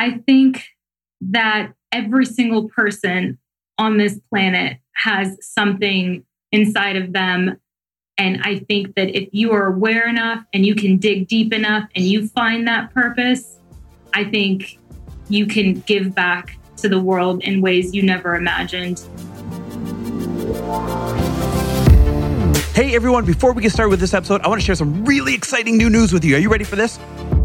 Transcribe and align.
I 0.00 0.12
think 0.12 0.64
that 1.20 1.74
every 1.92 2.24
single 2.24 2.70
person 2.70 3.38
on 3.76 3.98
this 3.98 4.18
planet 4.30 4.78
has 4.94 5.36
something 5.42 6.24
inside 6.52 6.96
of 6.96 7.12
them. 7.12 7.58
And 8.16 8.40
I 8.42 8.60
think 8.60 8.94
that 8.94 9.14
if 9.14 9.28
you 9.32 9.52
are 9.52 9.66
aware 9.66 10.08
enough 10.08 10.42
and 10.54 10.64
you 10.64 10.74
can 10.74 10.96
dig 10.96 11.28
deep 11.28 11.52
enough 11.52 11.86
and 11.94 12.06
you 12.06 12.28
find 12.28 12.66
that 12.66 12.94
purpose, 12.94 13.58
I 14.14 14.24
think 14.24 14.78
you 15.28 15.44
can 15.44 15.80
give 15.80 16.14
back 16.14 16.58
to 16.78 16.88
the 16.88 16.98
world 16.98 17.42
in 17.42 17.60
ways 17.60 17.94
you 17.94 18.02
never 18.02 18.36
imagined. 18.36 19.00
Hey 22.72 22.94
everyone, 22.94 23.26
before 23.26 23.52
we 23.52 23.60
get 23.60 23.72
started 23.72 23.90
with 23.90 24.00
this 24.00 24.14
episode, 24.14 24.40
I 24.40 24.48
want 24.48 24.62
to 24.62 24.64
share 24.64 24.76
some 24.76 25.04
really 25.04 25.34
exciting 25.34 25.76
new 25.76 25.90
news 25.90 26.10
with 26.10 26.24
you. 26.24 26.36
Are 26.36 26.38
you 26.38 26.48
ready 26.48 26.64
for 26.64 26.76
this? 26.76 26.98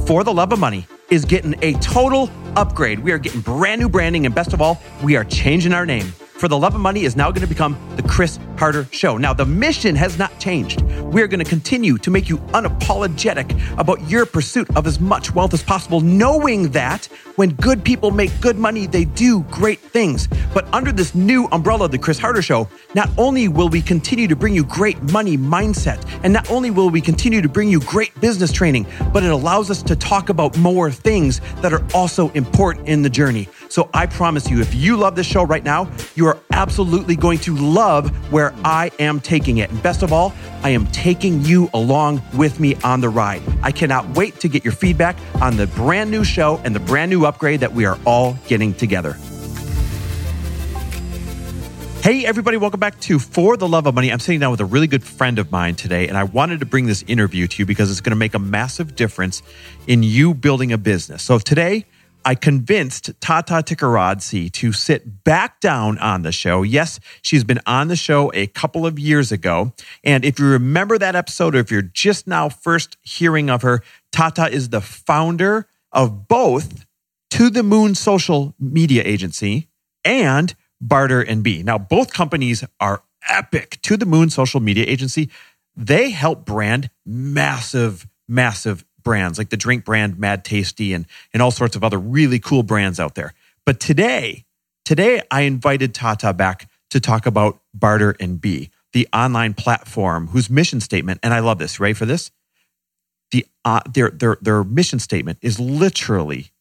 For 0.08 0.24
the 0.24 0.34
Love 0.34 0.54
of 0.54 0.60
Money 0.60 0.88
is 1.10 1.26
getting 1.26 1.56
a 1.62 1.74
total 1.80 2.30
upgrade. 2.56 3.00
We 3.00 3.12
are 3.12 3.18
getting 3.18 3.42
brand 3.42 3.82
new 3.82 3.90
branding, 3.90 4.26
and 4.26 4.34
best 4.34 4.54
of 4.54 4.62
all, 4.62 4.82
we 5.04 5.16
are 5.16 5.24
changing 5.24 5.74
our 5.74 5.86
name 5.86 6.14
for 6.46 6.50
the 6.50 6.60
Love 6.60 6.76
of 6.76 6.82
Money 6.82 7.06
is 7.06 7.16
now 7.16 7.32
going 7.32 7.42
to 7.42 7.48
become 7.48 7.76
the 7.96 8.04
Chris 8.04 8.38
Harder 8.56 8.88
Show. 8.92 9.18
Now, 9.18 9.34
the 9.34 9.48
mission 9.48 9.96
has 9.96 10.20
not 10.20 10.40
changed. 10.40 10.84
We 11.02 11.24
are 11.24 11.28
going 11.28 11.44
to 11.44 11.50
continue 11.50 11.98
to 11.98 12.12
make 12.12 12.30
you 12.30 12.38
unapologetic 12.54 13.80
about 13.80 14.08
your 14.08 14.28
pursuit 14.28 14.68
of 14.78 14.86
as 14.86 15.00
much 15.00 15.34
wealth 15.34 15.56
as 15.56 15.64
possible, 15.64 16.02
knowing 16.02 16.70
that 16.70 17.08
when 17.36 17.50
good 17.56 17.84
people 17.84 18.12
make 18.12 18.30
good 18.42 18.60
money, 18.60 18.86
they 18.86 19.06
do 19.06 19.42
great 19.50 19.80
things. 19.80 20.28
But 20.54 20.72
under 20.72 20.92
this 20.92 21.16
new 21.16 21.48
umbrella, 21.52 21.90
the 21.90 21.98
Chris 21.98 22.20
Harder 22.20 22.44
Show, 22.44 22.70
not 22.94 23.10
only 23.18 23.48
will 23.48 23.68
we 23.68 23.82
continue 23.82 24.28
to 24.28 24.36
bring 24.36 24.54
you 24.54 24.64
great 24.64 25.02
money 25.12 25.40
mindset, 25.40 26.08
and 26.24 26.32
not 26.32 26.52
only 26.52 26.70
will 26.70 26.92
we 26.92 27.02
continue 27.02 27.42
to 27.42 27.50
bring 27.50 27.70
you 27.70 27.80
great 27.82 28.14
business 28.22 28.52
training, 28.52 28.86
but 29.12 29.24
it 29.24 29.32
allows 29.32 29.72
us 29.72 29.82
to 29.82 29.96
talk 29.96 30.30
about 30.30 30.56
more 30.60 30.92
things 30.92 31.42
that 31.62 31.74
are 31.74 31.84
also 31.96 32.30
important 32.30 32.88
in 32.88 33.02
the 33.02 33.10
journey. 33.10 33.50
So 33.68 33.90
I 33.94 34.06
promise 34.06 34.50
you, 34.50 34.62
if 34.62 34.74
you 34.76 34.96
love 34.96 35.16
this 35.16 35.28
show 35.28 35.44
right 35.44 35.64
now, 35.64 35.90
you 36.16 36.28
are 36.28 36.35
absolutely 36.52 37.16
going 37.16 37.40
to 37.40 37.56
love 37.56 38.10
where 38.32 38.54
I 38.64 38.92
am 39.00 39.20
taking 39.20 39.58
it. 39.58 39.70
And 39.70 39.82
best 39.82 40.04
of 40.04 40.14
all, 40.14 40.34
I 40.64 40.70
am 40.70 40.88
taking 40.88 41.42
you 41.42 41.70
along 41.74 42.22
with 42.36 42.60
me 42.60 42.76
on 42.84 43.02
the 43.02 43.10
ride. 43.10 43.42
I 43.62 43.72
cannot 43.72 44.16
wait 44.16 44.40
to 44.42 44.48
get 44.48 44.64
your 44.64 44.74
feedback 44.74 45.18
on 45.42 45.58
the 45.58 45.68
brand 45.68 46.12
new 46.12 46.24
show 46.24 46.62
and 46.64 46.76
the 46.76 46.80
brand 46.80 47.10
new 47.10 47.26
upgrade 47.26 47.60
that 47.60 47.74
we 47.74 47.86
are 47.86 47.98
all 48.06 48.38
getting 48.48 48.74
together. 48.74 49.18
Hey, 52.06 52.24
everybody, 52.24 52.58
welcome 52.58 52.80
back 52.80 53.00
to 53.00 53.18
For 53.18 53.58
the 53.58 53.68
Love 53.68 53.88
of 53.88 53.96
Money. 53.96 54.12
I'm 54.12 54.20
sitting 54.20 54.40
down 54.40 54.52
with 54.52 54.62
a 54.62 54.66
really 54.66 54.86
good 54.86 55.04
friend 55.04 55.40
of 55.40 55.52
mine 55.52 55.74
today, 55.74 56.08
and 56.08 56.16
I 56.16 56.24
wanted 56.24 56.60
to 56.60 56.66
bring 56.68 56.86
this 56.86 57.04
interview 57.08 57.48
to 57.48 57.58
you 57.58 57.66
because 57.66 57.90
it's 57.90 58.00
going 58.00 58.12
to 58.12 58.16
make 58.16 58.36
a 58.36 58.40
massive 58.40 58.96
difference 58.96 59.42
in 59.88 60.04
you 60.04 60.36
building 60.36 60.72
a 60.72 60.78
business. 60.78 61.24
So 61.24 61.40
today, 61.40 61.88
I 62.28 62.34
convinced 62.34 63.12
Tata 63.22 63.62
Tickaradze 63.64 64.52
to 64.54 64.74
sit 64.74 65.24
back 65.24 65.60
down 65.60 66.00
on 66.00 66.24
the 66.24 66.32
show. 66.32 66.64
Yes, 66.64 67.00
she's 67.22 67.44
been 67.44 67.60
on 67.68 67.88
the 67.88 67.96
show 67.96 68.32
a 68.34 68.48
couple 68.48 68.88
of 68.88 68.98
years 68.98 69.32
ago. 69.32 69.74
And 70.04 70.26
if 70.26 70.40
you 70.40 70.48
remember 70.48 70.98
that 70.98 71.16
episode, 71.16 71.54
or 71.54 71.60
if 71.60 71.70
you're 71.70 71.84
just 71.84 72.26
now 72.26 72.50
first 72.50 72.98
hearing 73.04 73.52
of 73.52 73.62
her, 73.62 73.84
Tata 74.12 74.50
is 74.50 74.70
the 74.70 74.82
founder 74.82 75.68
of 75.92 76.28
both 76.28 76.88
To 77.30 77.52
the 77.52 77.62
Moon 77.62 77.94
social 77.94 78.56
media 78.60 79.04
agency 79.06 79.68
and 80.04 80.56
Barter 80.82 81.22
and 81.22 81.44
Be. 81.44 81.62
Now, 81.62 81.78
both 81.78 82.12
companies 82.12 82.64
are 82.80 83.04
epic. 83.30 83.78
To 83.84 83.98
the 83.98 84.06
Moon 84.08 84.32
social 84.32 84.60
media 84.60 84.86
agency, 84.88 85.30
they 85.76 86.10
help 86.10 86.44
brand 86.44 86.90
massive, 87.06 88.08
massive 88.28 88.84
brands 89.06 89.38
like 89.38 89.50
the 89.50 89.56
drink 89.56 89.86
brand 89.86 90.20
Mad 90.20 90.44
Tasty 90.44 90.92
and, 90.92 91.06
and 91.34 91.42
all 91.42 91.52
sorts 91.52 91.78
of 91.78 91.84
other 91.86 91.98
really 91.98 92.40
cool 92.40 92.64
brands 92.64 93.00
out 93.00 93.16
there. 93.16 93.34
But 93.66 93.80
today, 93.80 94.44
today 94.84 95.22
I 95.32 95.42
invited 95.42 95.94
Tata 95.94 96.34
back 96.34 96.70
to 96.90 97.00
talk 97.00 97.26
about 97.26 97.62
Barter 97.74 98.18
and 98.20 98.42
Be, 98.42 98.70
the 98.92 99.08
online 99.14 99.54
platform 99.54 100.28
whose 100.28 100.50
mission 100.50 100.82
statement, 100.82 101.22
and 101.24 101.34
I 101.34 101.40
love 101.40 101.60
this, 101.60 101.80
ready 101.80 101.94
for 101.94 102.06
this? 102.06 102.32
The, 103.32 103.46
uh, 103.64 103.80
their, 103.92 104.10
their, 104.10 104.38
their 104.42 104.64
mission 104.64 105.00
statement 105.00 105.40
is 105.42 105.60
literally 105.60 106.52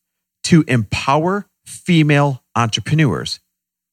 to 0.44 0.65
empower 0.69 1.47
female 1.66 2.43
entrepreneurs 2.54 3.41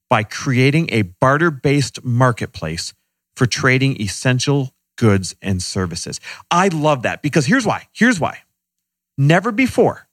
by 0.10 0.24
creating 0.24 0.90
a 0.92 1.04
barter 1.04 1.50
based 1.50 2.04
marketplace 2.04 2.94
for 3.36 3.46
trading 3.46 4.00
essential 4.02 4.74
goods 5.02 5.36
and 5.42 5.64
services. 5.64 6.22
I 6.52 6.68
love 6.68 7.02
that 7.02 7.24
because 7.24 7.48
here's 7.48 7.66
why. 7.66 7.88
Here's 7.92 8.20
why. 8.20 8.38
Never 9.18 9.52
before 9.52 10.08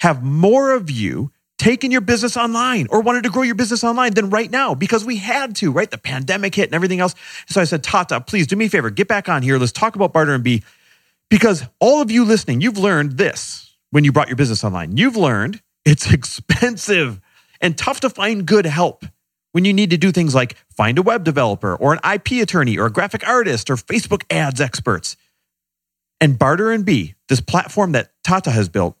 have 0.00 0.22
more 0.22 0.74
of 0.74 0.90
you 0.90 1.32
taken 1.56 1.90
your 1.90 2.02
business 2.02 2.36
online 2.36 2.88
or 2.90 3.00
wanted 3.00 3.24
to 3.24 3.30
grow 3.30 3.40
your 3.40 3.54
business 3.54 3.82
online 3.82 4.12
than 4.12 4.28
right 4.28 4.50
now 4.50 4.74
because 4.74 5.02
we 5.02 5.16
had 5.16 5.56
to, 5.56 5.72
right? 5.72 5.90
The 5.90 5.96
pandemic 5.96 6.54
hit 6.54 6.66
and 6.66 6.74
everything 6.74 7.00
else. 7.00 7.14
So 7.48 7.58
I 7.58 7.64
said, 7.64 7.82
Tata, 7.82 8.20
please 8.20 8.46
do 8.46 8.54
me 8.54 8.66
a 8.66 8.68
favor, 8.68 8.90
get 8.90 9.08
back 9.08 9.30
on 9.30 9.42
here. 9.42 9.58
Let's 9.58 9.72
talk 9.72 9.96
about 9.96 10.12
Barter 10.12 10.34
and 10.34 10.44
Be 10.44 10.62
because 11.30 11.64
all 11.80 12.02
of 12.02 12.10
you 12.10 12.26
listening, 12.26 12.60
you've 12.60 12.78
learned 12.78 13.12
this 13.12 13.74
when 13.92 14.04
you 14.04 14.12
brought 14.12 14.28
your 14.28 14.36
business 14.36 14.62
online. 14.62 14.98
You've 14.98 15.16
learned 15.16 15.62
it's 15.86 16.12
expensive 16.12 17.18
and 17.62 17.78
tough 17.78 18.00
to 18.00 18.10
find 18.10 18.44
good 18.44 18.66
help 18.66 19.06
when 19.58 19.64
you 19.64 19.72
need 19.72 19.90
to 19.90 19.96
do 19.96 20.12
things 20.12 20.36
like 20.36 20.54
find 20.76 20.98
a 20.98 21.02
web 21.02 21.24
developer 21.24 21.74
or 21.74 21.92
an 21.92 21.98
IP 22.08 22.40
attorney 22.40 22.78
or 22.78 22.86
a 22.86 22.92
graphic 22.92 23.26
artist 23.26 23.68
or 23.68 23.74
Facebook 23.74 24.22
ads 24.30 24.60
experts. 24.60 25.16
And 26.20 26.38
Barter 26.38 26.70
and 26.70 26.84
Be, 26.84 27.16
this 27.28 27.40
platform 27.40 27.90
that 27.90 28.12
Tata 28.22 28.52
has 28.52 28.68
built, 28.68 28.96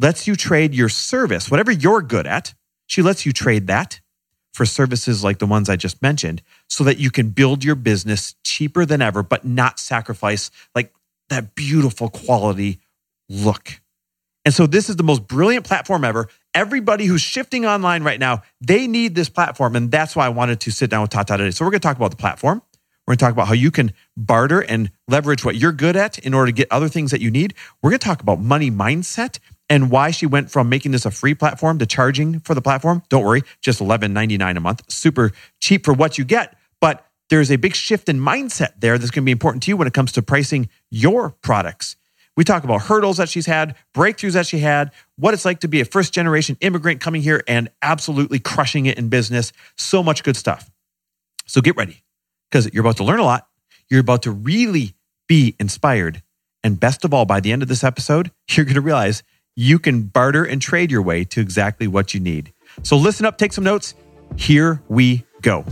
lets 0.00 0.26
you 0.26 0.36
trade 0.36 0.74
your 0.74 0.88
service, 0.88 1.50
whatever 1.50 1.70
you're 1.70 2.00
good 2.00 2.26
at. 2.26 2.54
She 2.86 3.02
lets 3.02 3.26
you 3.26 3.32
trade 3.34 3.66
that 3.66 4.00
for 4.54 4.64
services 4.64 5.22
like 5.22 5.38
the 5.38 5.44
ones 5.44 5.68
I 5.68 5.76
just 5.76 6.00
mentioned 6.00 6.40
so 6.66 6.82
that 6.84 6.96
you 6.96 7.10
can 7.10 7.28
build 7.28 7.62
your 7.62 7.74
business 7.74 8.36
cheaper 8.42 8.86
than 8.86 9.02
ever, 9.02 9.22
but 9.22 9.44
not 9.44 9.78
sacrifice 9.78 10.50
like 10.74 10.94
that 11.28 11.54
beautiful 11.54 12.08
quality 12.08 12.80
look. 13.28 13.82
And 14.44 14.52
so 14.52 14.66
this 14.66 14.90
is 14.90 14.96
the 14.96 15.02
most 15.02 15.26
brilliant 15.26 15.64
platform 15.64 16.04
ever. 16.04 16.28
Everybody 16.52 17.06
who's 17.06 17.22
shifting 17.22 17.64
online 17.64 18.02
right 18.02 18.20
now, 18.20 18.42
they 18.60 18.86
need 18.86 19.14
this 19.14 19.28
platform. 19.28 19.74
And 19.74 19.90
that's 19.90 20.14
why 20.14 20.26
I 20.26 20.28
wanted 20.28 20.60
to 20.60 20.70
sit 20.70 20.90
down 20.90 21.02
with 21.02 21.10
Tata 21.10 21.36
today. 21.38 21.50
So 21.50 21.64
we're 21.64 21.70
going 21.70 21.80
to 21.80 21.88
talk 21.88 21.96
about 21.96 22.10
the 22.10 22.16
platform. 22.16 22.62
We're 23.06 23.12
going 23.12 23.18
to 23.18 23.24
talk 23.24 23.32
about 23.32 23.48
how 23.48 23.54
you 23.54 23.70
can 23.70 23.92
barter 24.16 24.60
and 24.60 24.90
leverage 25.08 25.44
what 25.44 25.56
you're 25.56 25.72
good 25.72 25.96
at 25.96 26.18
in 26.18 26.32
order 26.32 26.46
to 26.46 26.52
get 26.52 26.68
other 26.70 26.88
things 26.88 27.10
that 27.10 27.20
you 27.20 27.30
need. 27.30 27.54
We're 27.82 27.90
going 27.90 28.00
to 28.00 28.06
talk 28.06 28.22
about 28.22 28.40
money 28.40 28.70
mindset 28.70 29.38
and 29.68 29.90
why 29.90 30.10
she 30.10 30.26
went 30.26 30.50
from 30.50 30.68
making 30.68 30.92
this 30.92 31.04
a 31.04 31.10
free 31.10 31.34
platform 31.34 31.78
to 31.78 31.86
charging 31.86 32.40
for 32.40 32.54
the 32.54 32.62
platform. 32.62 33.02
Don't 33.08 33.24
worry, 33.24 33.42
just 33.60 33.80
$11.99 33.80 34.56
a 34.56 34.60
month, 34.60 34.90
super 34.90 35.32
cheap 35.60 35.84
for 35.84 35.92
what 35.92 36.16
you 36.16 36.24
get. 36.24 36.56
But 36.80 37.06
there's 37.30 37.50
a 37.50 37.56
big 37.56 37.74
shift 37.74 38.08
in 38.08 38.20
mindset 38.20 38.80
there 38.80 38.98
that's 38.98 39.10
going 39.10 39.22
to 39.22 39.26
be 39.26 39.32
important 39.32 39.62
to 39.64 39.70
you 39.70 39.76
when 39.76 39.88
it 39.88 39.94
comes 39.94 40.12
to 40.12 40.22
pricing 40.22 40.68
your 40.90 41.30
products. 41.42 41.96
We 42.36 42.42
talk 42.42 42.64
about 42.64 42.82
hurdles 42.82 43.18
that 43.18 43.28
she's 43.28 43.46
had, 43.46 43.76
breakthroughs 43.94 44.32
that 44.32 44.46
she 44.46 44.58
had, 44.58 44.90
what 45.16 45.34
it's 45.34 45.44
like 45.44 45.60
to 45.60 45.68
be 45.68 45.80
a 45.80 45.84
first 45.84 46.12
generation 46.12 46.56
immigrant 46.60 47.00
coming 47.00 47.22
here 47.22 47.44
and 47.46 47.68
absolutely 47.80 48.40
crushing 48.40 48.86
it 48.86 48.98
in 48.98 49.08
business. 49.08 49.52
So 49.76 50.02
much 50.02 50.24
good 50.24 50.36
stuff. 50.36 50.68
So 51.46 51.60
get 51.60 51.76
ready 51.76 52.02
because 52.50 52.72
you're 52.72 52.82
about 52.82 52.96
to 52.96 53.04
learn 53.04 53.20
a 53.20 53.24
lot. 53.24 53.46
You're 53.88 54.00
about 54.00 54.22
to 54.22 54.32
really 54.32 54.94
be 55.28 55.54
inspired. 55.60 56.22
And 56.64 56.80
best 56.80 57.04
of 57.04 57.14
all, 57.14 57.24
by 57.24 57.38
the 57.38 57.52
end 57.52 57.62
of 57.62 57.68
this 57.68 57.84
episode, 57.84 58.32
you're 58.50 58.64
going 58.64 58.74
to 58.74 58.80
realize 58.80 59.22
you 59.54 59.78
can 59.78 60.02
barter 60.02 60.42
and 60.42 60.60
trade 60.60 60.90
your 60.90 61.02
way 61.02 61.22
to 61.24 61.40
exactly 61.40 61.86
what 61.86 62.14
you 62.14 62.20
need. 62.20 62.52
So 62.82 62.96
listen 62.96 63.26
up, 63.26 63.38
take 63.38 63.52
some 63.52 63.62
notes. 63.62 63.94
Here 64.36 64.82
we 64.88 65.24
go. 65.40 65.64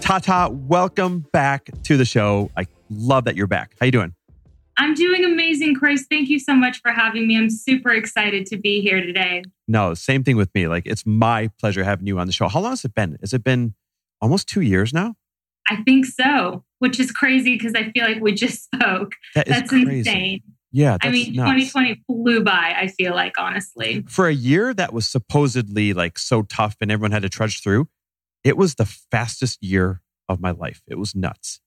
Tata, 0.00 0.50
welcome 0.52 1.26
back 1.32 1.70
to 1.84 1.96
the 1.96 2.04
show. 2.04 2.50
I 2.56 2.66
love 2.96 3.24
that 3.24 3.36
you're 3.36 3.46
back. 3.46 3.74
How 3.80 3.86
you 3.86 3.92
doing? 3.92 4.14
I'm 4.76 4.94
doing 4.94 5.24
amazing, 5.24 5.76
Chris. 5.76 6.06
Thank 6.10 6.28
you 6.28 6.38
so 6.38 6.54
much 6.54 6.80
for 6.80 6.90
having 6.90 7.28
me. 7.28 7.36
I'm 7.36 7.50
super 7.50 7.90
excited 7.90 8.46
to 8.46 8.56
be 8.56 8.80
here 8.80 9.00
today. 9.00 9.44
No, 9.68 9.94
same 9.94 10.24
thing 10.24 10.36
with 10.36 10.52
me. 10.54 10.66
Like 10.66 10.84
it's 10.86 11.06
my 11.06 11.48
pleasure 11.60 11.84
having 11.84 12.06
you 12.06 12.18
on 12.18 12.26
the 12.26 12.32
show. 12.32 12.48
How 12.48 12.60
long 12.60 12.72
has 12.72 12.84
it 12.84 12.94
been? 12.94 13.16
Has 13.20 13.32
it 13.32 13.44
been 13.44 13.74
almost 14.20 14.48
two 14.48 14.62
years 14.62 14.92
now? 14.92 15.14
I 15.68 15.76
think 15.82 16.06
so, 16.06 16.64
which 16.78 16.98
is 17.00 17.10
crazy 17.10 17.56
because 17.56 17.74
I 17.74 17.90
feel 17.92 18.04
like 18.04 18.20
we 18.20 18.34
just 18.34 18.64
spoke. 18.64 19.12
That 19.34 19.46
that's 19.46 19.70
crazy. 19.70 19.98
insane. 19.98 20.42
Yeah, 20.72 20.96
I 21.00 21.10
mean, 21.10 21.34
nuts. 21.34 21.70
2020 21.70 22.02
flew 22.08 22.42
by, 22.42 22.74
I 22.76 22.88
feel 22.88 23.14
like, 23.14 23.38
honestly. 23.38 24.04
For 24.08 24.26
a 24.26 24.34
year 24.34 24.74
that 24.74 24.92
was 24.92 25.08
supposedly 25.08 25.92
like 25.92 26.18
so 26.18 26.42
tough 26.42 26.74
and 26.80 26.90
everyone 26.90 27.12
had 27.12 27.22
to 27.22 27.28
trudge 27.28 27.62
through, 27.62 27.86
it 28.42 28.56
was 28.56 28.74
the 28.74 28.84
fastest 28.84 29.62
year 29.62 30.02
of 30.28 30.40
my 30.40 30.50
life. 30.50 30.82
It 30.88 30.98
was 30.98 31.14
nuts. 31.14 31.60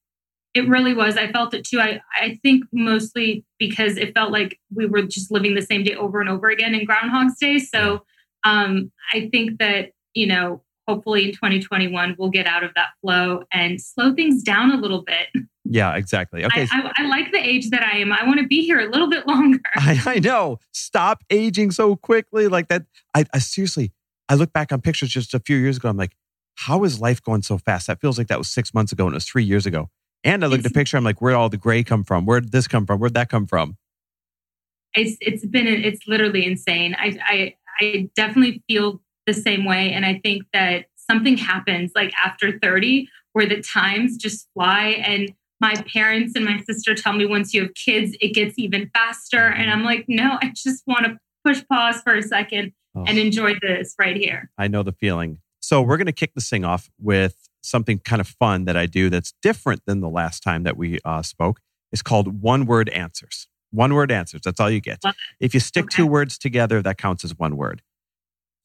It 0.54 0.68
really 0.68 0.94
was. 0.94 1.16
I 1.16 1.30
felt 1.30 1.54
it 1.54 1.64
too. 1.64 1.80
I, 1.80 2.00
I 2.20 2.38
think 2.42 2.64
mostly 2.72 3.44
because 3.58 3.96
it 3.96 4.14
felt 4.14 4.32
like 4.32 4.58
we 4.74 4.86
were 4.86 5.02
just 5.02 5.30
living 5.30 5.54
the 5.54 5.62
same 5.62 5.84
day 5.84 5.94
over 5.94 6.20
and 6.20 6.28
over 6.28 6.48
again 6.48 6.74
in 6.74 6.84
Groundhog's 6.84 7.38
Day. 7.38 7.58
So 7.58 8.04
um, 8.44 8.90
I 9.12 9.28
think 9.30 9.58
that, 9.58 9.92
you 10.14 10.26
know, 10.26 10.62
hopefully 10.88 11.26
in 11.26 11.32
2021, 11.32 12.16
we'll 12.18 12.30
get 12.30 12.46
out 12.46 12.64
of 12.64 12.72
that 12.74 12.88
flow 13.02 13.44
and 13.52 13.80
slow 13.80 14.14
things 14.14 14.42
down 14.42 14.72
a 14.72 14.76
little 14.76 15.02
bit. 15.02 15.28
Yeah, 15.64 15.94
exactly. 15.94 16.46
Okay. 16.46 16.66
I, 16.72 16.92
I, 16.96 17.02
I, 17.04 17.08
like 17.08 17.30
the 17.30 17.46
age 17.46 17.68
that 17.70 17.82
I 17.82 17.98
am. 17.98 18.10
I 18.10 18.24
want 18.24 18.40
to 18.40 18.46
be 18.46 18.64
here 18.64 18.80
a 18.80 18.90
little 18.90 19.10
bit 19.10 19.26
longer. 19.26 19.60
I, 19.76 20.00
I 20.06 20.18
know. 20.18 20.60
Stop 20.72 21.22
aging 21.28 21.72
so 21.72 21.94
quickly 21.94 22.48
like 22.48 22.68
that. 22.68 22.86
I, 23.14 23.26
I 23.34 23.38
seriously, 23.38 23.92
I 24.30 24.34
look 24.34 24.54
back 24.54 24.72
on 24.72 24.80
pictures 24.80 25.10
just 25.10 25.34
a 25.34 25.40
few 25.40 25.58
years 25.58 25.76
ago. 25.76 25.90
I'm 25.90 25.98
like, 25.98 26.16
how 26.54 26.84
is 26.84 27.00
life 27.00 27.22
going 27.22 27.42
so 27.42 27.58
fast? 27.58 27.86
That 27.86 28.00
feels 28.00 28.16
like 28.16 28.28
that 28.28 28.38
was 28.38 28.48
six 28.48 28.72
months 28.72 28.90
ago 28.90 29.04
and 29.04 29.12
it 29.12 29.16
was 29.16 29.26
three 29.26 29.44
years 29.44 29.66
ago. 29.66 29.90
And 30.24 30.44
I 30.44 30.48
look 30.48 30.58
at 30.58 30.64
the 30.64 30.70
picture, 30.70 30.96
I'm 30.96 31.04
like, 31.04 31.20
where'd 31.20 31.36
all 31.36 31.48
the 31.48 31.56
gray 31.56 31.84
come 31.84 32.04
from? 32.04 32.26
Where'd 32.26 32.50
this 32.50 32.66
come 32.66 32.86
from? 32.86 32.98
Where'd 32.98 33.14
that 33.14 33.28
come 33.28 33.46
from? 33.46 33.76
It's 34.94 35.16
it's 35.20 35.46
been 35.46 35.66
it's 35.66 36.06
literally 36.08 36.44
insane. 36.44 36.96
I 36.98 37.18
I 37.24 37.54
I 37.80 38.10
definitely 38.16 38.62
feel 38.66 39.00
the 39.26 39.34
same 39.34 39.64
way. 39.64 39.92
And 39.92 40.04
I 40.04 40.20
think 40.24 40.44
that 40.52 40.86
something 40.96 41.36
happens 41.36 41.92
like 41.94 42.12
after 42.22 42.58
30 42.58 43.08
where 43.32 43.46
the 43.46 43.62
times 43.62 44.16
just 44.16 44.48
fly 44.54 45.02
and 45.04 45.32
my 45.60 45.74
parents 45.92 46.34
and 46.36 46.44
my 46.44 46.60
sister 46.60 46.94
tell 46.94 47.12
me 47.12 47.26
once 47.26 47.54
you 47.54 47.62
have 47.62 47.74
kids 47.74 48.16
it 48.20 48.34
gets 48.34 48.58
even 48.58 48.90
faster 48.94 49.38
mm-hmm. 49.38 49.60
and 49.60 49.70
i'm 49.70 49.82
like 49.84 50.04
no 50.08 50.38
i 50.42 50.52
just 50.54 50.82
want 50.86 51.04
to 51.04 51.18
push 51.44 51.62
pause 51.68 52.00
for 52.02 52.14
a 52.14 52.22
second 52.22 52.72
oh. 52.94 53.04
and 53.06 53.18
enjoy 53.18 53.54
this 53.62 53.94
right 53.98 54.16
here 54.16 54.50
i 54.58 54.68
know 54.68 54.82
the 54.82 54.92
feeling 54.92 55.38
so 55.60 55.82
we're 55.82 55.96
going 55.96 56.06
to 56.06 56.12
kick 56.12 56.34
this 56.34 56.48
thing 56.48 56.64
off 56.64 56.90
with 57.00 57.47
something 57.68 57.98
kind 58.00 58.20
of 58.20 58.28
fun 58.28 58.64
that 58.64 58.76
i 58.76 58.86
do 58.86 59.10
that's 59.10 59.34
different 59.42 59.82
than 59.86 60.00
the 60.00 60.08
last 60.08 60.42
time 60.42 60.62
that 60.62 60.76
we 60.76 60.98
uh, 61.04 61.22
spoke 61.22 61.60
it's 61.92 62.02
called 62.02 62.42
one 62.42 62.66
word 62.66 62.88
answers 62.90 63.48
one 63.70 63.94
word 63.94 64.10
answers 64.10 64.40
that's 64.44 64.60
all 64.60 64.70
you 64.70 64.80
get 64.80 65.00
if 65.40 65.54
you 65.54 65.60
stick 65.60 65.84
okay. 65.84 65.96
two 65.96 66.06
words 66.06 66.38
together 66.38 66.82
that 66.82 66.98
counts 66.98 67.24
as 67.24 67.36
one 67.38 67.56
word 67.56 67.82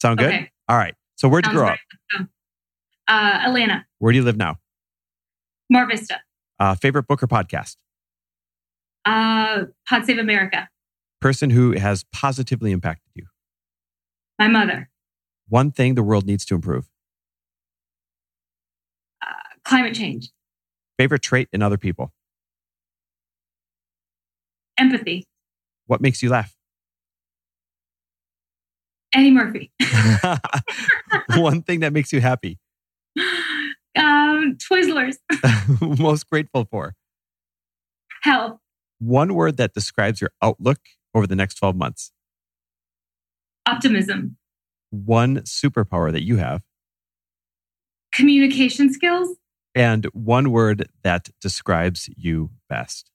sound 0.02 0.20
good 0.20 0.28
okay. 0.28 0.52
all 0.68 0.78
right 0.78 0.96
so 1.16 1.28
where'd 1.28 1.46
Sounds 1.46 1.54
you 1.54 1.60
grow 1.60 1.70
up 1.70 1.80
uh, 3.08 3.40
atlanta 3.46 3.86
where 4.00 4.12
do 4.12 4.18
you 4.18 4.24
live 4.24 4.38
now 4.38 4.58
mar 5.70 5.88
vista 5.88 6.20
uh, 6.60 6.76
favorite 6.76 7.08
book 7.08 7.22
or 7.22 7.28
podcast? 7.28 7.76
Uh, 9.06 9.66
Pod 9.88 10.06
Save 10.06 10.18
America. 10.18 10.70
Person 11.20 11.50
who 11.50 11.74
has 11.74 12.06
positively 12.14 12.72
impacted 12.72 13.12
you? 13.16 13.26
My 14.40 14.48
mother. 14.48 14.90
One 15.50 15.72
thing 15.72 15.96
the 15.96 16.04
world 16.04 16.26
needs 16.26 16.46
to 16.46 16.56
improve? 16.56 16.90
Climate 19.66 19.96
change. 19.96 20.30
Favorite 20.98 21.22
trait 21.22 21.50
in 21.54 21.62
other 21.62 21.78
people? 21.78 22.12
Empathy. 24.78 25.26
What 25.88 26.02
makes 26.02 26.22
you 26.24 26.30
laugh? 26.30 26.56
Eddie 29.14 29.32
Murphy. 29.32 29.72
One 31.36 31.62
thing 31.62 31.82
that 31.82 31.94
makes 31.94 32.12
you 32.12 32.20
happy? 32.22 32.58
Um, 33.96 34.58
Twizzlers. 34.58 35.18
Most 36.00 36.30
grateful 36.30 36.66
for? 36.70 36.96
Health. 38.24 38.58
One 39.00 39.34
word 39.36 39.58
that 39.58 39.74
describes 39.74 40.22
your 40.22 40.32
outlook 40.42 40.80
over 41.14 41.28
the 41.28 41.36
next 41.36 41.56
12 41.56 41.76
months. 41.76 42.12
Optimism. 43.66 44.38
One 44.90 45.42
superpower 45.42 46.12
that 46.12 46.24
you 46.24 46.38
have. 46.38 46.62
Communication 48.14 48.92
skills. 48.94 49.38
And 49.76 50.06
one 50.14 50.52
word 50.52 50.88
that 51.04 51.30
describes 51.42 52.10
you 52.16 52.52
best. 52.70 53.10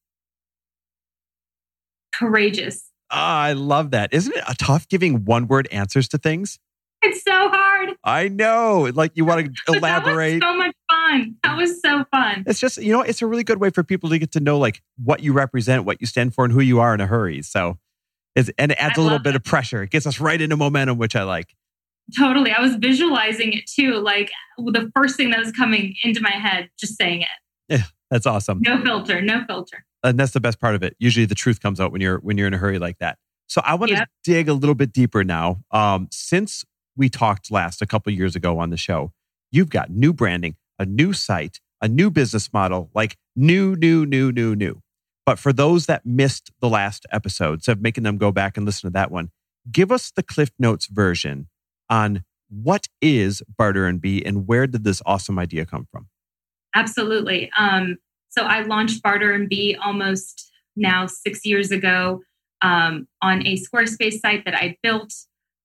Courageous. 2.14 2.90
Oh, 3.10 3.16
I 3.16 3.52
love 3.52 3.92
that. 3.92 4.12
Isn't 4.12 4.36
it 4.36 4.44
a 4.48 4.54
tough 4.54 4.88
giving 4.88 5.24
one 5.24 5.46
word 5.46 5.68
answers 5.70 6.08
to 6.08 6.18
things? 6.18 6.58
It's 7.00 7.22
so 7.22 7.30
hard. 7.32 7.90
I 8.02 8.28
know. 8.28 8.90
Like 8.92 9.12
you 9.14 9.24
want 9.24 9.56
to 9.66 9.72
elaborate. 9.72 10.42
so 10.42 10.56
much 10.56 10.74
fun. 10.90 11.36
That 11.44 11.56
was 11.56 11.80
so 11.80 12.04
fun. 12.10 12.42
It's 12.46 12.58
just, 12.58 12.78
you 12.78 12.92
know, 12.92 13.02
it's 13.02 13.22
a 13.22 13.26
really 13.26 13.44
good 13.44 13.60
way 13.60 13.70
for 13.70 13.84
people 13.84 14.10
to 14.10 14.18
get 14.18 14.32
to 14.32 14.40
know 14.40 14.58
like 14.58 14.82
what 14.96 15.20
you 15.22 15.32
represent, 15.32 15.84
what 15.84 16.00
you 16.00 16.06
stand 16.06 16.34
for, 16.34 16.44
and 16.44 16.52
who 16.52 16.60
you 16.60 16.80
are 16.80 16.92
in 16.92 17.00
a 17.00 17.06
hurry. 17.06 17.40
So 17.42 17.78
it's, 18.34 18.50
and 18.58 18.72
it 18.72 18.78
adds 18.78 18.98
I 18.98 19.02
a 19.02 19.04
little 19.04 19.20
bit 19.20 19.34
it. 19.34 19.36
of 19.36 19.44
pressure. 19.44 19.84
It 19.84 19.90
gets 19.90 20.06
us 20.06 20.18
right 20.20 20.40
into 20.40 20.56
momentum, 20.56 20.98
which 20.98 21.14
I 21.14 21.22
like. 21.22 21.54
Totally. 22.16 22.52
I 22.52 22.60
was 22.60 22.76
visualizing 22.76 23.52
it 23.52 23.64
too. 23.66 23.94
Like 23.94 24.30
the 24.58 24.90
first 24.94 25.16
thing 25.16 25.30
that 25.30 25.40
was 25.40 25.52
coming 25.52 25.94
into 26.02 26.20
my 26.20 26.30
head, 26.30 26.70
just 26.78 26.96
saying 26.96 27.22
it. 27.22 27.28
Yeah, 27.68 27.84
that's 28.10 28.26
awesome. 28.26 28.60
No 28.62 28.82
filter, 28.82 29.20
no 29.20 29.44
filter. 29.46 29.84
And 30.02 30.18
that's 30.18 30.32
the 30.32 30.40
best 30.40 30.60
part 30.60 30.74
of 30.74 30.82
it. 30.82 30.96
Usually 30.98 31.26
the 31.26 31.34
truth 31.34 31.60
comes 31.60 31.80
out 31.80 31.92
when 31.92 32.00
you're 32.00 32.18
when 32.18 32.38
you're 32.38 32.46
in 32.46 32.54
a 32.54 32.58
hurry 32.58 32.78
like 32.78 32.98
that. 32.98 33.18
So 33.46 33.60
I 33.64 33.74
want 33.74 33.90
yep. 33.90 34.04
to 34.04 34.08
dig 34.24 34.48
a 34.48 34.54
little 34.54 34.74
bit 34.74 34.92
deeper 34.92 35.24
now. 35.24 35.62
Um, 35.70 36.08
since 36.10 36.64
we 36.96 37.08
talked 37.08 37.50
last 37.50 37.82
a 37.82 37.86
couple 37.86 38.12
years 38.12 38.36
ago 38.36 38.58
on 38.58 38.70
the 38.70 38.76
show, 38.76 39.12
you've 39.50 39.70
got 39.70 39.90
new 39.90 40.12
branding, 40.12 40.56
a 40.78 40.84
new 40.84 41.12
site, 41.12 41.60
a 41.80 41.88
new 41.88 42.10
business 42.10 42.52
model, 42.52 42.90
like 42.94 43.16
new, 43.34 43.74
new, 43.76 44.04
new, 44.04 44.32
new, 44.32 44.54
new. 44.54 44.80
But 45.24 45.38
for 45.38 45.52
those 45.52 45.86
that 45.86 46.06
missed 46.06 46.50
the 46.60 46.68
last 46.68 47.06
episodes 47.12 47.68
of 47.68 47.80
making 47.80 48.04
them 48.04 48.16
go 48.16 48.32
back 48.32 48.56
and 48.56 48.64
listen 48.64 48.88
to 48.88 48.92
that 48.94 49.10
one, 49.10 49.30
give 49.70 49.92
us 49.92 50.10
the 50.10 50.22
Cliff 50.22 50.50
Notes 50.58 50.86
version 50.86 51.48
on 51.90 52.24
what 52.48 52.86
is 53.00 53.42
Barter 53.56 53.86
and 53.86 54.00
Be 54.00 54.24
and 54.24 54.46
where 54.46 54.66
did 54.66 54.84
this 54.84 55.02
awesome 55.04 55.38
idea 55.38 55.66
come 55.66 55.86
from? 55.90 56.08
Absolutely. 56.74 57.50
Um, 57.58 57.96
so 58.28 58.42
I 58.44 58.62
launched 58.62 59.02
Barter 59.02 59.32
and 59.32 59.48
Be 59.48 59.76
almost 59.82 60.50
now 60.76 61.06
six 61.06 61.44
years 61.44 61.70
ago 61.70 62.22
um, 62.62 63.06
on 63.22 63.46
a 63.46 63.56
Squarespace 63.56 64.20
site 64.20 64.44
that 64.44 64.54
I 64.54 64.76
built. 64.82 65.12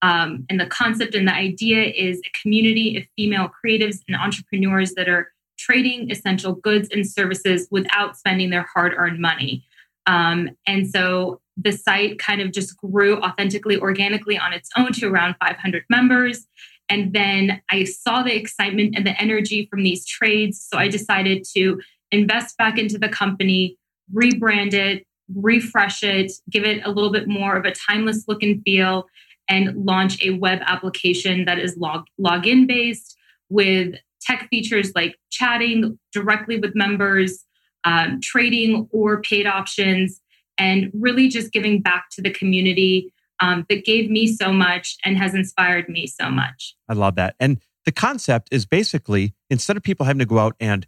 Um, 0.02 0.44
and 0.50 0.60
the 0.60 0.66
concept 0.66 1.14
and 1.14 1.26
the 1.26 1.34
idea 1.34 1.84
is 1.84 2.18
a 2.18 2.42
community 2.42 2.96
of 2.98 3.04
female 3.16 3.48
creatives 3.64 4.00
and 4.06 4.16
entrepreneurs 4.16 4.92
that 4.94 5.08
are 5.08 5.32
trading 5.58 6.10
essential 6.10 6.54
goods 6.54 6.88
and 6.90 7.08
services 7.08 7.68
without 7.70 8.16
spending 8.16 8.50
their 8.50 8.66
hard 8.74 8.92
earned 8.96 9.20
money. 9.20 9.64
Um, 10.06 10.50
and 10.66 10.86
so 10.86 11.40
the 11.56 11.72
site 11.72 12.18
kind 12.18 12.40
of 12.40 12.52
just 12.52 12.76
grew 12.76 13.20
authentically, 13.20 13.78
organically 13.78 14.38
on 14.38 14.52
its 14.52 14.70
own 14.76 14.92
to 14.94 15.06
around 15.06 15.36
500 15.40 15.84
members. 15.88 16.46
And 16.88 17.12
then 17.12 17.62
I 17.70 17.84
saw 17.84 18.22
the 18.22 18.34
excitement 18.34 18.94
and 18.96 19.06
the 19.06 19.20
energy 19.20 19.66
from 19.70 19.82
these 19.82 20.06
trades. 20.06 20.66
So 20.70 20.78
I 20.78 20.88
decided 20.88 21.44
to 21.54 21.80
invest 22.10 22.56
back 22.58 22.78
into 22.78 22.98
the 22.98 23.08
company, 23.08 23.78
rebrand 24.12 24.74
it, 24.74 25.06
refresh 25.34 26.02
it, 26.02 26.32
give 26.50 26.64
it 26.64 26.84
a 26.84 26.90
little 26.90 27.12
bit 27.12 27.28
more 27.28 27.56
of 27.56 27.64
a 27.64 27.72
timeless 27.72 28.24
look 28.28 28.42
and 28.42 28.62
feel, 28.64 29.06
and 29.48 29.74
launch 29.84 30.22
a 30.22 30.30
web 30.30 30.60
application 30.64 31.44
that 31.44 31.58
is 31.58 31.76
log 31.76 32.06
login 32.20 32.66
based 32.66 33.16
with 33.48 33.94
tech 34.20 34.48
features 34.50 34.92
like 34.94 35.16
chatting 35.30 35.98
directly 36.12 36.58
with 36.58 36.74
members, 36.74 37.44
um, 37.84 38.20
trading 38.22 38.88
or 38.90 39.20
paid 39.20 39.46
options, 39.46 40.20
and 40.58 40.90
really 40.94 41.28
just 41.28 41.52
giving 41.52 41.80
back 41.80 42.06
to 42.12 42.22
the 42.22 42.30
community 42.30 43.12
um, 43.40 43.66
that 43.68 43.84
gave 43.84 44.10
me 44.10 44.26
so 44.26 44.52
much 44.52 44.96
and 45.04 45.18
has 45.18 45.34
inspired 45.34 45.88
me 45.88 46.06
so 46.06 46.30
much. 46.30 46.76
I 46.88 46.92
love 46.94 47.16
that. 47.16 47.34
And 47.40 47.60
the 47.84 47.92
concept 47.92 48.48
is 48.50 48.64
basically 48.64 49.34
instead 49.50 49.76
of 49.76 49.82
people 49.82 50.06
having 50.06 50.20
to 50.20 50.26
go 50.26 50.38
out 50.38 50.56
and 50.60 50.86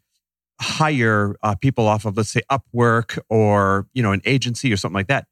hire 0.61 1.37
uh, 1.43 1.55
people 1.55 1.87
off 1.87 2.07
of 2.07 2.17
let's 2.17 2.31
say 2.31 2.41
upwork 2.51 3.19
or 3.29 3.87
you 3.93 4.03
know 4.03 4.13
an 4.13 4.23
agency 4.25 4.73
or 4.73 4.77
something 4.79 4.95
like 4.95 5.09
that 5.09 5.27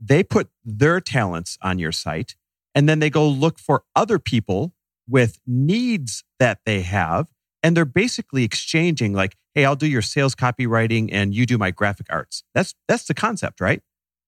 they 0.00 0.22
put 0.22 0.48
their 0.64 1.00
talents 1.00 1.58
on 1.62 1.80
your 1.80 1.90
site 1.90 2.36
and 2.74 2.88
then 2.88 3.00
they 3.00 3.10
go 3.10 3.26
look 3.26 3.58
for 3.58 3.82
other 3.96 4.18
people 4.18 4.72
with 5.08 5.40
needs 5.46 6.22
that 6.38 6.60
they 6.64 6.82
have. 6.82 7.26
And 7.62 7.76
they're 7.76 7.84
basically 7.84 8.44
exchanging 8.44 9.12
like, 9.12 9.36
hey, 9.54 9.64
I'll 9.64 9.76
do 9.76 9.86
your 9.86 10.02
sales 10.02 10.34
copywriting 10.34 11.08
and 11.12 11.34
you 11.34 11.46
do 11.46 11.58
my 11.58 11.70
graphic 11.70 12.06
arts. 12.10 12.44
That's 12.54 12.74
that's 12.86 13.06
the 13.06 13.14
concept, 13.14 13.60
right? 13.60 13.82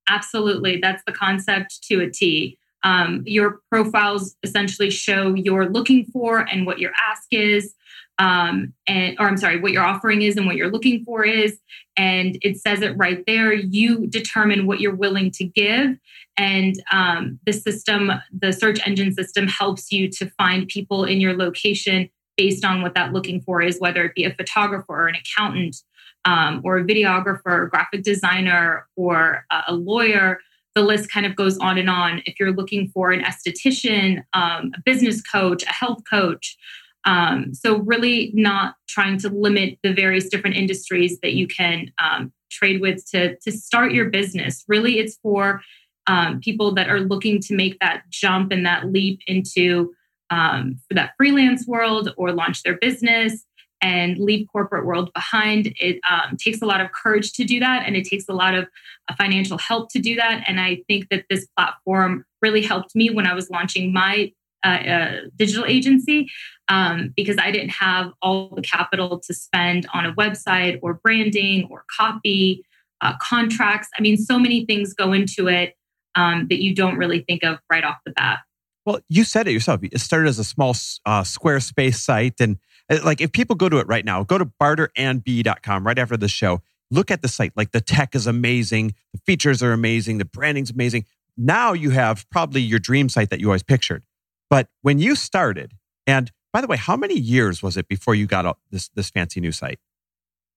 Absolutely. 0.09 0.79
That's 0.79 1.03
the 1.07 1.13
concept 1.13 1.83
to 1.85 2.01
a 2.01 2.11
T. 2.11 2.59
Um, 2.83 3.23
your 3.27 3.61
profiles 3.71 4.37
essentially 4.43 4.91
show 4.91 5.35
you're 5.35 5.69
looking 5.69 6.07
for 6.07 6.39
and 6.39 6.67
what 6.67 6.79
your 6.79 6.93
ask 6.99 7.27
is 7.31 7.75
um, 8.21 8.75
and 8.87 9.17
or 9.19 9.27
I'm 9.27 9.39
sorry, 9.39 9.59
what 9.59 9.73
your 9.73 9.83
offering 9.83 10.21
is 10.21 10.37
and 10.37 10.47
what 10.47 10.55
you're 10.55 10.71
looking 10.71 11.05
for 11.05 11.25
is, 11.25 11.59
and 11.97 12.39
it 12.43 12.61
says 12.61 12.83
it 12.83 12.95
right 12.99 13.25
there. 13.27 13.51
You 13.55 14.07
determine 14.07 14.67
what 14.67 14.79
you're 14.79 14.95
willing 14.95 15.31
to 15.33 15.45
give, 15.45 15.97
and 16.37 16.75
um, 16.93 17.41
the 17.47 17.55
system, 17.55 18.13
the 18.31 18.53
search 18.53 18.87
engine 18.87 19.15
system, 19.15 19.49
helps 19.49 19.91
you 19.91 20.11
to 20.11 20.27
find 20.37 20.69
people 20.69 21.05
in 21.05 21.19
your 21.19 21.35
location 21.35 22.11
based 22.41 22.65
on 22.65 22.81
what 22.81 22.95
that 22.95 23.13
looking 23.13 23.43
for 23.43 23.61
is, 23.61 23.79
whether 23.81 24.03
it 24.05 24.15
be 24.15 24.25
a 24.25 24.35
photographer 24.35 24.95
or 25.03 25.09
an 25.09 25.15
accountant, 25.15 25.77
um, 26.25 26.63
or 26.65 26.79
a 26.79 26.85
videographer, 26.85 27.41
or 27.47 27.67
graphic 27.67 28.03
designer, 28.03 28.87
or 28.97 29.45
a 29.69 29.75
lawyer 29.75 30.39
the 30.77 30.83
list 30.83 31.11
kind 31.11 31.27
of 31.27 31.35
goes 31.35 31.59
on 31.59 31.79
and 31.79 31.91
on. 31.91 32.23
If 32.27 32.39
you're 32.39 32.53
looking 32.53 32.89
for 32.95 33.11
an 33.11 33.23
esthetician, 33.23 34.23
um, 34.35 34.73
a 34.77 34.81
business 34.85 35.21
coach, 35.21 35.65
a 35.65 35.73
health 35.73 36.03
coach, 36.09 36.57
um, 37.05 37.55
so, 37.55 37.79
really 37.79 38.31
not 38.35 38.75
trying 38.89 39.19
to 39.19 39.29
limit 39.31 39.79
the 39.83 39.93
various 39.93 40.29
different 40.29 40.57
industries 40.57 41.19
that 41.21 41.33
you 41.33 41.47
can 41.47 41.93
um, 42.03 42.33
trade 42.51 42.81
with 42.81 43.05
to, 43.11 43.37
to 43.37 43.53
start 43.53 43.93
your 43.93 44.11
business. 44.11 44.65
Really, 44.69 44.99
it's 44.99 45.17
for 45.23 45.63
um, 46.07 46.41
people 46.41 46.75
that 46.75 46.91
are 46.91 47.01
looking 47.01 47.41
to 47.41 47.55
make 47.55 47.79
that 47.81 48.03
jump 48.11 48.53
and 48.53 48.67
that 48.67 48.93
leap 48.93 49.21
into 49.27 49.93
um, 50.31 50.79
for 50.89 50.95
that 50.95 51.13
freelance 51.17 51.67
world 51.67 52.13
or 52.17 52.33
launch 52.33 52.63
their 52.63 52.79
business. 52.79 53.45
and 53.83 54.19
leave 54.19 54.47
corporate 54.53 54.85
world 54.85 55.11
behind. 55.15 55.73
It 55.81 56.01
um, 56.09 56.37
takes 56.37 56.61
a 56.61 56.67
lot 56.67 56.81
of 56.81 56.93
courage 56.93 57.33
to 57.33 57.45
do 57.45 57.61
that, 57.61 57.87
and 57.87 57.97
it 57.97 58.05
takes 58.05 58.29
a 58.29 58.35
lot 58.35 58.55
of 58.55 58.69
uh, 59.09 59.15
financial 59.17 59.59
help 59.59 59.91
to 59.93 59.99
do 59.99 60.15
that. 60.17 60.45
And 60.47 60.61
I 60.61 60.83
think 60.87 61.09
that 61.09 61.25
this 61.31 61.47
platform 61.57 62.25
really 62.43 62.63
helped 62.63 62.95
me 62.95 63.11
when 63.11 63.27
I 63.27 63.35
was 63.35 63.51
launching 63.51 63.93
my 63.93 64.33
uh, 64.63 64.69
uh, 64.69 65.21
digital 65.37 65.65
agency 65.65 66.29
um, 66.69 67.15
because 67.17 67.39
I 67.39 67.51
didn't 67.51 67.71
have 67.71 68.13
all 68.21 68.55
the 68.55 68.61
capital 68.61 69.19
to 69.21 69.33
spend 69.33 69.87
on 69.95 70.05
a 70.05 70.13
website 70.15 70.79
or 70.83 70.95
branding 70.95 71.67
or 71.71 71.85
copy, 71.97 72.63
uh, 73.01 73.15
contracts. 73.23 73.89
I 73.99 74.03
mean, 74.03 74.19
so 74.19 74.39
many 74.39 74.67
things 74.67 74.93
go 74.93 75.15
into 75.15 75.49
it 75.49 75.75
um, 76.15 76.47
that 76.51 76.63
you 76.63 76.75
don't 76.75 76.99
really 76.99 77.21
think 77.21 77.43
of 77.43 77.59
right 77.71 77.85
off 77.85 77.97
the 78.05 78.13
bat. 78.13 78.41
Well, 78.87 79.01
you 79.09 79.25
said 79.25 79.47
it 79.47 79.53
yourself. 79.53 79.81
It 79.83 80.01
started 80.01 80.29
as 80.29 80.39
a 80.39 80.45
small 80.45 80.71
uh, 81.05 81.23
Squarespace 81.23 81.97
site. 81.97 82.41
And 82.41 82.59
uh, 82.91 82.99
like, 83.05 83.21
if 83.21 83.33
people 83.33 83.57
go 83.57 83.69
to 83.69 83.79
it 83.79 83.87
right 83.87 84.05
now, 84.05 84.25
go 84.25 84.39
to 84.39 84.47
barterandbe.com 84.47 85.87
right 85.87 85.99
after 85.99 86.17
the 86.17 86.29
show. 86.29 86.63
Look 86.91 87.11
at 87.11 87.23
the 87.23 87.29
site. 87.29 87.53
Like, 87.57 87.73
the 87.73 87.81
tech 87.81 88.15
is 88.15 88.27
amazing. 88.27 88.95
The 89.13 89.21
features 89.27 89.63
are 89.63 89.73
amazing. 89.73 90.19
The 90.19 90.25
branding's 90.25 90.71
amazing. 90.71 91.05
Now 91.37 91.73
you 91.73 91.91
have 91.91 92.29
probably 92.31 92.63
your 92.63 92.79
dream 92.79 93.09
site 93.09 93.31
that 93.31 93.41
you 93.41 93.47
always 93.49 93.63
pictured. 93.63 94.03
But 94.49 94.69
when 94.83 94.99
you 94.99 95.15
started, 95.15 95.75
and 96.07 96.33
by 96.53 96.61
the 96.61 96.67
way, 96.67 96.77
how 96.77 96.97
many 96.97 97.15
years 97.15 97.63
was 97.63 97.77
it 97.77 97.87
before 97.87 98.15
you 98.15 98.27
got 98.27 98.59
this, 98.71 98.89
this 98.89 99.11
fancy 99.11 99.41
new 99.41 99.53
site? 99.53 99.79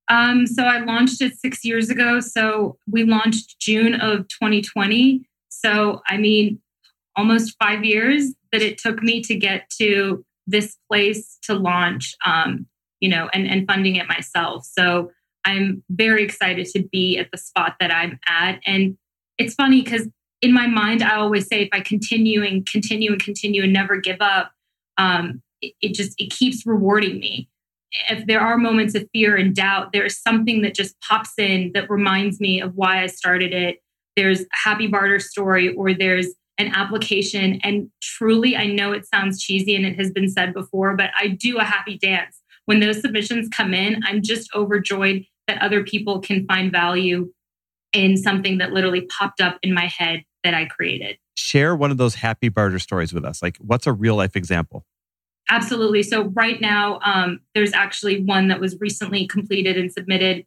Um, 0.10 0.48
so 0.48 0.64
I 0.64 0.80
launched 0.80 1.22
it 1.22 1.38
six 1.38 1.64
years 1.64 1.90
ago. 1.90 2.20
So 2.20 2.78
we 2.90 3.04
launched 3.04 3.60
June 3.60 3.94
of 3.94 4.28
2020. 4.30 5.24
So, 5.50 6.02
I 6.08 6.18
mean, 6.18 6.60
almost 7.16 7.56
five 7.62 7.84
years 7.84 8.34
that 8.52 8.62
it 8.62 8.78
took 8.78 9.02
me 9.04 9.22
to 9.22 9.36
get 9.36 9.70
to 9.78 10.26
this 10.48 10.78
place 10.90 11.38
to 11.44 11.54
launch, 11.54 12.16
um, 12.26 12.66
you 13.00 13.10
know, 13.10 13.30
and, 13.34 13.48
and 13.48 13.68
funding 13.68 13.96
it 13.96 14.08
myself. 14.08 14.66
So 14.66 15.12
I'm 15.46 15.84
very 15.90 16.24
excited 16.24 16.68
to 16.68 16.84
be 16.92 17.18
at 17.18 17.32
the 17.32 17.38
spot 17.38 17.76
that 17.80 17.94
I'm 17.94 18.20
at. 18.28 18.60
And 18.66 18.98
it's 19.38 19.56
funny 19.56 19.82
because 19.82 20.08
in 20.42 20.54
my 20.54 20.68
mind, 20.68 21.02
I 21.02 21.16
always 21.16 21.48
say 21.48 21.64
if 21.64 21.70
I 21.72 21.80
continue 21.80 22.44
and 22.44 22.66
continue 22.70 23.12
and 23.12 23.24
continue 23.24 23.64
and 23.64 23.74
never 23.74 23.98
give 23.98 24.18
up, 24.20 24.52
um, 24.98 25.42
it, 25.62 25.74
it 25.82 25.94
just 25.94 26.20
it 26.20 26.32
keeps 26.32 26.66
rewarding 26.66 27.20
me. 27.20 27.50
If 28.10 28.26
there 28.26 28.42
are 28.42 28.58
moments 28.58 28.96
of 28.96 29.08
fear 29.14 29.38
and 29.38 29.56
doubt, 29.56 29.94
there 29.94 30.06
is 30.06 30.20
something 30.20 30.62
that 30.64 30.76
just 30.76 31.00
pops 31.02 31.34
in 31.38 31.72
that 31.74 31.90
reminds 31.90 32.40
me 32.40 32.60
of 32.60 32.74
why 32.76 33.04
I 33.04 33.08
started 33.08 33.54
it. 33.54 33.82
There's 34.18 34.42
a 34.42 34.46
happy 34.52 34.88
barter 34.88 35.20
story, 35.20 35.74
or 35.74 35.94
there's 35.94 36.28
an 36.58 36.68
application. 36.74 37.60
And 37.64 37.90
truly, 38.02 38.56
I 38.56 38.68
know 38.68 38.92
it 38.92 39.08
sounds 39.08 39.42
cheesy 39.42 39.76
and 39.76 39.86
it 39.86 39.98
has 39.98 40.12
been 40.12 40.30
said 40.30 40.54
before, 40.54 40.96
but 40.96 41.10
I 41.20 41.28
do 41.28 41.58
a 41.58 41.64
happy 41.64 41.98
dance. 41.98 42.40
When 42.66 42.80
those 42.80 43.02
submissions 43.02 43.50
come 43.50 43.74
in, 43.74 44.02
I'm 44.06 44.22
just 44.22 44.54
overjoyed 44.54 45.26
that 45.48 45.62
other 45.62 45.84
people 45.84 46.20
can 46.22 46.46
find 46.46 46.72
value 46.72 47.32
in 47.92 48.18
something 48.18 48.60
that 48.60 48.72
literally 48.72 49.02
popped 49.02 49.42
up 49.42 49.58
in 49.62 49.74
my 49.74 49.88
head 49.88 50.24
that 50.44 50.54
I 50.54 50.66
created. 50.66 51.18
Share 51.36 51.76
one 51.76 51.92
of 51.92 51.98
those 51.98 52.16
happy 52.16 52.50
barter 52.50 52.80
stories 52.80 53.14
with 53.14 53.26
us. 53.26 53.42
Like, 53.42 53.58
what's 53.58 53.88
a 53.88 53.94
real 53.94 54.16
life 54.16 54.36
example? 54.36 54.86
Absolutely. 55.50 56.04
So, 56.04 56.26
right 56.30 56.62
now, 56.62 57.00
um, 57.04 57.42
there's 57.54 57.74
actually 57.74 58.24
one 58.24 58.48
that 58.48 58.60
was 58.60 58.80
recently 58.80 59.28
completed 59.28 59.78
and 59.78 59.92
submitted 59.92 60.46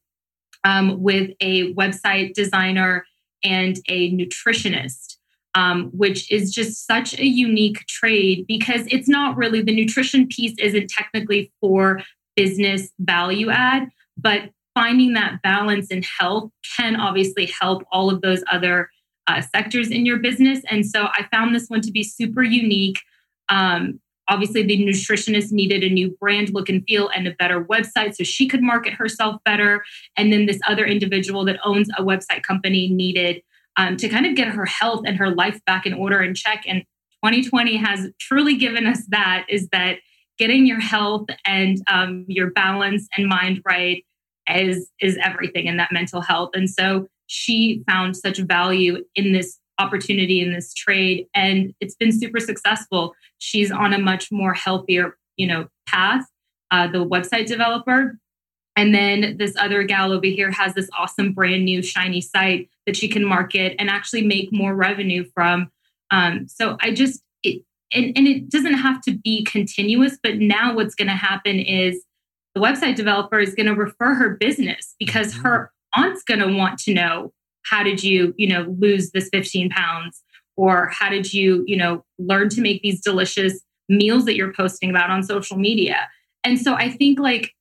um, 0.64 1.02
with 1.02 1.32
a 1.40 1.75
website 1.75 2.34
designer 2.34 3.04
and 3.44 3.78
a 3.88 4.10
nutritionist 4.12 5.15
um, 5.56 5.86
which 5.94 6.30
is 6.30 6.52
just 6.52 6.86
such 6.86 7.18
a 7.18 7.25
unique 7.26 7.84
trade 7.86 8.46
because 8.46 8.82
it's 8.90 9.08
not 9.08 9.36
really 9.36 9.62
the 9.62 9.75
nutrition 9.75 10.28
piece 10.28 10.54
isn't 10.58 10.88
technically 10.90 11.50
for 11.60 12.02
business 12.36 12.92
value 13.00 13.48
add, 13.48 13.88
but 14.18 14.50
finding 14.75 15.14
that 15.14 15.40
balance 15.42 15.88
in 15.88 16.02
health 16.02 16.50
can 16.76 16.94
obviously 16.94 17.46
help 17.46 17.82
all 17.90 18.10
of 18.10 18.20
those 18.20 18.44
other 18.52 18.90
uh, 19.28 19.40
sectors 19.40 19.90
in 19.90 20.04
your 20.04 20.18
business. 20.18 20.60
And 20.70 20.84
so 20.84 21.06
I 21.06 21.26
found 21.32 21.54
this 21.54 21.68
one 21.68 21.80
to 21.80 21.90
be 21.90 22.02
super 22.02 22.42
unique. 22.42 23.00
Um, 23.48 23.98
obviously, 24.28 24.62
the 24.62 24.84
nutritionist 24.84 25.52
needed 25.52 25.82
a 25.82 25.88
new 25.88 26.14
brand 26.20 26.52
look 26.52 26.68
and 26.68 26.84
feel 26.86 27.08
and 27.16 27.26
a 27.26 27.34
better 27.38 27.64
website 27.64 28.14
so 28.14 28.25
she 28.25 28.46
could 28.46 28.62
market 28.62 28.92
herself 28.92 29.42
better. 29.46 29.82
And 30.18 30.30
then 30.30 30.44
this 30.44 30.60
other 30.68 30.84
individual 30.84 31.46
that 31.46 31.58
owns 31.64 31.88
a 31.96 32.02
website 32.02 32.42
company 32.42 32.88
needed 32.88 33.40
um, 33.76 33.97
to 33.97 34.09
kind 34.09 34.26
of 34.26 34.35
get 34.35 34.49
her 34.49 34.66
health 34.66 35.02
and 35.06 35.16
her 35.16 35.30
life 35.30 35.61
back 35.66 35.87
in 35.87 35.92
order 35.92 36.21
and 36.21 36.37
check. 36.37 36.64
And 36.66 36.83
2020 37.25 37.76
has 37.76 38.09
truly 38.21 38.56
given 38.56 38.87
us 38.87 39.02
that 39.09 39.47
is 39.49 39.68
that 39.73 39.99
getting 40.38 40.66
your 40.66 40.80
health 40.80 41.26
and 41.45 41.78
um, 41.90 42.25
your 42.28 42.50
balance 42.50 43.09
and 43.16 43.26
mind 43.26 43.62
right 43.66 44.04
is 44.49 44.90
is 45.00 45.18
everything 45.23 45.66
in 45.66 45.76
that 45.78 45.92
mental 45.92 46.21
health. 46.21 46.50
And 46.54 46.68
so 46.71 47.09
she 47.26 47.83
found 47.88 48.16
such 48.16 48.38
value 48.38 49.04
in 49.14 49.33
this 49.33 49.59
opportunity 49.78 50.40
in 50.40 50.52
this 50.52 50.73
trade 50.73 51.26
and 51.35 51.75
it's 51.80 51.95
been 51.95 52.12
super 52.12 52.40
successful 52.40 53.14
she's 53.38 53.71
on 53.71 53.92
a 53.92 53.99
much 53.99 54.33
more 54.33 54.54
healthier 54.54 55.16
you 55.37 55.47
know 55.47 55.66
path 55.87 56.25
uh, 56.71 56.87
the 56.87 57.04
website 57.04 57.47
developer 57.47 58.18
and 58.76 58.95
then 58.95 59.37
this 59.38 59.54
other 59.59 59.83
gal 59.83 60.12
over 60.12 60.26
here 60.26 60.50
has 60.50 60.75
this 60.75 60.88
awesome 60.97 61.33
brand 61.33 61.64
new 61.64 61.83
shiny 61.83 62.21
site 62.21 62.68
that 62.87 62.97
she 62.97 63.09
can 63.09 63.25
market 63.25 63.75
and 63.78 63.88
actually 63.88 64.23
make 64.23 64.52
more 64.52 64.75
revenue 64.75 65.25
from. 65.35 65.71
Um, 66.11 66.47
so 66.47 66.76
I 66.80 66.92
just, 66.92 67.23
it, 67.42 67.62
and, 67.92 68.12
and 68.16 68.28
it 68.28 68.50
doesn't 68.50 68.75
have 68.75 69.00
to 69.02 69.12
be 69.12 69.45
continuous, 69.45 70.18
but 70.23 70.37
now 70.37 70.75
what's 70.75 70.95
going 70.95 71.09
to 71.09 71.14
happen 71.14 71.59
is 71.59 72.04
the 72.54 72.61
website 72.61 72.97
developer 72.97 73.38
is 73.38 73.54
going 73.54 73.66
to 73.66 73.75
refer 73.75 74.14
her 74.14 74.37
business 74.37 74.95
because 74.99 75.33
mm-hmm. 75.33 75.47
her 75.47 75.73
aunt's 75.97 76.23
going 76.23 76.40
to 76.40 76.54
want 76.54 76.78
to 76.80 76.92
know 76.92 77.33
how 77.64 77.83
did 77.83 78.04
you, 78.04 78.35
you 78.37 78.47
know, 78.47 78.75
lose 78.78 79.11
this 79.11 79.28
15 79.33 79.71
pounds 79.71 80.23
or 80.56 80.90
how 80.92 81.09
did 81.09 81.33
you, 81.33 81.64
you 81.66 81.76
know, 81.76 82.04
learn 82.18 82.49
to 82.50 82.61
make 82.61 82.83
these 82.83 83.00
delicious 83.02 83.61
meals 83.88 84.25
that 84.26 84.37
you're 84.37 84.52
posting 84.52 84.90
about 84.90 85.11
on 85.11 85.23
social 85.23 85.56
media. 85.56 86.09
And 86.45 86.61
so 86.61 86.75
I 86.75 86.90
think 86.90 87.18
like 87.18 87.52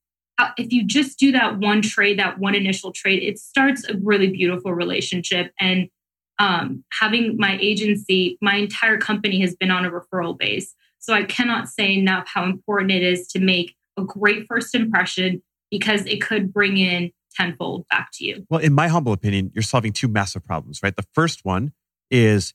if 0.58 0.72
you 0.72 0.84
just 0.86 1.18
do 1.18 1.32
that 1.32 1.60
one 1.60 1.82
trade, 1.82 2.20
that 2.20 2.40
one 2.40 2.56
initial 2.56 2.92
trade, 2.92 3.24
it 3.24 3.40
starts 3.40 3.88
a 3.88 3.96
really 3.98 4.30
beautiful 4.30 4.74
relationship. 4.74 5.52
And 5.60 5.90
um, 6.40 6.84
having 6.92 7.38
my 7.38 7.58
agency, 7.62 8.38
my 8.42 8.56
entire 8.56 8.98
company 8.98 9.40
has 9.42 9.56
been 9.56 9.72
on 9.72 9.86
a 9.86 9.92
referral 9.92 10.38
base. 10.38 10.74
So 11.00 11.14
I 11.14 11.24
cannot 11.24 11.70
say 11.70 11.94
enough 11.94 12.28
how 12.28 12.44
important 12.44 12.92
it 12.92 13.04
is 13.04 13.28
to 13.30 13.40
make 13.40 13.76
a 13.98 14.04
great 14.04 14.46
first 14.48 14.76
impression 14.76 15.42
because 15.72 16.06
it 16.06 16.22
could 16.22 16.52
bring 16.54 16.78
in 16.78 17.12
tenfold 17.36 17.86
back 17.90 18.10
to 18.14 18.26
you. 18.26 18.46
Well, 18.50 18.62
in 18.62 18.74
my 18.74 18.88
humble 18.88 19.14
opinion, 19.14 19.52
you're 19.54 19.62
solving 19.62 19.94
two 19.94 20.08
massive 20.08 20.44
problems, 20.44 20.82
right? 20.82 20.96
The 20.96 21.06
first 21.14 21.46
one 21.46 21.74
is 22.10 22.54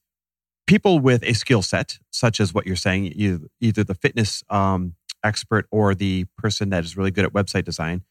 people 0.66 0.99
with 0.99 1.22
a 1.25 1.32
skill 1.32 1.62
set, 1.62 1.99
such 2.10 2.40
as 2.40 2.54
what 2.54 2.66
you're 2.66 2.76
saying, 2.76 3.12
either 3.60 3.84
the 3.84 3.94
fitness 3.94 4.42
um, 4.50 4.94
expert 5.25 5.67
or 5.71 5.95
the 5.95 6.27
person 6.37 6.71
that 6.71 6.85
is 6.85 6.97
really 6.97 7.11
good 7.11 7.25
at 7.25 7.33
website 7.33 7.65
design, 7.65 8.03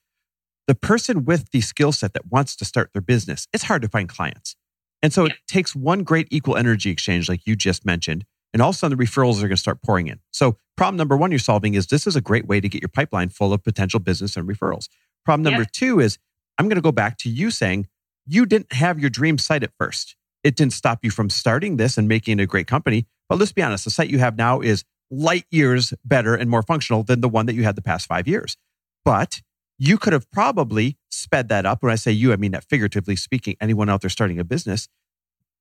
the 0.67 0.75
person 0.75 1.25
with 1.25 1.51
the 1.51 1.61
skill 1.61 1.91
set 1.91 2.13
that 2.13 2.31
wants 2.31 2.55
to 2.57 2.65
start 2.65 2.91
their 2.93 3.01
business, 3.01 3.47
it's 3.53 3.63
hard 3.63 3.81
to 3.81 3.87
find 3.87 4.07
clients. 4.07 4.55
And 5.01 5.13
so 5.13 5.25
it 5.25 5.33
takes 5.47 5.75
one 5.75 6.03
great 6.03 6.27
equal 6.29 6.57
energy 6.57 6.89
exchange, 6.89 7.29
like 7.29 7.47
you 7.47 7.55
just 7.55 7.85
mentioned, 7.85 8.25
and 8.53 8.61
all 8.61 8.69
of 8.69 8.75
a 8.75 8.77
sudden 8.77 8.97
the 8.97 9.03
referrals 9.03 9.37
are 9.37 9.47
going 9.47 9.51
to 9.51 9.57
start 9.57 9.81
pouring 9.81 10.07
in. 10.07 10.19
So 10.31 10.57
problem 10.75 10.97
number 10.97 11.15
one 11.15 11.31
you're 11.31 11.39
solving 11.39 11.73
is 11.73 11.87
this 11.87 12.05
is 12.05 12.15
a 12.15 12.21
great 12.21 12.47
way 12.47 12.59
to 12.59 12.69
get 12.69 12.81
your 12.81 12.89
pipeline 12.89 13.29
full 13.29 13.53
of 13.53 13.63
potential 13.63 13.99
business 13.99 14.35
and 14.35 14.47
referrals. 14.47 14.87
Problem 15.25 15.43
number 15.43 15.61
yeah. 15.61 15.69
two 15.71 15.99
is 15.99 16.17
I'm 16.57 16.67
going 16.67 16.75
to 16.75 16.81
go 16.81 16.91
back 16.91 17.17
to 17.19 17.29
you 17.29 17.51
saying 17.51 17.87
you 18.25 18.45
didn't 18.45 18.73
have 18.73 18.99
your 18.99 19.09
dream 19.09 19.37
site 19.37 19.63
at 19.63 19.71
first. 19.77 20.15
It 20.43 20.55
didn't 20.55 20.73
stop 20.73 20.99
you 21.03 21.11
from 21.11 21.29
starting 21.29 21.77
this 21.77 21.97
and 21.97 22.07
making 22.07 22.39
it 22.39 22.43
a 22.43 22.47
great 22.47 22.67
company. 22.67 23.07
But 23.27 23.39
let's 23.39 23.51
be 23.51 23.61
honest, 23.61 23.85
the 23.85 23.91
site 23.91 24.09
you 24.09 24.19
have 24.19 24.37
now 24.37 24.59
is 24.61 24.83
light 25.11 25.45
years 25.49 25.93
better 26.05 26.35
and 26.35 26.49
more 26.49 26.63
functional 26.63 27.03
than 27.03 27.21
the 27.21 27.29
one 27.29 27.45
that 27.47 27.55
you 27.55 27.63
had 27.63 27.75
the 27.75 27.81
past 27.81 28.07
five 28.07 28.27
years. 28.27 28.57
But 29.03 29.41
you 29.77 29.97
could 29.97 30.13
have 30.13 30.29
probably 30.31 30.97
sped 31.09 31.49
that 31.49 31.65
up. 31.65 31.81
When 31.81 31.91
I 31.91 31.95
say 31.95 32.11
you, 32.11 32.33
I 32.33 32.35
mean 32.35 32.51
that 32.51 32.65
figuratively 32.65 33.15
speaking, 33.15 33.55
anyone 33.61 33.89
out 33.89 34.01
there 34.01 34.09
starting 34.09 34.39
a 34.39 34.43
business 34.43 34.87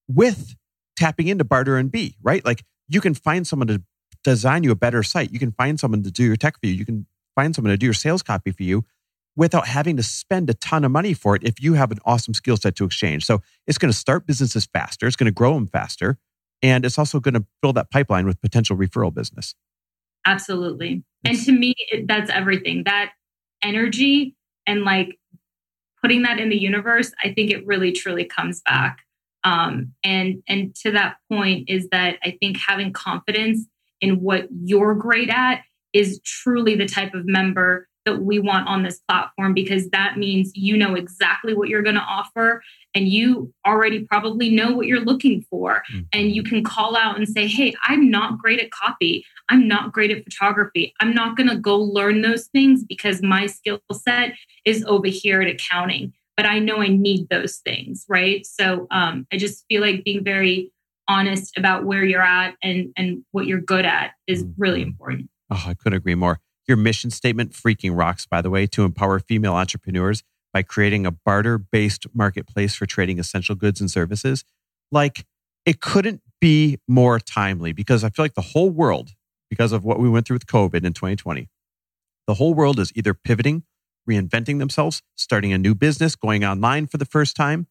with 0.08 0.56
tapping 0.96 1.28
into 1.28 1.44
Barter 1.44 1.76
and 1.76 1.90
Be, 1.90 2.16
right? 2.22 2.44
Like 2.44 2.64
you 2.88 3.00
can 3.00 3.14
find 3.14 3.46
someone 3.46 3.68
to 3.68 3.82
design 4.24 4.64
you 4.64 4.72
a 4.72 4.76
better 4.76 5.02
site. 5.02 5.32
You 5.32 5.38
can 5.38 5.52
find 5.52 5.78
someone 5.78 6.02
to 6.02 6.10
do 6.10 6.24
your 6.24 6.36
tech 6.36 6.58
for 6.60 6.66
you. 6.66 6.72
You 6.72 6.84
can 6.84 7.06
find 7.34 7.54
someone 7.54 7.70
to 7.70 7.76
do 7.78 7.86
your 7.86 7.94
sales 7.94 8.22
copy 8.22 8.50
for 8.50 8.64
you 8.64 8.84
without 9.36 9.68
having 9.68 9.96
to 9.96 10.02
spend 10.02 10.50
a 10.50 10.54
ton 10.54 10.84
of 10.84 10.90
money 10.90 11.14
for 11.14 11.36
it 11.36 11.44
if 11.44 11.62
you 11.62 11.74
have 11.74 11.92
an 11.92 11.98
awesome 12.04 12.34
skill 12.34 12.56
set 12.56 12.74
to 12.74 12.84
exchange. 12.84 13.24
So 13.24 13.40
it's 13.68 13.78
going 13.78 13.92
to 13.92 13.96
start 13.96 14.26
businesses 14.26 14.66
faster. 14.66 15.06
It's 15.06 15.14
going 15.14 15.26
to 15.26 15.32
grow 15.32 15.54
them 15.54 15.68
faster. 15.68 16.18
And 16.62 16.84
it's 16.84 16.98
also 16.98 17.20
going 17.20 17.34
to 17.34 17.44
fill 17.62 17.72
that 17.74 17.90
pipeline 17.90 18.26
with 18.26 18.40
potential 18.40 18.76
referral 18.76 19.14
business. 19.14 19.54
Absolutely. 20.26 21.04
And 21.24 21.38
to 21.44 21.52
me, 21.52 21.74
that's 22.06 22.30
everything. 22.30 22.84
That 22.84 23.12
energy 23.62 24.36
and 24.66 24.82
like 24.84 25.18
putting 26.02 26.22
that 26.22 26.38
in 26.38 26.48
the 26.48 26.60
universe, 26.60 27.12
I 27.22 27.32
think 27.32 27.50
it 27.50 27.66
really 27.66 27.92
truly 27.92 28.24
comes 28.24 28.60
back. 28.62 28.98
Um, 29.44 29.94
and 30.02 30.42
and 30.48 30.74
to 30.76 30.90
that 30.92 31.16
point 31.30 31.68
is 31.68 31.88
that 31.90 32.18
I 32.24 32.36
think 32.40 32.58
having 32.58 32.92
confidence 32.92 33.66
in 34.00 34.20
what 34.20 34.48
you're 34.50 34.94
great 34.94 35.30
at 35.30 35.62
is 35.92 36.20
truly 36.24 36.74
the 36.74 36.86
type 36.86 37.14
of 37.14 37.24
member 37.24 37.87
that 38.08 38.22
we 38.22 38.38
want 38.38 38.66
on 38.66 38.82
this 38.82 39.00
platform 39.00 39.52
because 39.52 39.90
that 39.90 40.16
means 40.16 40.50
you 40.54 40.76
know 40.76 40.94
exactly 40.94 41.54
what 41.54 41.68
you're 41.68 41.82
going 41.82 41.94
to 41.94 42.00
offer 42.00 42.62
and 42.94 43.08
you 43.08 43.52
already 43.66 44.04
probably 44.04 44.50
know 44.50 44.72
what 44.72 44.86
you're 44.86 45.04
looking 45.04 45.44
for. 45.50 45.82
Mm-hmm. 45.92 46.00
and 46.12 46.32
you 46.32 46.42
can 46.42 46.64
call 46.64 46.96
out 46.96 47.16
and 47.16 47.28
say 47.28 47.46
hey 47.46 47.74
i'm 47.84 48.10
not 48.10 48.38
great 48.38 48.60
at 48.60 48.70
copy. 48.70 49.24
I'm 49.50 49.66
not 49.66 49.92
great 49.92 50.10
at 50.10 50.24
photography. 50.24 50.92
I'm 51.00 51.14
not 51.14 51.34
going 51.36 51.48
to 51.48 51.56
go 51.56 51.78
learn 51.78 52.20
those 52.20 52.48
things 52.48 52.84
because 52.84 53.22
my 53.22 53.46
skill 53.46 53.80
set 53.92 54.34
is 54.66 54.84
over 54.84 55.06
here 55.06 55.40
at 55.40 55.48
accounting 55.48 56.12
but 56.36 56.46
i 56.46 56.58
know 56.58 56.78
i 56.78 56.88
need 56.88 57.28
those 57.28 57.56
things 57.58 58.04
right? 58.08 58.46
So 58.46 58.86
um, 58.90 59.26
i 59.32 59.36
just 59.36 59.64
feel 59.68 59.82
like 59.82 60.04
being 60.04 60.24
very 60.24 60.72
honest 61.08 61.56
about 61.56 61.84
where 61.84 62.04
you're 62.04 62.22
at 62.22 62.54
and 62.62 62.92
and 62.96 63.24
what 63.32 63.46
you're 63.46 63.60
good 63.60 63.84
at 63.84 64.12
is 64.26 64.44
really 64.56 64.80
mm-hmm. 64.80 64.90
important. 64.90 65.30
Oh 65.50 65.64
i 65.66 65.74
couldn't 65.74 65.98
agree 65.98 66.14
more 66.14 66.40
your 66.68 66.76
mission 66.76 67.10
statement 67.10 67.52
freaking 67.52 67.96
rocks, 67.98 68.26
by 68.26 68.42
the 68.42 68.50
way, 68.50 68.66
to 68.68 68.84
empower 68.84 69.18
female 69.18 69.54
entrepreneurs 69.54 70.22
by 70.52 70.62
creating 70.62 71.06
a 71.06 71.10
barter 71.10 71.58
based 71.58 72.06
marketplace 72.14 72.74
for 72.74 72.86
trading 72.86 73.18
essential 73.18 73.54
goods 73.54 73.80
and 73.80 73.90
services. 73.90 74.44
Like, 74.92 75.24
it 75.66 75.80
couldn't 75.80 76.22
be 76.40 76.78
more 76.86 77.18
timely 77.18 77.72
because 77.72 78.04
I 78.04 78.10
feel 78.10 78.24
like 78.24 78.34
the 78.34 78.40
whole 78.40 78.70
world, 78.70 79.10
because 79.50 79.72
of 79.72 79.84
what 79.84 79.98
we 79.98 80.08
went 80.08 80.26
through 80.26 80.36
with 80.36 80.46
COVID 80.46 80.84
in 80.84 80.92
2020, 80.92 81.48
the 82.26 82.34
whole 82.34 82.54
world 82.54 82.78
is 82.78 82.92
either 82.94 83.14
pivoting, 83.14 83.64
reinventing 84.08 84.58
themselves, 84.58 85.02
starting 85.16 85.52
a 85.52 85.58
new 85.58 85.74
business, 85.74 86.14
going 86.14 86.44
online 86.44 86.86
for 86.86 86.98
the 86.98 87.04
first 87.04 87.34
time. 87.34 87.66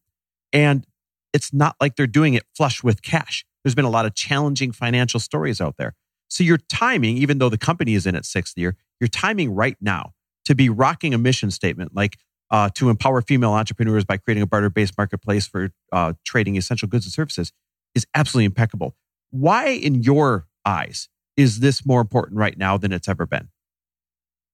And 0.52 0.86
it's 1.32 1.52
not 1.52 1.76
like 1.80 1.96
they're 1.96 2.06
doing 2.06 2.34
it 2.34 2.44
flush 2.56 2.82
with 2.82 3.02
cash. 3.02 3.44
There's 3.62 3.74
been 3.74 3.84
a 3.84 3.90
lot 3.90 4.06
of 4.06 4.14
challenging 4.14 4.72
financial 4.72 5.20
stories 5.20 5.60
out 5.60 5.76
there. 5.76 5.94
So 6.28 6.44
your 6.44 6.58
timing, 6.58 7.16
even 7.16 7.38
though 7.38 7.48
the 7.48 7.58
company 7.58 7.94
is 7.94 8.06
in 8.06 8.14
its 8.14 8.28
sixth 8.28 8.56
year, 8.56 8.76
your 9.00 9.08
timing 9.08 9.54
right 9.54 9.76
now 9.80 10.12
to 10.44 10.54
be 10.54 10.68
rocking 10.68 11.14
a 11.14 11.18
mission 11.18 11.50
statement 11.50 11.94
like 11.94 12.16
uh, 12.50 12.70
to 12.74 12.88
empower 12.88 13.20
female 13.20 13.52
entrepreneurs 13.52 14.04
by 14.04 14.16
creating 14.16 14.42
a 14.42 14.46
barter 14.46 14.70
based 14.70 14.96
marketplace 14.96 15.46
for 15.46 15.70
uh, 15.92 16.14
trading 16.24 16.56
essential 16.56 16.88
goods 16.88 17.04
and 17.04 17.12
services 17.12 17.52
is 17.94 18.06
absolutely 18.14 18.46
impeccable. 18.46 18.94
Why, 19.30 19.68
in 19.68 20.02
your 20.02 20.46
eyes, 20.64 21.08
is 21.36 21.60
this 21.60 21.84
more 21.84 22.00
important 22.00 22.38
right 22.38 22.56
now 22.56 22.78
than 22.78 22.92
it's 22.92 23.08
ever 23.08 23.26
been? 23.26 23.48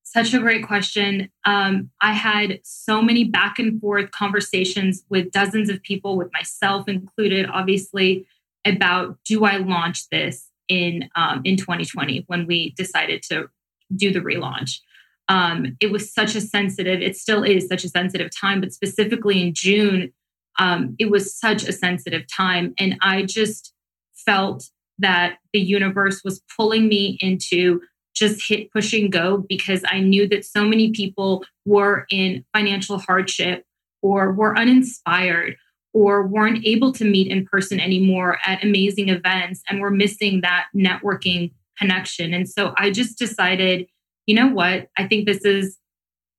Such 0.02 0.34
a 0.34 0.38
great 0.38 0.66
question. 0.66 1.30
Um, 1.44 1.90
I 2.00 2.12
had 2.12 2.60
so 2.62 3.00
many 3.00 3.24
back 3.24 3.58
and 3.58 3.80
forth 3.80 4.10
conversations 4.10 5.04
with 5.08 5.30
dozens 5.30 5.68
of 5.70 5.82
people, 5.82 6.16
with 6.16 6.32
myself 6.32 6.88
included, 6.88 7.46
obviously, 7.50 8.26
about 8.64 9.18
do 9.24 9.44
I 9.44 9.56
launch 9.56 10.08
this 10.10 10.50
in 10.68 11.08
um, 11.16 11.42
in 11.44 11.56
2020 11.56 12.24
when 12.26 12.46
we 12.46 12.70
decided 12.70 13.22
to 13.24 13.48
do 13.94 14.12
the 14.12 14.20
relaunch. 14.20 14.80
Um, 15.28 15.76
it 15.80 15.90
was 15.90 16.12
such 16.12 16.34
a 16.34 16.40
sensitive, 16.40 17.00
it 17.00 17.16
still 17.16 17.42
is 17.42 17.66
such 17.66 17.84
a 17.84 17.88
sensitive 17.88 18.30
time, 18.34 18.60
but 18.60 18.72
specifically 18.72 19.40
in 19.40 19.54
June, 19.54 20.12
um, 20.58 20.94
it 20.98 21.10
was 21.10 21.34
such 21.34 21.64
a 21.64 21.72
sensitive 21.72 22.24
time. 22.26 22.74
And 22.78 22.96
I 23.00 23.22
just 23.22 23.72
felt 24.14 24.68
that 24.98 25.38
the 25.52 25.60
universe 25.60 26.22
was 26.24 26.42
pulling 26.56 26.88
me 26.88 27.18
into 27.20 27.80
just 28.14 28.46
hit 28.48 28.70
push 28.72 28.92
and 28.92 29.10
go 29.10 29.44
because 29.48 29.82
I 29.86 30.00
knew 30.00 30.28
that 30.28 30.44
so 30.44 30.64
many 30.64 30.92
people 30.92 31.44
were 31.64 32.06
in 32.10 32.44
financial 32.52 32.98
hardship 32.98 33.64
or 34.02 34.32
were 34.32 34.56
uninspired 34.56 35.56
or 35.92 36.26
weren't 36.26 36.64
able 36.64 36.92
to 36.92 37.04
meet 37.04 37.28
in 37.28 37.46
person 37.46 37.80
anymore 37.80 38.38
at 38.46 38.62
amazing 38.62 39.08
events 39.08 39.62
and 39.68 39.80
were 39.80 39.90
missing 39.90 40.42
that 40.42 40.66
networking 40.76 41.52
connection. 41.78 42.34
And 42.34 42.48
so 42.48 42.74
I 42.76 42.90
just 42.90 43.18
decided, 43.18 43.86
you 44.26 44.34
know 44.34 44.48
what? 44.48 44.88
I 44.96 45.06
think 45.06 45.26
this 45.26 45.44
is 45.44 45.78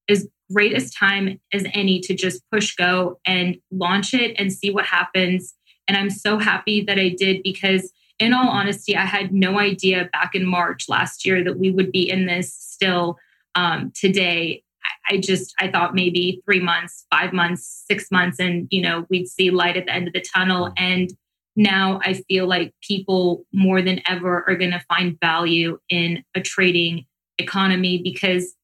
as 0.08 0.26
great 0.52 0.72
as 0.72 0.90
time 0.92 1.40
as 1.52 1.66
any 1.74 2.00
to 2.00 2.14
just 2.14 2.42
push 2.50 2.74
go 2.76 3.18
and 3.26 3.56
launch 3.70 4.14
it 4.14 4.34
and 4.38 4.52
see 4.52 4.70
what 4.70 4.86
happens. 4.86 5.54
And 5.88 5.96
I'm 5.96 6.10
so 6.10 6.38
happy 6.38 6.82
that 6.84 6.98
I 6.98 7.08
did 7.08 7.42
because 7.42 7.92
in 8.18 8.32
all 8.32 8.48
honesty, 8.48 8.96
I 8.96 9.04
had 9.04 9.32
no 9.32 9.58
idea 9.58 10.08
back 10.12 10.34
in 10.34 10.46
March 10.46 10.88
last 10.88 11.26
year 11.26 11.44
that 11.44 11.58
we 11.58 11.70
would 11.70 11.92
be 11.92 12.08
in 12.08 12.26
this 12.26 12.54
still 12.54 13.18
um, 13.54 13.92
today. 13.94 14.62
I 15.10 15.18
just 15.18 15.54
I 15.60 15.70
thought 15.70 15.94
maybe 15.94 16.40
three 16.44 16.60
months, 16.60 17.06
five 17.10 17.32
months, 17.32 17.84
six 17.86 18.10
months, 18.10 18.38
and 18.38 18.68
you 18.70 18.80
know 18.80 19.06
we'd 19.10 19.28
see 19.28 19.50
light 19.50 19.76
at 19.76 19.86
the 19.86 19.92
end 19.92 20.06
of 20.06 20.14
the 20.14 20.20
tunnel. 20.20 20.72
And 20.76 21.10
now 21.56 22.00
I 22.04 22.22
feel 22.28 22.46
like 22.46 22.74
people 22.82 23.44
more 23.52 23.80
than 23.80 24.02
ever 24.06 24.44
are 24.46 24.56
going 24.56 24.72
to 24.72 24.84
find 24.88 25.18
value 25.20 25.78
in 25.88 26.22
a 26.34 26.40
trading 26.40 27.06
economy 27.38 28.00
because 28.02 28.54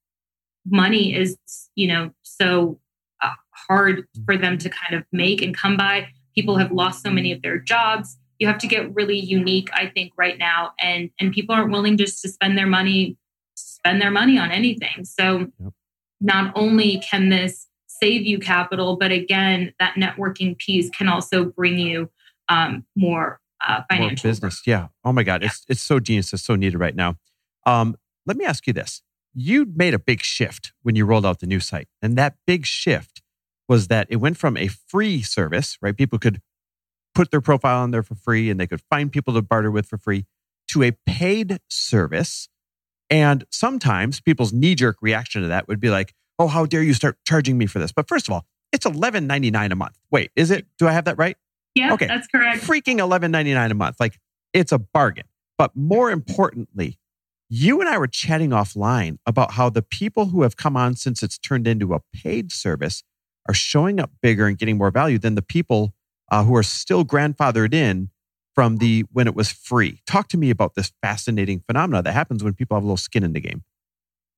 money 0.66 1.14
is, 1.14 1.36
you 1.74 1.88
know, 1.88 2.10
so 2.22 2.78
uh, 3.22 3.30
hard 3.50 4.06
for 4.26 4.36
them 4.36 4.58
to 4.58 4.68
kind 4.68 4.94
of 4.94 5.04
make 5.10 5.42
and 5.42 5.56
come 5.56 5.76
by. 5.76 6.08
People 6.34 6.58
have 6.58 6.70
lost 6.70 7.02
so 7.02 7.10
many 7.10 7.32
of 7.32 7.42
their 7.42 7.58
jobs. 7.58 8.18
You 8.38 8.46
have 8.46 8.58
to 8.58 8.66
get 8.66 8.94
really 8.94 9.18
unique, 9.18 9.70
I 9.72 9.86
think, 9.86 10.12
right 10.16 10.36
now, 10.38 10.72
and 10.80 11.10
and 11.20 11.32
people 11.32 11.54
aren't 11.54 11.70
willing 11.70 11.96
just 11.96 12.20
to 12.22 12.28
spend 12.28 12.58
their 12.58 12.66
money 12.66 13.16
spend 13.54 14.00
their 14.00 14.10
money 14.10 14.38
on 14.38 14.50
anything. 14.50 15.04
So, 15.04 15.50
yep. 15.60 15.72
not 16.20 16.52
only 16.54 17.02
can 17.08 17.28
this 17.28 17.68
save 17.86 18.22
you 18.22 18.38
capital, 18.38 18.96
but 18.96 19.12
again, 19.12 19.72
that 19.78 19.94
networking 19.94 20.56
piece 20.58 20.90
can 20.90 21.08
also 21.08 21.44
bring 21.44 21.78
you 21.78 22.10
um, 22.52 22.84
more 22.96 23.40
uh, 23.66 23.82
financial 23.88 24.28
more 24.28 24.32
business. 24.32 24.62
Yeah. 24.66 24.88
Oh 25.04 25.12
my 25.12 25.22
God, 25.22 25.42
yeah. 25.42 25.48
it's 25.48 25.64
it's 25.68 25.82
so 25.82 26.00
genius. 26.00 26.32
It's 26.32 26.42
so 26.42 26.56
needed 26.56 26.78
right 26.78 26.94
now. 26.94 27.16
Um, 27.66 27.96
let 28.26 28.36
me 28.36 28.44
ask 28.44 28.66
you 28.66 28.72
this: 28.72 29.02
You 29.34 29.66
made 29.74 29.94
a 29.94 29.98
big 29.98 30.22
shift 30.22 30.72
when 30.82 30.96
you 30.96 31.04
rolled 31.04 31.26
out 31.26 31.40
the 31.40 31.46
new 31.46 31.60
site, 31.60 31.88
and 32.00 32.16
that 32.16 32.36
big 32.46 32.66
shift 32.66 33.22
was 33.68 33.88
that 33.88 34.06
it 34.10 34.16
went 34.16 34.36
from 34.36 34.56
a 34.56 34.68
free 34.68 35.22
service, 35.22 35.78
right? 35.80 35.96
People 35.96 36.18
could 36.18 36.40
put 37.14 37.30
their 37.30 37.40
profile 37.40 37.82
on 37.82 37.90
there 37.90 38.02
for 38.02 38.14
free, 38.14 38.50
and 38.50 38.58
they 38.58 38.66
could 38.66 38.82
find 38.90 39.10
people 39.10 39.34
to 39.34 39.42
barter 39.42 39.70
with 39.70 39.86
for 39.86 39.98
free, 39.98 40.26
to 40.68 40.82
a 40.82 40.92
paid 41.06 41.58
service. 41.68 42.48
And 43.08 43.44
sometimes 43.50 44.20
people's 44.20 44.52
knee 44.52 44.74
jerk 44.74 44.96
reaction 45.02 45.42
to 45.42 45.48
that 45.48 45.68
would 45.68 45.80
be 45.80 45.90
like, 45.90 46.14
"Oh, 46.38 46.48
how 46.48 46.66
dare 46.66 46.82
you 46.82 46.94
start 46.94 47.18
charging 47.26 47.56
me 47.56 47.66
for 47.66 47.78
this?" 47.78 47.92
But 47.92 48.08
first 48.08 48.28
of 48.28 48.34
all, 48.34 48.46
it's 48.72 48.86
eleven 48.86 49.26
ninety 49.26 49.50
nine 49.50 49.72
a 49.72 49.76
month. 49.76 49.98
Wait, 50.10 50.30
is 50.34 50.50
it? 50.50 50.66
Do 50.78 50.88
I 50.88 50.92
have 50.92 51.04
that 51.04 51.16
right? 51.16 51.36
Yeah, 51.74 51.94
okay. 51.94 52.06
that's 52.06 52.26
correct. 52.26 52.62
Freaking 52.62 52.98
eleven 52.98 53.30
ninety 53.30 53.54
nine 53.54 53.70
a 53.70 53.74
month. 53.74 53.96
Like 53.98 54.18
it's 54.52 54.72
a 54.72 54.78
bargain. 54.78 55.24
But 55.58 55.76
more 55.76 56.10
importantly, 56.10 56.98
you 57.48 57.80
and 57.80 57.88
I 57.88 57.98
were 57.98 58.06
chatting 58.06 58.50
offline 58.50 59.18
about 59.26 59.52
how 59.52 59.70
the 59.70 59.82
people 59.82 60.26
who 60.26 60.42
have 60.42 60.56
come 60.56 60.76
on 60.76 60.96
since 60.96 61.22
it's 61.22 61.38
turned 61.38 61.68
into 61.68 61.94
a 61.94 62.00
paid 62.12 62.50
service 62.50 63.02
are 63.48 63.54
showing 63.54 64.00
up 64.00 64.10
bigger 64.22 64.46
and 64.46 64.56
getting 64.56 64.78
more 64.78 64.90
value 64.90 65.18
than 65.18 65.34
the 65.34 65.42
people 65.42 65.94
uh, 66.30 66.44
who 66.44 66.56
are 66.56 66.62
still 66.62 67.04
grandfathered 67.04 67.74
in 67.74 68.10
from 68.54 68.78
the 68.78 69.04
when 69.12 69.26
it 69.26 69.34
was 69.34 69.50
free. 69.50 70.00
Talk 70.06 70.28
to 70.28 70.38
me 70.38 70.50
about 70.50 70.74
this 70.74 70.92
fascinating 71.02 71.62
phenomena 71.66 72.02
that 72.02 72.12
happens 72.12 72.42
when 72.42 72.54
people 72.54 72.76
have 72.76 72.82
a 72.82 72.86
little 72.86 72.96
skin 72.96 73.22
in 73.22 73.32
the 73.32 73.40
game. 73.40 73.64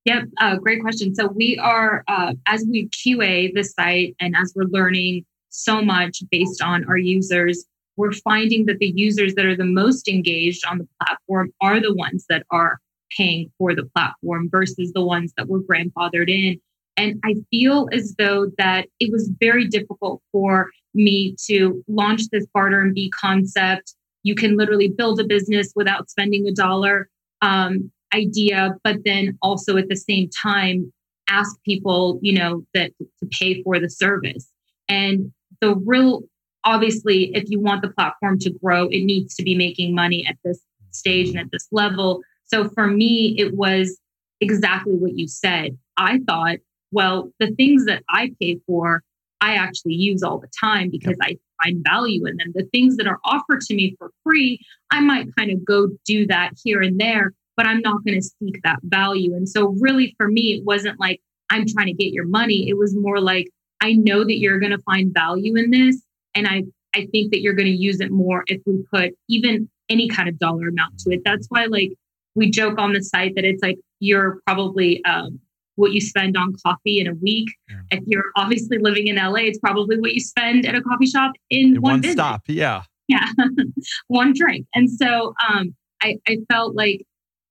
Yep, 0.05 0.23
uh, 0.39 0.57
great 0.57 0.81
question. 0.81 1.15
So 1.15 1.27
we 1.27 1.57
are 1.57 2.03
uh, 2.07 2.33
as 2.45 2.65
we 2.69 2.89
QA 2.89 3.51
the 3.53 3.63
site 3.63 4.15
and 4.19 4.35
as 4.35 4.53
we're 4.55 4.65
learning 4.65 5.25
so 5.55 5.81
much 5.81 6.23
based 6.31 6.61
on 6.61 6.85
our 6.85 6.97
users. 6.97 7.65
We're 7.97 8.11
finding 8.11 8.65
that 8.65 8.79
the 8.79 8.93
users 8.95 9.35
that 9.35 9.45
are 9.45 9.55
the 9.55 9.65
most 9.65 10.07
engaged 10.07 10.65
on 10.65 10.79
the 10.79 10.87
platform 11.01 11.51
are 11.61 11.79
the 11.79 11.93
ones 11.93 12.25
that 12.29 12.45
are 12.51 12.79
paying 13.15 13.51
for 13.57 13.73
the 13.73 13.85
platform 13.95 14.49
versus 14.49 14.91
the 14.93 15.03
ones 15.03 15.33
that 15.37 15.47
were 15.47 15.61
grandfathered 15.61 16.29
in. 16.29 16.59
And 16.97 17.19
I 17.23 17.35
feel 17.51 17.87
as 17.91 18.15
though 18.17 18.51
that 18.57 18.87
it 18.99 19.11
was 19.11 19.31
very 19.39 19.67
difficult 19.67 20.21
for 20.31 20.71
me 20.93 21.35
to 21.45 21.83
launch 21.87 22.29
this 22.31 22.45
barter 22.53 22.81
and 22.81 22.93
be 22.93 23.09
concept. 23.09 23.95
You 24.23 24.35
can 24.35 24.57
literally 24.57 24.89
build 24.89 25.19
a 25.19 25.25
business 25.25 25.71
without 25.75 26.09
spending 26.09 26.47
a 26.47 26.51
dollar 26.51 27.09
um, 27.41 27.91
idea, 28.13 28.75
but 28.83 29.03
then 29.03 29.37
also 29.41 29.77
at 29.77 29.89
the 29.89 29.95
same 29.95 30.29
time 30.29 30.91
ask 31.27 31.61
people, 31.63 32.19
you 32.21 32.33
know, 32.33 32.65
that 32.73 32.91
to 32.99 33.29
pay 33.39 33.61
for 33.63 33.79
the 33.79 33.89
service. 33.89 34.49
And 34.87 35.31
the 35.61 35.75
real, 35.75 36.23
obviously, 36.63 37.31
if 37.35 37.49
you 37.49 37.59
want 37.59 37.81
the 37.81 37.89
platform 37.89 38.39
to 38.39 38.51
grow, 38.51 38.87
it 38.87 39.03
needs 39.03 39.35
to 39.35 39.43
be 39.43 39.55
making 39.55 39.95
money 39.95 40.25
at 40.27 40.37
this 40.43 40.59
stage 40.91 41.29
and 41.29 41.39
at 41.39 41.51
this 41.51 41.67
level. 41.71 42.21
So 42.45 42.69
for 42.69 42.87
me, 42.87 43.35
it 43.37 43.53
was 43.55 43.99
exactly 44.41 44.93
what 44.93 45.17
you 45.17 45.27
said. 45.27 45.77
I 45.97 46.19
thought, 46.27 46.57
well, 46.91 47.31
the 47.39 47.51
things 47.51 47.85
that 47.85 48.03
I 48.09 48.31
pay 48.39 48.59
for, 48.67 49.03
I 49.41 49.55
actually 49.55 49.95
use 49.95 50.23
all 50.23 50.39
the 50.39 50.49
time 50.59 50.89
because 50.89 51.17
I 51.21 51.37
find 51.63 51.83
value 51.83 52.25
in 52.25 52.37
them. 52.37 52.51
The 52.53 52.67
things 52.71 52.97
that 52.97 53.07
are 53.07 53.19
offered 53.25 53.61
to 53.61 53.75
me 53.75 53.95
for 53.97 54.11
free, 54.23 54.59
I 54.91 55.01
might 55.01 55.35
kind 55.35 55.51
of 55.51 55.65
go 55.65 55.89
do 56.05 56.25
that 56.27 56.51
here 56.63 56.81
and 56.81 56.99
there, 56.99 57.33
but 57.57 57.65
I'm 57.65 57.81
not 57.81 58.03
going 58.05 58.19
to 58.19 58.29
seek 58.39 58.61
that 58.63 58.79
value. 58.83 59.35
And 59.35 59.47
so, 59.47 59.75
really, 59.79 60.15
for 60.17 60.27
me, 60.27 60.53
it 60.53 60.63
wasn't 60.63 60.99
like 60.99 61.21
I'm 61.49 61.65
trying 61.67 61.87
to 61.87 61.93
get 61.93 62.13
your 62.13 62.25
money. 62.25 62.69
It 62.69 62.77
was 62.77 62.95
more 62.95 63.19
like 63.19 63.49
I 63.81 63.93
know 63.93 64.23
that 64.23 64.37
you're 64.37 64.59
going 64.59 64.71
to 64.71 64.81
find 64.83 65.13
value 65.13 65.55
in 65.55 65.71
this. 65.71 66.01
And 66.33 66.47
I, 66.47 66.63
I 66.95 67.07
think 67.11 67.31
that 67.31 67.41
you're 67.41 67.53
going 67.53 67.67
to 67.67 67.75
use 67.75 67.99
it 67.99 68.11
more 68.11 68.43
if 68.47 68.61
we 68.65 68.83
put 68.93 69.13
even 69.29 69.69
any 69.89 70.07
kind 70.07 70.27
of 70.27 70.39
dollar 70.39 70.69
amount 70.69 70.99
to 70.99 71.11
it. 71.11 71.21
That's 71.23 71.47
why, 71.49 71.65
like, 71.65 71.91
we 72.35 72.49
joke 72.49 72.79
on 72.79 72.93
the 72.93 73.01
site 73.01 73.35
that 73.35 73.45
it's 73.45 73.61
like 73.61 73.77
you're 73.99 74.39
probably 74.45 75.03
um, 75.05 75.39
what 75.75 75.91
you 75.91 76.01
spend 76.01 76.37
on 76.37 76.53
coffee 76.65 76.99
in 76.99 77.07
a 77.07 77.13
week. 77.13 77.49
Yeah. 77.69 77.81
If 77.91 78.03
you're 78.07 78.31
obviously 78.35 78.77
living 78.77 79.07
in 79.07 79.15
LA, 79.15 79.41
it's 79.41 79.59
probably 79.59 79.99
what 79.99 80.13
you 80.13 80.19
spend 80.19 80.65
at 80.65 80.75
a 80.75 80.81
coffee 80.81 81.05
shop 81.05 81.33
in, 81.49 81.75
in 81.75 81.81
one, 81.81 82.01
one 82.01 82.11
stop. 82.11 82.43
Yeah. 82.47 82.83
Yeah. 83.07 83.25
one 84.07 84.33
drink. 84.35 84.67
And 84.73 84.89
so 84.89 85.33
um, 85.47 85.75
I, 86.01 86.17
I 86.27 86.37
felt 86.51 86.75
like 86.75 87.05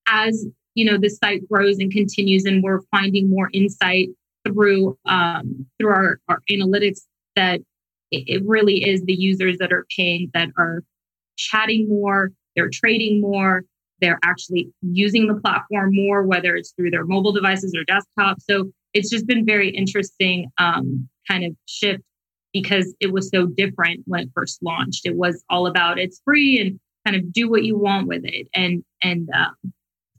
as 0.06 0.46
you 0.74 0.84
know 0.84 0.98
the 0.98 1.08
site 1.08 1.48
grows 1.48 1.78
and 1.78 1.90
continues 1.90 2.44
and 2.44 2.62
we're 2.62 2.80
finding 2.90 3.30
more 3.30 3.48
insight 3.52 4.08
through 4.46 4.98
um, 5.07 5.66
through 5.78 5.90
our, 5.90 6.20
our 6.28 6.40
analytics 6.50 7.00
that 7.37 7.61
it, 8.11 8.42
really 8.46 8.88
is 8.88 9.02
the 9.04 9.14
users 9.14 9.59
that 9.59 9.72
are 9.72 9.87
paying 9.96 10.30
that 10.35 10.50
are 10.57 10.83
chatting 11.37 11.88
more 11.88 12.30
they're 12.54 12.70
trading 12.70 13.20
more 13.20 13.64
they're 14.00 14.18
actually 14.22 14.70
using 14.83 15.26
the 15.26 15.40
platform 15.40 15.90
more 15.94 16.22
whether 16.22 16.57
it's 16.57 16.72
through 16.72 16.90
their 16.90 17.04
mobile 17.04 17.33
devices 17.33 17.74
or 17.74 17.85
desktop. 17.85 18.40
So 18.40 18.70
it's 18.92 19.11
just 19.11 19.26
been 19.26 19.46
very 19.46 19.70
interesting 19.70 20.50
um, 20.59 21.09
kind 21.28 21.44
of 21.44 21.57
shift 21.66 22.02
because 22.52 22.94
it 23.00 23.12
was 23.12 23.28
so 23.30 23.46
different 23.46 24.02
when 24.07 24.20
it 24.20 24.30
first 24.35 24.62
launched. 24.62 25.07
It 25.07 25.16
was 25.16 25.42
all 25.48 25.66
about 25.66 25.98
it's 25.98 26.20
free 26.24 26.61
and 26.61 26.78
kind 27.04 27.16
of 27.16 27.33
do 27.33 27.48
what 27.50 27.64
you 27.64 27.78
want 27.78 28.07
with 28.07 28.24
it. 28.24 28.48
And 28.54 28.85
and 29.02 29.28
um, 29.35 29.72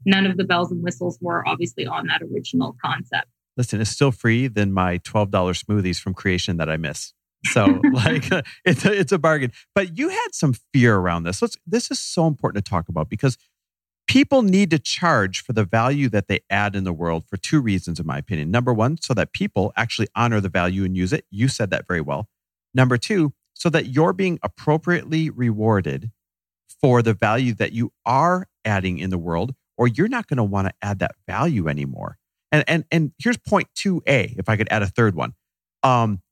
none 0.04 0.26
of 0.26 0.36
the 0.36 0.44
bells 0.44 0.70
and 0.70 0.82
whistles 0.82 1.18
were 1.20 1.46
obviously 1.46 1.86
on 1.86 2.06
that 2.08 2.22
original 2.22 2.76
concept. 2.84 3.28
Listen, 3.56 3.80
it's 3.80 3.90
still 3.90 4.12
free 4.12 4.48
than 4.48 4.72
my 4.72 4.98
$12 4.98 5.30
smoothies 5.30 6.00
from 6.00 6.14
Kreation 6.14 6.58
that 6.58 6.68
I 6.68 6.76
miss. 6.76 7.12
So 7.44 7.80
like 7.92 8.30
it's 8.64 8.84
a, 8.84 8.92
it's 8.92 9.12
a 9.12 9.18
bargain. 9.18 9.52
But 9.74 9.98
you 9.98 10.08
had 10.08 10.28
some 10.32 10.54
fear 10.72 10.96
around 10.96 11.24
this. 11.24 11.40
Let's, 11.40 11.56
this 11.66 11.90
is 11.90 11.98
so 11.98 12.26
important 12.26 12.64
to 12.64 12.68
talk 12.68 12.88
about 12.88 13.08
because 13.08 13.38
people 14.06 14.42
need 14.42 14.70
to 14.70 14.78
charge 14.78 15.42
for 15.42 15.52
the 15.52 15.64
value 15.64 16.08
that 16.10 16.28
they 16.28 16.40
add 16.50 16.76
in 16.76 16.84
the 16.84 16.92
world 16.92 17.24
for 17.28 17.36
two 17.36 17.60
reasons, 17.60 17.98
in 17.98 18.06
my 18.06 18.18
opinion. 18.18 18.50
Number 18.50 18.72
one, 18.72 18.98
so 19.00 19.14
that 19.14 19.32
people 19.32 19.72
actually 19.76 20.08
honor 20.14 20.40
the 20.40 20.48
value 20.48 20.84
and 20.84 20.96
use 20.96 21.12
it. 21.12 21.24
You 21.30 21.48
said 21.48 21.70
that 21.70 21.86
very 21.86 22.00
well. 22.00 22.28
Number 22.74 22.98
two, 22.98 23.32
so 23.54 23.70
that 23.70 23.86
you're 23.86 24.12
being 24.12 24.38
appropriately 24.42 25.30
rewarded 25.30 26.10
for 26.80 27.00
the 27.02 27.14
value 27.14 27.54
that 27.54 27.72
you 27.72 27.92
are 28.04 28.48
adding 28.64 28.98
in 28.98 29.10
the 29.10 29.18
world 29.18 29.54
or 29.78 29.88
you're 29.88 30.08
not 30.08 30.26
going 30.26 30.36
to 30.36 30.44
want 30.44 30.68
to 30.68 30.74
add 30.82 30.98
that 30.98 31.14
value 31.26 31.68
anymore. 31.68 32.18
And 32.52 32.64
and 32.68 32.84
and 32.90 33.12
here's 33.18 33.36
point 33.36 33.68
2A 33.76 34.38
if 34.38 34.48
I 34.48 34.56
could 34.56 34.68
add 34.70 34.82
a 34.82 34.86
third 34.86 35.14
one. 35.14 35.34
Um 35.82 36.22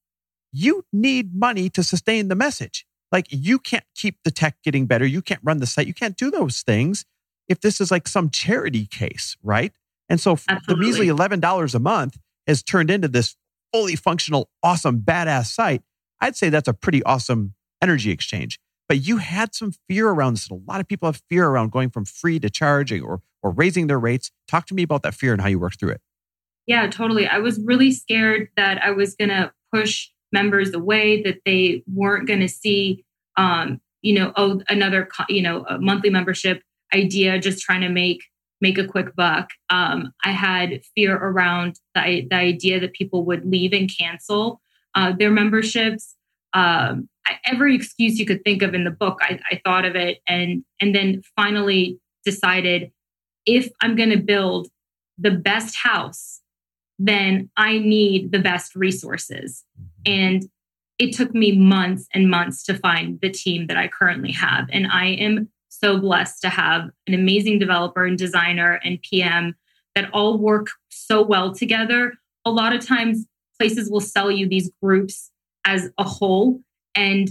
you 0.53 0.85
need 0.93 1.35
money 1.35 1.69
to 1.71 1.83
sustain 1.83 2.29
the 2.29 2.37
message. 2.37 2.87
Like 3.11 3.27
you 3.31 3.59
can't 3.59 3.85
keep 3.95 4.19
the 4.25 4.31
tech 4.31 4.57
getting 4.63 4.87
better, 4.87 5.07
you 5.07 5.23
can't 5.23 5.41
run 5.43 5.59
the 5.59 5.67
site, 5.67 5.87
you 5.87 5.95
can't 5.95 6.17
do 6.17 6.31
those 6.31 6.63
things 6.63 7.05
if 7.49 7.61
this 7.61 7.81
is 7.81 7.91
like 7.91 8.09
some 8.09 8.31
charity 8.31 8.87
case, 8.87 9.37
right? 9.43 9.73
And 10.09 10.21
so 10.21 10.33
Absolutely. 10.33 10.67
the 10.67 10.77
measly 10.77 11.07
$11 11.07 11.75
a 11.75 11.79
month 11.79 12.19
has 12.47 12.63
turned 12.63 12.91
into 12.91 13.09
this 13.09 13.37
fully 13.73 13.97
functional, 13.97 14.49
awesome, 14.63 15.01
badass 15.01 15.47
site. 15.47 15.83
I'd 16.21 16.37
say 16.37 16.49
that's 16.49 16.69
a 16.69 16.75
pretty 16.75 17.03
awesome 17.03 17.55
energy 17.83 18.11
exchange. 18.11 18.61
But 18.89 19.07
you 19.07 19.17
had 19.17 19.55
some 19.55 19.73
fear 19.89 20.09
around 20.09 20.35
this. 20.35 20.49
And 20.49 20.63
a 20.67 20.71
lot 20.71 20.81
of 20.81 20.87
people 20.87 21.09
have 21.09 21.23
fear 21.29 21.47
around 21.47 21.73
going 21.73 21.91
from 21.91 22.05
free 22.05 22.39
to 22.41 22.51
charging 22.51 23.03
or 23.03 23.23
or 23.45 23.53
raising 23.53 23.87
their 23.87 24.01
rates. 24.01 24.33
Talk 24.49 24.67
to 24.67 24.75
me 24.75 24.83
about 24.83 25.05
that 25.05 25.15
fear 25.15 25.33
and 25.33 25.41
how 25.41 25.49
you 25.49 25.61
worked 25.61 25.79
through 25.79 25.91
it. 25.91 26.01
Yeah, 26.67 26.89
totally. 26.89 27.29
I 27.29 27.39
was 27.39 27.61
really 27.61 27.93
scared 27.93 28.49
that 28.57 28.83
I 28.83 28.91
was 28.91 29.15
going 29.15 29.29
to 29.29 29.53
push 29.73 30.09
members 30.33 30.73
away, 30.73 31.23
that 31.23 31.41
they 31.45 31.85
weren't 31.87 32.27
going 32.27 32.41
to 32.41 32.49
see, 32.49 33.05
um, 33.37 33.81
you 34.01 34.15
know, 34.15 34.33
oh, 34.37 34.63
another, 34.69 35.09
you 35.29 35.43
know, 35.43 35.67
monthly 35.79 36.11
membership 36.11 36.63
idea, 36.95 37.39
just 37.39 37.63
trying 37.63 37.83
to 37.83 37.91
make 37.91 38.25
make 38.61 38.79
a 38.79 38.87
quick 38.87 39.15
buck. 39.15 39.51
Um, 39.69 40.15
I 40.25 40.31
had 40.31 40.81
fear 40.95 41.15
around 41.17 41.79
the, 41.95 42.27
the 42.31 42.37
idea 42.37 42.81
that 42.81 42.95
people 42.95 43.27
would 43.27 43.45
leave 43.45 43.75
and 43.75 43.91
cancel 43.95 44.63
uh, 44.95 45.13
their 45.13 45.31
memberships. 45.31 46.15
Um, 46.55 47.11
every 47.45 47.75
excuse 47.75 48.19
you 48.19 48.25
could 48.25 48.43
think 48.43 48.63
of 48.63 48.75
in 48.75 48.85
the 48.85 48.91
book, 48.91 49.19
I, 49.21 49.39
I 49.51 49.61
thought 49.65 49.85
of 49.85 49.97
it, 49.97 50.21
and 50.27 50.65
and 50.81 50.95
then 50.95 51.23
finally 51.37 51.99
decided 52.25 52.91
if 53.47 53.71
I'm 53.81 53.97
going 53.97 54.11
to 54.11 54.19
build 54.19 54.69
the 55.19 55.31
best 55.31 55.77
house, 55.77 56.41
then 56.99 57.51
I 57.57 57.79
need 57.79 58.33
the 58.33 58.39
best 58.39 58.75
resources. 58.75 59.65
Mm-hmm. 59.79 60.13
And 60.13 60.49
it 60.99 61.15
took 61.15 61.35
me 61.35 61.57
months 61.57 62.07
and 62.15 62.31
months 62.31 62.63
to 62.65 62.75
find 62.75 63.21
the 63.21 63.31
team 63.31 63.67
that 63.67 63.77
I 63.77 63.89
currently 63.89 64.33
have. 64.33 64.69
And 64.73 64.87
I 64.87 65.07
am 65.07 65.49
so 65.69 65.99
blessed 65.99 66.41
to 66.43 66.49
have 66.49 66.89
an 67.07 67.15
amazing 67.15 67.59
developer 67.59 68.05
and 68.05 68.17
designer 68.17 68.81
and 68.85 69.03
PM 69.03 69.57
that 69.95 70.11
all 70.13 70.39
work 70.39 70.69
so 70.89 71.23
well 71.23 71.53
together. 71.53 72.15
A 72.45 72.51
lot 72.51 72.73
of 72.73 72.85
times, 72.85 73.27
places 73.59 73.91
will 73.91 74.01
sell 74.01 74.31
you 74.31 74.49
these 74.49 74.71
groups 74.83 75.31
as 75.65 75.91
a 75.99 76.05
whole, 76.05 76.61
and 76.95 77.31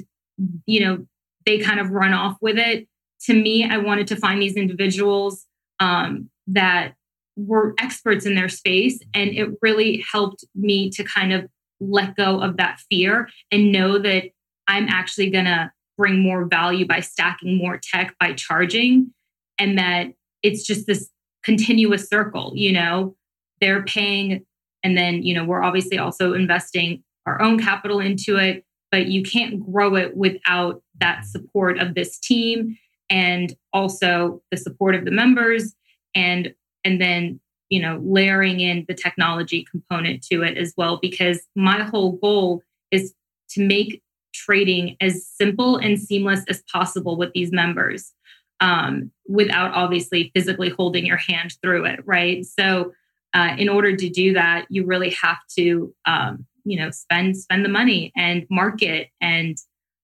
you 0.66 0.80
know, 0.80 1.06
they 1.46 1.60
kind 1.60 1.80
of 1.80 1.92
run 1.92 2.14
off 2.14 2.38
with 2.42 2.58
it. 2.58 2.88
To 3.26 3.34
me, 3.34 3.66
I 3.66 3.78
wanted 3.78 4.08
to 4.08 4.16
find 4.16 4.42
these 4.42 4.56
individuals 4.56 5.46
um, 5.84 6.30
that 6.48 6.94
were 7.36 7.76
experts 7.78 8.26
in 8.26 8.36
their 8.36 8.48
space. 8.48 9.00
And 9.14 9.32
it 9.32 9.50
really 9.62 10.04
helped 10.10 10.46
me 10.56 10.90
to 10.92 11.04
kind 11.04 11.34
of 11.34 11.46
let 11.82 12.16
go 12.16 12.42
of 12.42 12.56
that 12.58 12.80
fear 12.90 13.28
and 13.52 13.72
know 13.72 13.98
that 14.00 14.30
I'm 14.68 14.88
actually 14.88 15.30
going 15.30 15.46
to 15.46 15.72
bring 15.98 16.22
more 16.22 16.46
value 16.46 16.88
by 16.88 17.02
stacking 17.02 17.58
more 17.58 17.80
tech 17.82 18.16
by 18.20 18.34
charging 18.34 19.12
and 19.60 19.78
that 19.78 20.08
it's 20.42 20.66
just 20.66 20.88
this 20.88 21.10
continuous 21.44 22.08
circle 22.08 22.54
you 22.56 22.72
know 22.72 23.16
they're 23.62 23.84
paying 23.84 24.44
and 24.82 24.98
then 24.98 25.22
you 25.22 25.36
know 25.36 25.44
we're 25.44 25.62
obviously 25.62 26.00
also 26.00 26.34
investing 26.34 27.04
our 27.28 27.40
own 27.42 27.60
capital 27.60 28.00
into 28.00 28.38
it 28.38 28.66
but 28.90 29.08
you 29.08 29.22
can't 29.22 29.64
grow 29.72 29.96
it 29.96 30.18
without 30.18 30.82
that 31.00 31.26
support 31.26 31.78
of 31.78 31.94
this 31.94 32.18
team 32.18 32.76
and 33.10 33.56
also 33.72 34.42
the 34.52 34.58
support 34.58 34.96
of 34.96 35.06
the 35.06 35.12
members 35.12 35.74
and 36.16 36.54
and 36.84 37.02
then 37.02 37.40
you 37.70 37.82
know 37.82 38.00
layering 38.04 38.60
in 38.60 38.86
the 38.88 38.94
technology 38.94 39.66
component 39.70 40.22
to 40.24 40.44
it 40.44 40.58
as 40.58 40.74
well 40.78 41.00
because 41.02 41.42
my 41.56 41.84
whole 41.84 42.14
goal 42.14 42.62
is 42.92 43.14
to 43.50 43.66
make 43.66 44.02
trading 44.34 44.96
as 45.00 45.28
simple 45.28 45.78
and 45.78 46.00
seamless 46.00 46.44
as 46.50 46.64
possible 46.72 47.18
with 47.18 47.32
these 47.34 47.52
members 47.52 48.12
um, 48.60 49.12
without 49.28 49.72
obviously 49.74 50.32
physically 50.34 50.70
holding 50.70 51.06
your 51.06 51.18
hand 51.18 51.56
through 51.62 51.86
it 51.86 52.00
right? 52.06 52.46
So 52.46 52.92
uh, 53.34 53.56
in 53.58 53.70
order 53.70 53.96
to 53.96 54.10
do 54.10 54.34
that 54.34 54.66
you 54.70 54.86
really 54.86 55.16
have 55.22 55.40
to 55.58 55.94
um, 56.06 56.46
you 56.64 56.78
know 56.78 56.92
spend 56.92 57.38
spend 57.38 57.66
the 57.66 57.70
money 57.70 58.12
and 58.16 58.46
market 58.50 59.10
and 59.22 59.58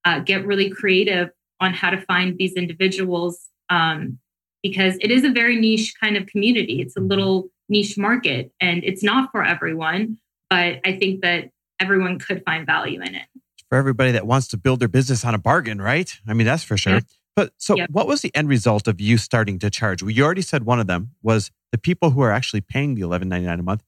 uh, 0.06 0.20
get 0.20 0.46
really 0.46 0.70
creative 0.70 1.30
on 1.60 1.74
how 1.74 1.90
to 1.90 2.02
find 2.02 2.38
these 2.38 2.54
individuals 2.54 3.50
um, 3.70 4.20
because 4.64 4.98
it 5.02 5.12
is 5.12 5.24
a 5.24 5.30
very 5.30 5.56
niche 5.60 5.94
kind 6.00 6.18
of 6.18 6.26
community. 6.28 6.82
It's 6.82 6.96
a 6.96 7.02
little 7.02 7.50
niche 7.68 7.98
market 7.98 8.52
and 8.60 8.84
it's 8.84 9.04
not 9.04 9.32
for 9.32 9.44
everyone, 9.44 10.18
but 10.50 10.80
I 10.86 10.98
think 11.00 11.22
that 11.22 11.50
everyone 11.80 12.20
could 12.20 12.44
find 12.46 12.66
value 12.66 13.02
in 13.02 13.16
it. 13.16 13.28
For 13.70 13.78
everybody 13.78 14.12
that 14.12 14.26
wants 14.26 14.48
to 14.50 14.58
build 14.58 14.80
their 14.80 14.88
business 14.88 15.24
on 15.24 15.36
a 15.36 15.38
bargain, 15.38 15.82
right? 15.82 16.12
I 16.28 16.34
mean, 16.34 16.48
that's 16.48 16.64
for 16.64 16.76
sure. 16.76 16.96
Yeah. 16.96 17.00
But 17.36 17.54
so, 17.58 17.78
yep. 17.78 17.90
what 17.92 18.08
was 18.08 18.22
the 18.22 18.36
end 18.36 18.50
result 18.50 18.88
of 18.88 19.00
you 19.00 19.18
starting 19.18 19.60
to 19.60 19.70
charge? 19.70 20.02
Well, 20.02 20.10
you 20.10 20.26
already 20.26 20.42
said 20.42 20.66
one 20.66 20.80
of 20.80 20.88
them 20.88 21.12
was 21.22 21.52
the 21.72 21.78
people 21.78 22.10
who 22.10 22.22
are 22.22 22.32
actually 22.32 22.62
paying 22.62 22.96
the 22.96 23.02
eleven 23.02 23.30
ninety 23.30 23.46
nine 23.46 23.60
a 23.60 23.64
month. 23.64 23.84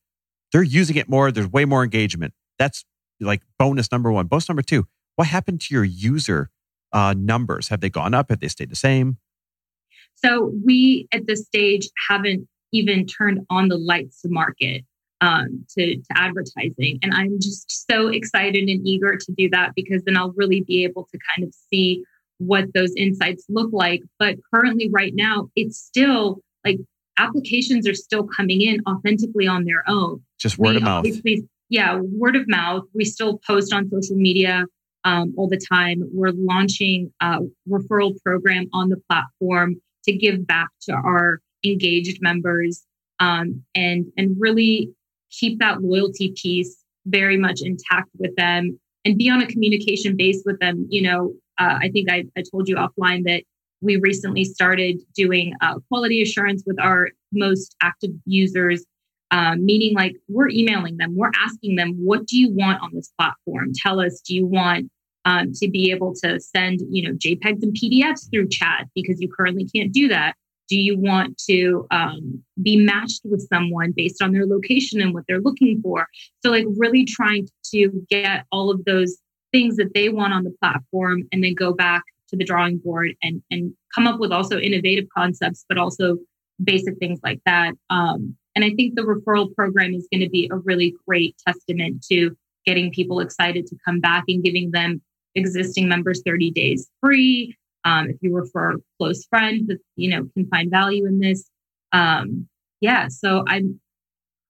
They're 0.52 0.64
using 0.64 0.96
it 0.96 1.10
more. 1.10 1.32
There's 1.32 1.52
way 1.52 1.66
more 1.66 1.84
engagement. 1.84 2.34
That's 2.60 2.86
like 3.20 3.42
bonus 3.58 3.92
number 3.92 4.12
one. 4.12 4.28
Bonus 4.28 4.48
number 4.48 4.62
two. 4.62 4.88
What 5.16 5.28
happened 5.28 5.62
to 5.62 5.74
your 5.74 5.84
user 5.84 6.50
uh, 6.94 7.14
numbers? 7.18 7.70
Have 7.70 7.82
they 7.82 7.90
gone 7.90 8.14
up? 8.14 8.30
Have 8.30 8.40
they 8.40 8.48
stayed 8.48 8.70
the 8.70 8.76
same? 8.76 9.18
So 10.16 10.52
we 10.66 11.08
at 11.12 11.28
this 11.28 11.46
stage 11.46 11.90
haven't 12.10 12.48
even 12.72 13.06
turned 13.06 13.40
on 13.50 13.68
the 13.68 13.78
lights 13.78 14.22
to 14.22 14.30
market 14.30 14.86
um, 15.20 15.66
to, 15.78 15.98
to 15.98 16.04
advertising. 16.16 17.00
And 17.02 17.14
I'm 17.14 17.40
just 17.40 17.88
so 17.90 18.08
excited 18.08 18.68
and 18.68 18.86
eager 18.88 19.16
to 19.16 19.32
do 19.38 19.50
that 19.52 19.74
because 19.76 20.04
then 20.04 20.18
I'll 20.18 20.34
really 20.34 20.62
be 20.62 20.84
able 20.84 21.08
to 21.12 21.20
kind 21.36 21.48
of 21.48 21.54
see 21.72 22.04
what 22.40 22.74
those 22.74 22.92
insights 22.96 23.46
look 23.50 23.70
like. 23.72 24.02
But 24.18 24.38
currently, 24.54 24.90
right 24.90 25.14
now, 25.14 25.50
it's 25.56 25.78
still 25.78 26.42
like 26.66 26.78
applications 27.18 27.88
are 27.88 27.94
still 27.94 28.24
coming 28.24 28.62
in 28.62 28.82
authentically 28.88 29.48
on 29.48 29.66
their 29.66 29.84
own. 29.88 30.24
Just 30.40 30.58
word 30.58 30.72
we 30.72 30.78
of 30.78 30.84
mouth. 30.84 31.06
Yeah, 31.70 32.00
word 32.02 32.36
of 32.36 32.48
mouth. 32.48 32.84
We 32.94 33.06
still 33.06 33.40
post 33.48 33.74
on 33.74 33.90
social 33.90 34.18
media 34.18 34.66
um, 35.04 35.34
all 35.38 35.48
the 35.48 35.62
time. 35.72 36.04
We're 36.12 36.32
launching 36.32 37.12
a 37.22 37.40
referral 37.70 38.22
program 38.24 38.68
on 38.74 38.90
the 38.90 38.98
platform 39.10 39.82
to 40.06 40.14
give 40.14 40.48
back 40.48 40.70
to 40.84 40.94
our 40.94 41.40
engaged 41.64 42.22
members 42.22 42.84
um, 43.20 43.64
and 43.76 44.06
and 44.18 44.36
really 44.40 44.90
keep 45.30 45.60
that 45.60 45.82
loyalty 45.82 46.34
piece 46.36 46.84
very 47.06 47.38
much 47.38 47.62
intact 47.62 48.10
with 48.18 48.36
them 48.36 48.80
and 49.06 49.18
be 49.18 49.30
on 49.30 49.42
a 49.42 49.48
communication 49.48 50.16
base 50.18 50.44
with 50.46 50.60
them 50.60 50.86
you 50.90 51.02
know 51.02 51.34
uh, 51.60 51.78
i 51.82 51.90
think 51.90 52.10
I, 52.10 52.26
I, 52.38 52.44
told 52.52 52.68
you 52.68 52.76
offline 52.76 53.24
that 53.26 53.44
we 53.82 53.98
recently 53.98 54.44
started 54.44 55.00
doing 55.16 55.54
uh, 55.62 55.76
quality 55.88 56.22
assurance 56.22 56.64
with 56.66 56.80
our 56.80 57.10
most 57.32 57.76
active 57.82 58.12
users 58.26 58.86
Um, 59.32 59.66
meaning 59.66 59.96
like 59.96 60.18
we're 60.28 60.50
emailing 60.50 60.98
them, 60.98 61.16
we're 61.16 61.32
asking 61.36 61.78
them, 61.78 61.94
what 61.94 62.28
do 62.28 62.38
you 62.38 62.52
want 62.52 62.82
on 62.82 62.92
this 62.94 63.12
platform? 63.18 63.72
Tell 63.74 64.02
us, 64.02 64.22
do 64.22 64.36
you 64.36 64.46
want 64.46 64.92
um, 65.26 65.54
to 65.54 65.70
be 65.70 65.92
able 65.92 66.14
to 66.24 66.40
send, 66.40 66.82
you 66.90 67.04
know, 67.04 67.14
JPEGs 67.14 67.64
and 67.64 67.74
PDFs 67.76 68.30
through 68.30 68.50
chat 68.50 68.88
because 68.96 69.22
you 69.22 69.30
currently 69.30 69.68
can't 69.74 69.94
do 69.94 70.08
that? 70.10 70.34
Do 70.68 70.80
you 70.80 70.98
want 70.98 71.38
to 71.50 71.86
um, 71.92 72.42
be 72.62 72.78
matched 72.78 73.22
with 73.26 73.46
someone 73.48 73.94
based 73.96 74.22
on 74.22 74.32
their 74.32 74.46
location 74.46 75.02
and 75.02 75.14
what 75.14 75.26
they're 75.28 75.42
looking 75.42 75.82
for? 75.82 76.08
So, 76.44 76.50
like, 76.50 76.66
really 76.78 77.04
trying 77.04 77.48
to 77.74 78.06
get 78.10 78.46
all 78.52 78.72
of 78.72 78.86
those 78.86 79.18
things 79.52 79.76
that 79.76 79.94
they 79.94 80.10
want 80.10 80.34
on 80.34 80.44
the 80.44 80.56
platform 80.62 81.24
and 81.32 81.44
then 81.44 81.56
go 81.56 81.74
back 81.74 82.04
to 82.30 82.38
the 82.38 82.46
drawing 82.46 82.78
board 82.78 83.12
and, 83.22 83.44
and 83.52 83.74
come 83.94 84.08
up 84.08 84.20
with 84.20 84.32
also 84.32 84.58
innovative 84.58 85.06
concepts, 85.16 85.66
but 85.68 85.78
also 85.78 86.18
basic 86.64 86.98
things 87.00 87.20
like 87.22 87.42
that. 87.46 87.74
Um, 87.90 88.38
and 88.56 88.66
I 88.66 88.72
think 88.72 88.96
the 88.96 89.02
referral 89.02 89.54
program 89.54 89.94
is 89.94 90.08
going 90.12 90.22
to 90.22 90.30
be 90.30 90.50
a 90.52 90.58
really 90.58 90.96
great 91.08 91.36
testament 91.46 92.06
to 92.12 92.36
getting 92.66 92.92
people 92.92 93.20
excited 93.20 93.66
to 93.68 93.78
come 93.84 94.00
back 94.00 94.26
and 94.28 94.44
giving 94.44 94.72
them 94.72 95.02
existing 95.36 95.88
members 95.88 96.22
30 96.26 96.52
days 96.52 96.90
free. 97.00 97.56
Um, 97.84 98.10
if 98.10 98.18
you 98.22 98.36
refer 98.36 98.74
a 98.74 98.78
close 99.00 99.26
friend 99.26 99.68
that 99.68 99.80
you 99.96 100.10
know 100.10 100.28
can 100.36 100.48
find 100.48 100.70
value 100.70 101.06
in 101.06 101.20
this, 101.20 101.50
um, 101.92 102.48
yeah. 102.80 103.08
So 103.08 103.44
I'm 103.48 103.80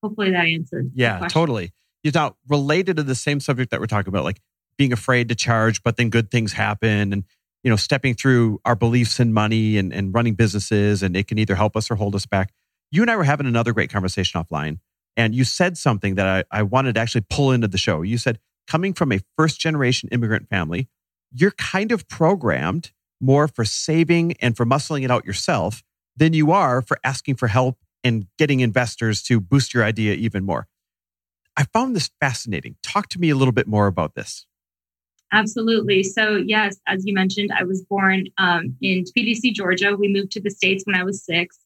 hopefully 0.03 0.31
that 0.31 0.45
answered. 0.45 0.91
Yeah, 0.93 1.19
totally. 1.29 1.71
You 2.03 2.11
know, 2.11 2.35
related 2.49 2.97
to 2.97 3.03
the 3.03 3.15
same 3.15 3.39
subject 3.39 3.71
that 3.71 3.79
we're 3.79 3.85
talking 3.85 4.09
about, 4.09 4.25
like 4.25 4.41
being 4.77 4.91
afraid 4.91 5.29
to 5.29 5.35
charge, 5.35 5.81
but 5.83 5.95
then 5.95 6.09
good 6.09 6.29
things 6.29 6.53
happen, 6.53 7.13
and 7.13 7.23
you 7.63 7.69
know, 7.69 7.77
stepping 7.77 8.15
through 8.15 8.59
our 8.65 8.75
beliefs 8.75 9.19
in 9.19 9.31
money 9.33 9.77
and, 9.77 9.93
and 9.93 10.13
running 10.13 10.33
businesses, 10.33 11.03
and 11.03 11.15
it 11.15 11.27
can 11.27 11.37
either 11.37 11.55
help 11.55 11.77
us 11.77 11.89
or 11.91 11.95
hold 11.95 12.15
us 12.15 12.25
back. 12.25 12.51
You 12.91 13.01
and 13.01 13.09
I 13.09 13.15
were 13.15 13.23
having 13.23 13.47
another 13.47 13.73
great 13.73 13.89
conversation 13.89 14.41
offline, 14.41 14.79
and 15.15 15.33
you 15.33 15.43
said 15.43 15.77
something 15.77 16.15
that 16.15 16.45
I, 16.51 16.59
I 16.59 16.63
wanted 16.63 16.95
to 16.95 17.01
actually 17.01 17.25
pull 17.29 17.51
into 17.51 17.67
the 17.67 17.77
show. 17.77 18.01
You 18.01 18.17
said 18.17 18.39
coming 18.67 18.93
from 18.93 19.11
a 19.11 19.19
first 19.37 19.59
generation 19.59 20.09
immigrant 20.11 20.49
family, 20.49 20.89
you're 21.33 21.51
kind 21.51 21.91
of 21.91 22.07
programmed 22.07 22.91
more 23.19 23.47
for 23.47 23.63
saving 23.63 24.33
and 24.41 24.57
for 24.57 24.65
muscling 24.65 25.03
it 25.03 25.11
out 25.11 25.25
yourself 25.25 25.83
than 26.17 26.33
you 26.33 26.51
are 26.51 26.81
for 26.81 26.99
asking 27.03 27.35
for 27.35 27.47
help 27.47 27.77
and 28.03 28.27
getting 28.37 28.59
investors 28.59 29.21
to 29.23 29.39
boost 29.39 29.73
your 29.73 29.83
idea 29.83 30.13
even 30.13 30.43
more. 30.43 30.67
I 31.55 31.65
found 31.65 31.95
this 31.95 32.09
fascinating. 32.19 32.75
Talk 32.83 33.07
to 33.09 33.19
me 33.19 33.29
a 33.29 33.35
little 33.35 33.51
bit 33.51 33.67
more 33.67 33.87
about 33.87 34.15
this. 34.15 34.45
Absolutely. 35.33 36.03
So, 36.03 36.35
yes, 36.35 36.77
as 36.87 37.05
you 37.05 37.13
mentioned, 37.13 37.51
I 37.57 37.63
was 37.63 37.83
born 37.83 38.25
um, 38.37 38.75
in 38.81 39.05
Tbilisi, 39.05 39.53
Georgia. 39.53 39.95
We 39.95 40.09
moved 40.09 40.31
to 40.33 40.41
the 40.41 40.49
States 40.49 40.83
when 40.85 40.95
I 40.95 41.03
was 41.03 41.23
six. 41.23 41.57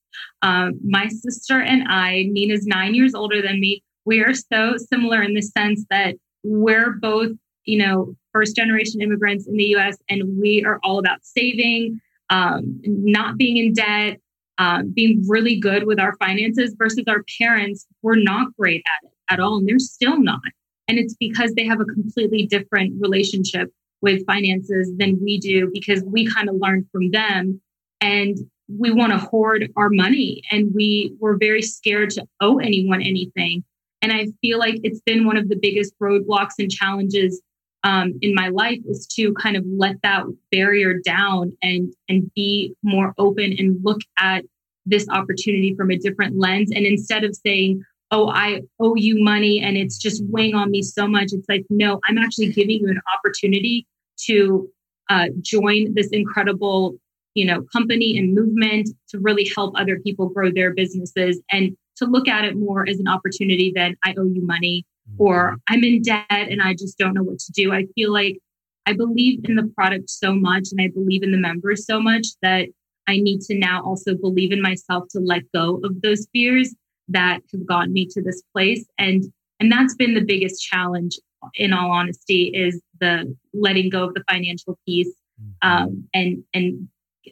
Um, 0.41 0.79
my 0.83 1.07
sister 1.07 1.59
and 1.61 1.87
I, 1.87 2.23
Nina's 2.29 2.65
nine 2.65 2.95
years 2.95 3.15
older 3.15 3.41
than 3.41 3.59
me, 3.59 3.83
we 4.05 4.21
are 4.21 4.33
so 4.33 4.75
similar 4.77 5.21
in 5.21 5.33
the 5.33 5.41
sense 5.41 5.85
that 5.89 6.15
we're 6.43 6.91
both, 6.91 7.31
you 7.65 7.79
know, 7.79 8.15
first 8.31 8.55
generation 8.55 9.01
immigrants 9.01 9.47
in 9.47 9.57
the 9.57 9.75
US, 9.75 9.97
and 10.09 10.37
we 10.39 10.63
are 10.65 10.79
all 10.83 10.99
about 10.99 11.23
saving, 11.23 11.99
um, 12.29 12.79
not 12.85 13.37
being 13.37 13.57
in 13.57 13.73
debt, 13.73 14.19
um, 14.57 14.91
being 14.91 15.23
really 15.27 15.59
good 15.59 15.85
with 15.85 15.99
our 15.99 16.15
finances 16.17 16.75
versus 16.77 17.05
our 17.07 17.23
parents 17.39 17.85
were 18.01 18.15
not 18.15 18.55
great 18.57 18.83
at 18.85 19.07
it 19.07 19.13
at 19.29 19.39
all. 19.39 19.57
And 19.57 19.67
they're 19.67 19.79
still 19.79 20.19
not. 20.19 20.41
And 20.87 20.99
it's 20.99 21.15
because 21.15 21.53
they 21.53 21.65
have 21.65 21.81
a 21.81 21.85
completely 21.85 22.45
different 22.45 22.93
relationship 23.01 23.71
with 24.01 24.25
finances 24.25 24.91
than 24.97 25.19
we 25.21 25.39
do 25.39 25.69
because 25.73 26.03
we 26.03 26.31
kind 26.31 26.47
of 26.47 26.55
learned 26.55 26.85
from 26.91 27.11
them. 27.11 27.59
And 28.01 28.37
we 28.67 28.91
want 28.91 29.11
to 29.11 29.17
hoard 29.17 29.71
our 29.75 29.89
money 29.89 30.41
and 30.51 30.73
we 30.73 31.15
were 31.19 31.37
very 31.37 31.61
scared 31.61 32.09
to 32.11 32.25
owe 32.41 32.57
anyone 32.57 33.01
anything. 33.01 33.63
And 34.01 34.11
I 34.11 34.27
feel 34.41 34.59
like 34.59 34.79
it's 34.83 35.01
been 35.01 35.25
one 35.25 35.37
of 35.37 35.49
the 35.49 35.55
biggest 35.55 35.93
roadblocks 36.01 36.53
and 36.59 36.71
challenges 36.71 37.41
um, 37.83 38.17
in 38.21 38.33
my 38.33 38.47
life 38.49 38.79
is 38.87 39.05
to 39.15 39.33
kind 39.33 39.55
of 39.55 39.63
let 39.67 40.01
that 40.01 40.25
barrier 40.51 40.95
down 41.05 41.55
and 41.61 41.93
and 42.09 42.31
be 42.33 42.73
more 42.83 43.13
open 43.19 43.55
and 43.59 43.77
look 43.83 44.01
at 44.17 44.43
this 44.87 45.07
opportunity 45.09 45.75
from 45.75 45.91
a 45.91 45.97
different 45.97 46.37
lens. 46.37 46.71
And 46.71 46.85
instead 46.85 47.23
of 47.23 47.35
saying, 47.35 47.83
"Oh, 48.09 48.29
I 48.29 48.61
owe 48.79 48.95
you 48.95 49.23
money," 49.23 49.61
and 49.61 49.77
it's 49.77 49.99
just 49.99 50.23
weighing 50.25 50.55
on 50.55 50.71
me 50.71 50.81
so 50.81 51.07
much, 51.07 51.31
it's 51.31 51.47
like, 51.47 51.63
no, 51.69 51.99
I'm 52.09 52.17
actually 52.17 52.51
giving 52.51 52.79
you 52.79 52.87
an 52.87 53.01
opportunity 53.15 53.85
to 54.25 54.67
uh, 55.09 55.27
join 55.41 55.93
this 55.93 56.07
incredible 56.07 56.99
you 57.35 57.45
know 57.45 57.63
company 57.71 58.17
and 58.17 58.33
movement 58.33 58.89
to 59.09 59.19
really 59.19 59.49
help 59.55 59.75
other 59.77 59.99
people 59.99 60.29
grow 60.29 60.51
their 60.51 60.73
businesses 60.73 61.39
and 61.51 61.77
to 61.97 62.05
look 62.05 62.27
at 62.27 62.43
it 62.43 62.57
more 62.57 62.87
as 62.87 62.99
an 62.99 63.07
opportunity 63.07 63.71
than 63.73 63.95
I 64.03 64.15
owe 64.17 64.25
you 64.25 64.41
money 64.41 64.85
or 65.17 65.51
mm-hmm. 65.51 65.73
I'm 65.73 65.83
in 65.83 66.01
debt 66.01 66.25
and 66.29 66.61
I 66.61 66.73
just 66.73 66.97
don't 66.97 67.13
know 67.13 67.23
what 67.23 67.39
to 67.39 67.51
do. 67.51 67.71
I 67.71 67.85
feel 67.95 68.11
like 68.11 68.39
I 68.85 68.93
believe 68.93 69.41
in 69.45 69.55
the 69.55 69.71
product 69.75 70.09
so 70.09 70.33
much 70.33 70.69
and 70.71 70.81
I 70.81 70.89
believe 70.93 71.23
in 71.23 71.31
the 71.31 71.37
members 71.37 71.85
so 71.85 71.99
much 71.99 72.27
that 72.41 72.67
I 73.07 73.17
need 73.17 73.41
to 73.41 73.57
now 73.57 73.83
also 73.83 74.15
believe 74.15 74.51
in 74.51 74.61
myself 74.61 75.05
to 75.11 75.19
let 75.19 75.43
go 75.53 75.79
of 75.83 76.01
those 76.01 76.27
fears 76.33 76.73
that 77.09 77.41
have 77.51 77.65
gotten 77.65 77.93
me 77.93 78.07
to 78.07 78.21
this 78.21 78.41
place. 78.53 78.85
And 78.97 79.23
and 79.59 79.71
that's 79.71 79.95
been 79.95 80.15
the 80.15 80.25
biggest 80.25 80.61
challenge 80.61 81.17
in 81.53 81.71
all 81.71 81.91
honesty 81.91 82.45
is 82.53 82.81
the 82.99 83.35
letting 83.53 83.89
go 83.89 84.03
of 84.03 84.13
the 84.13 84.23
financial 84.29 84.77
piece 84.85 85.13
mm-hmm. 85.41 85.69
um, 85.69 86.07
and 86.13 86.43
and 86.53 86.87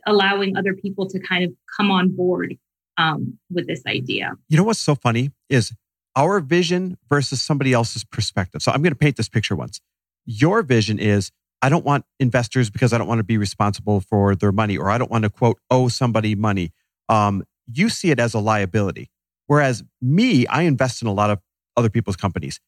allowing 0.06 0.56
other 0.58 0.73
people 0.73 1.08
to 1.10 1.19
kind 1.19 1.43
of 1.43 1.51
come 1.77 1.91
on 1.91 2.15
board 2.15 2.56
um, 2.97 3.38
with 3.49 3.67
this 3.67 3.82
idea. 3.88 4.34
You 4.49 4.58
know 4.58 4.63
what's 4.63 4.79
so 4.79 4.95
funny 4.95 5.32
is 5.49 5.73
our 6.15 6.39
vision 6.39 6.97
versus 7.10 7.41
somebody 7.41 7.73
else's 7.73 8.03
perspective. 8.03 8.62
So 8.62 8.71
I'm 8.71 8.82
going 8.82 8.93
to 8.93 8.97
paint 8.99 9.17
this 9.17 9.29
picture 9.29 9.56
once. 9.56 9.82
Your 10.25 10.62
vision 10.62 10.99
is 10.99 11.32
I 11.62 11.69
don't 11.69 11.86
want 11.86 12.06
investors 12.19 12.69
because 12.69 12.93
I 12.93 12.97
don't 12.97 13.08
want 13.08 13.19
to 13.19 13.23
be 13.23 13.38
responsible 13.38 14.01
for 14.01 14.36
their 14.36 14.51
money, 14.51 14.77
or 14.77 14.89
I 14.89 14.97
don't 14.97 15.10
want 15.10 15.23
to 15.23 15.29
quote 15.29 15.60
owe 15.71 15.88
somebody 15.88 16.36
money. 16.36 16.71
Um, 17.10 17.43
you 17.71 17.89
see 17.89 18.12
it 18.12 18.19
as 18.19 18.34
a 18.34 18.39
liability, 18.39 19.10
whereas 19.47 19.84
me, 20.01 20.45
I 20.47 20.63
invest 20.63 21.01
in 21.01 21.08
a 21.08 21.13
lot 21.13 21.29
of 21.29 21.39
other 21.77 21.89
people's 21.89 22.17
companies. 22.17 22.60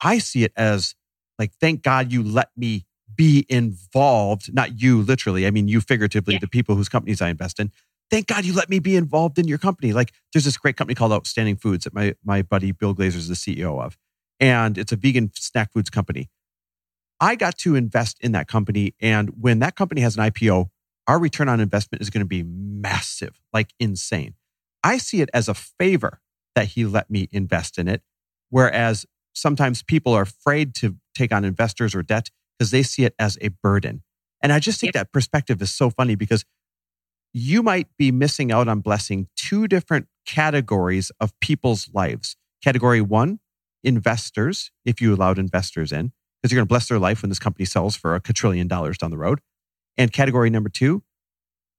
I 0.00 0.18
see 0.18 0.44
it 0.44 0.52
as 0.56 0.94
like, 1.38 1.52
thank 1.60 1.82
God 1.82 2.12
you 2.12 2.22
let 2.22 2.50
me 2.56 2.86
be 3.20 3.44
involved. 3.50 4.54
Not 4.54 4.80
you, 4.80 5.02
literally. 5.02 5.46
I 5.46 5.50
mean, 5.50 5.68
you 5.68 5.82
figuratively, 5.82 6.34
yeah. 6.34 6.40
the 6.40 6.48
people 6.48 6.74
whose 6.74 6.88
companies 6.88 7.20
I 7.20 7.28
invest 7.28 7.60
in 7.60 7.70
thank 8.10 8.26
God 8.26 8.44
you 8.44 8.52
let 8.52 8.68
me 8.68 8.78
be 8.78 8.96
involved 8.96 9.38
in 9.38 9.46
your 9.46 9.58
company. 9.58 9.92
Like 9.92 10.12
there's 10.32 10.44
this 10.44 10.56
great 10.56 10.76
company 10.76 10.94
called 10.94 11.12
Outstanding 11.12 11.56
Foods 11.56 11.84
that 11.84 11.94
my, 11.94 12.14
my 12.24 12.42
buddy 12.42 12.72
Bill 12.72 12.94
Glazer 12.94 13.16
is 13.16 13.28
the 13.28 13.34
CEO 13.34 13.82
of. 13.82 13.96
And 14.40 14.76
it's 14.76 14.92
a 14.92 14.96
vegan 14.96 15.30
snack 15.34 15.72
foods 15.72 15.90
company. 15.90 16.28
I 17.20 17.36
got 17.36 17.56
to 17.58 17.76
invest 17.76 18.18
in 18.20 18.32
that 18.32 18.48
company. 18.48 18.94
And 19.00 19.30
when 19.40 19.58
that 19.60 19.76
company 19.76 20.00
has 20.00 20.16
an 20.16 20.24
IPO, 20.24 20.70
our 21.06 21.18
return 21.18 21.48
on 21.48 21.60
investment 21.60 22.02
is 22.02 22.10
going 22.10 22.22
to 22.22 22.28
be 22.28 22.42
massive, 22.42 23.38
like 23.52 23.72
insane. 23.78 24.34
I 24.82 24.98
see 24.98 25.20
it 25.20 25.28
as 25.34 25.48
a 25.48 25.54
favor 25.54 26.20
that 26.54 26.68
he 26.68 26.84
let 26.84 27.10
me 27.10 27.28
invest 27.30 27.78
in 27.78 27.86
it. 27.86 28.02
Whereas 28.48 29.06
sometimes 29.34 29.82
people 29.82 30.14
are 30.14 30.22
afraid 30.22 30.74
to 30.76 30.96
take 31.14 31.32
on 31.32 31.44
investors 31.44 31.94
or 31.94 32.02
debt 32.02 32.30
because 32.60 32.72
they 32.72 32.82
see 32.82 33.04
it 33.04 33.14
as 33.18 33.38
a 33.40 33.48
burden. 33.48 34.02
And 34.42 34.52
I 34.52 34.58
just 34.58 34.78
think 34.80 34.94
yep. 34.94 35.04
that 35.06 35.12
perspective 35.14 35.62
is 35.62 35.72
so 35.72 35.88
funny 35.88 36.14
because 36.14 36.44
you 37.32 37.62
might 37.62 37.88
be 37.96 38.12
missing 38.12 38.52
out 38.52 38.68
on 38.68 38.80
blessing 38.80 39.28
two 39.34 39.66
different 39.66 40.08
categories 40.26 41.10
of 41.20 41.32
people's 41.40 41.88
lives. 41.94 42.36
Category 42.62 43.00
one, 43.00 43.40
investors, 43.82 44.70
if 44.84 45.00
you 45.00 45.14
allowed 45.14 45.38
investors 45.38 45.90
in, 45.90 46.12
because 46.42 46.52
you're 46.52 46.58
going 46.58 46.66
to 46.66 46.68
bless 46.68 46.88
their 46.88 46.98
life 46.98 47.22
when 47.22 47.30
this 47.30 47.38
company 47.38 47.64
sells 47.64 47.96
for 47.96 48.14
a 48.14 48.20
quadrillion 48.20 48.68
dollars 48.68 48.98
down 48.98 49.10
the 49.10 49.16
road. 49.16 49.40
And 49.96 50.12
category 50.12 50.50
number 50.50 50.68
two, 50.68 51.02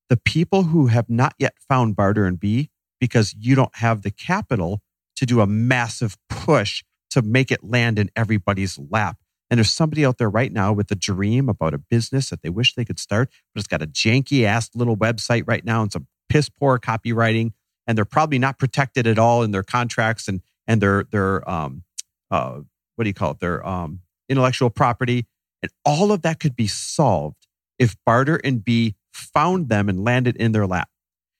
the 0.10 0.17
people 0.17 0.63
who 0.63 0.88
have 0.88 1.12
not 1.12 1.36
yet 1.38 1.54
found 1.70 1.96
Barter 1.96 2.26
and 2.26 2.39
Be 2.39 2.72
because 3.00 3.36
you 3.38 3.54
don't 3.54 3.76
have 3.76 4.02
the 4.02 4.12
capital 4.12 4.82
to 5.15 5.28
do 5.28 5.41
a 5.41 5.48
massive 5.48 6.17
push 6.28 6.84
to 7.12 7.22
make 7.22 7.52
it 7.52 7.63
land 7.63 8.00
in 8.00 8.10
everybody's 8.15 8.80
lap. 8.80 9.17
And 9.52 9.58
there's 9.58 9.70
somebody 9.70 10.06
out 10.06 10.18
there 10.18 10.30
right 10.30 10.52
now 10.52 10.72
with 10.72 10.90
a 10.92 10.96
dream 10.96 11.50
about 11.50 11.74
a 11.74 11.78
business 11.78 12.30
that 12.30 12.42
they 12.42 12.50
wish 12.50 12.74
they 12.74 12.86
could 12.86 13.00
start, 13.00 13.30
but 13.54 13.60
it's 13.60 13.68
got 13.68 13.82
a 13.82 13.88
janky 13.88 14.46
ass 14.46 14.70
little 14.74 14.96
website 14.96 15.44
right 15.46 15.66
now 15.66 15.82
and 15.82 15.92
some 15.92 16.08
piss 16.30 16.48
poor 16.48 16.80
copywriting. 16.80 17.52
And 17.86 17.98
they're 17.98 18.06
probably 18.06 18.40
not 18.40 18.58
protected 18.58 19.06
at 19.08 19.20
all 19.20 19.44
in 19.44 19.52
their 19.52 19.64
contracts 19.64 20.30
and, 20.30 20.42
and 20.68 20.82
their, 20.82 21.04
their, 21.12 21.48
um, 21.50 21.84
uh, 22.32 22.62
what 22.96 23.04
do 23.04 23.10
you 23.10 23.14
call 23.14 23.32
it? 23.32 23.40
Their, 23.42 23.68
um, 23.68 24.00
intellectual 24.30 24.70
property. 24.70 25.28
And 25.62 25.70
all 25.84 26.14
of 26.14 26.22
that 26.22 26.40
could 26.40 26.56
be 26.56 26.68
solved 26.68 27.48
if 27.78 27.98
Barter 28.06 28.38
and 28.38 28.64
Be 28.64 28.96
found 29.12 29.68
them 29.68 29.90
and 29.90 30.02
landed 30.02 30.38
in 30.38 30.54
their 30.54 30.66
lap. 30.66 30.88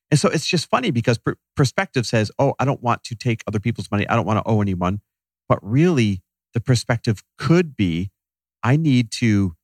And 0.10 0.19
so 0.19 0.28
it's 0.28 0.45
just 0.45 0.69
funny 0.69 0.91
because 0.91 1.17
per- 1.17 1.38
perspective 1.56 2.06
says, 2.06 2.30
oh, 2.38 2.56
I 2.60 2.65
don't 2.65 2.84
want 2.84 3.06
to 3.06 3.15
take 3.15 3.41
other 3.47 3.62
people's 3.62 3.89
money. 3.89 4.08
I 4.10 4.17
don't 4.17 4.26
want 4.26 4.45
to 4.45 4.52
owe 4.52 4.60
anyone. 4.60 5.00
But 5.47 5.60
really, 5.62 6.21
the 6.54 6.62
perspective 6.62 7.24
could 7.38 7.76
be 7.76 8.12
I 8.64 8.76
need 8.76 9.12
to 9.14 9.56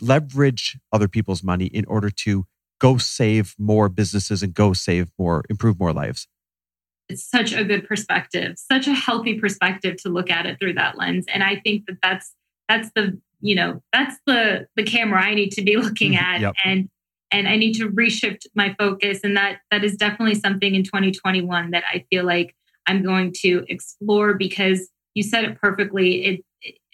leverage 0.00 0.78
other 0.92 1.08
people's 1.08 1.42
money 1.42 1.66
in 1.66 1.84
order 1.86 2.10
to 2.10 2.46
go 2.80 2.96
save 2.96 3.54
more 3.58 3.88
businesses 3.88 4.42
and 4.42 4.54
go 4.54 4.72
save 4.72 5.10
more, 5.18 5.44
improve 5.50 5.78
more 5.78 5.92
lives. 5.92 6.26
it's 7.08 7.24
such 7.24 7.52
a 7.52 7.64
good 7.64 7.86
perspective, 7.88 8.56
such 8.58 8.86
a 8.86 8.92
healthy 8.92 9.38
perspective 9.38 9.96
to 10.02 10.08
look 10.10 10.30
at 10.30 10.46
it 10.46 10.58
through 10.60 10.74
that 10.74 10.98
lens. 10.98 11.24
And 11.32 11.42
I 11.42 11.56
think 11.56 11.86
that 11.86 11.98
that's 12.02 12.34
that's 12.68 12.90
the 12.94 13.18
you 13.40 13.54
know 13.54 13.82
that's 13.92 14.16
the 14.26 14.66
the 14.76 14.82
camera 14.82 15.22
I 15.22 15.34
need 15.34 15.52
to 15.52 15.62
be 15.62 15.76
looking 15.84 16.12
mm-hmm. 16.12 16.24
at, 16.24 16.40
yep. 16.40 16.54
and 16.64 16.88
and 17.30 17.48
I 17.48 17.56
need 17.56 17.74
to 17.74 17.88
reshift 17.88 18.46
my 18.54 18.74
focus. 18.78 19.20
And 19.24 19.36
that 19.36 19.60
that 19.70 19.84
is 19.84 19.96
definitely 19.96 20.34
something 20.34 20.74
in 20.74 20.84
2021 20.84 21.70
that 21.70 21.84
I 21.92 22.04
feel 22.10 22.24
like 22.24 22.54
I'm 22.86 23.02
going 23.02 23.32
to 23.40 23.64
explore 23.68 24.34
because 24.34 24.88
you 25.18 25.24
said 25.24 25.44
it 25.44 25.60
perfectly. 25.60 26.24
It 26.24 26.44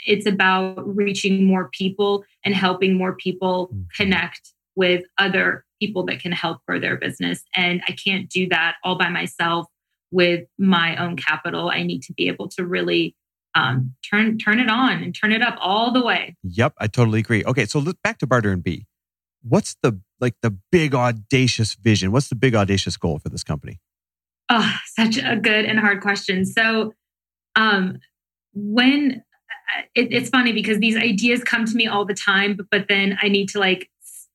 it's 0.06 0.26
about 0.26 0.82
reaching 0.96 1.44
more 1.44 1.70
people 1.72 2.24
and 2.44 2.54
helping 2.54 2.94
more 2.94 3.14
people 3.14 3.68
mm-hmm. 3.68 3.82
connect 3.96 4.52
with 4.76 5.02
other 5.18 5.64
people 5.80 6.04
that 6.06 6.20
can 6.20 6.32
help 6.32 6.58
grow 6.66 6.80
their 6.80 6.96
business. 6.96 7.42
And 7.54 7.82
I 7.86 7.92
can't 7.92 8.28
do 8.28 8.48
that 8.48 8.76
all 8.82 8.96
by 8.96 9.08
myself 9.08 9.66
with 10.10 10.44
my 10.58 10.96
own 10.96 11.16
capital. 11.16 11.70
I 11.70 11.82
need 11.82 12.02
to 12.04 12.12
be 12.12 12.28
able 12.28 12.48
to 12.50 12.64
really 12.64 13.14
um, 13.54 13.94
turn 14.08 14.38
turn 14.38 14.58
it 14.58 14.70
on 14.70 15.02
and 15.02 15.14
turn 15.14 15.32
it 15.32 15.42
up 15.42 15.56
all 15.60 15.92
the 15.92 16.02
way. 16.02 16.34
Yep, 16.42 16.74
I 16.78 16.86
totally 16.86 17.20
agree. 17.20 17.44
Okay, 17.44 17.66
so 17.66 17.84
back 18.02 18.18
to 18.18 18.26
Barter 18.26 18.50
and 18.50 18.62
Be. 18.62 18.86
What's 19.42 19.76
the 19.82 20.00
like 20.18 20.34
the 20.40 20.56
big 20.72 20.94
audacious 20.94 21.74
vision? 21.74 22.10
What's 22.10 22.28
the 22.28 22.36
big 22.36 22.54
audacious 22.54 22.96
goal 22.96 23.18
for 23.18 23.28
this 23.28 23.44
company? 23.44 23.80
Oh, 24.48 24.74
such 24.86 25.18
a 25.18 25.36
good 25.36 25.64
and 25.64 25.78
hard 25.78 26.00
question. 26.02 26.44
So, 26.44 26.92
um, 27.56 27.98
when 28.54 29.22
uh, 29.76 29.82
it, 29.94 30.12
it's 30.12 30.30
funny 30.30 30.52
because 30.52 30.78
these 30.78 30.96
ideas 30.96 31.42
come 31.42 31.64
to 31.64 31.74
me 31.74 31.86
all 31.86 32.04
the 32.04 32.14
time, 32.14 32.56
but, 32.56 32.66
but 32.70 32.88
then 32.88 33.18
I 33.22 33.28
need 33.28 33.48
to 33.50 33.58
like 33.58 33.90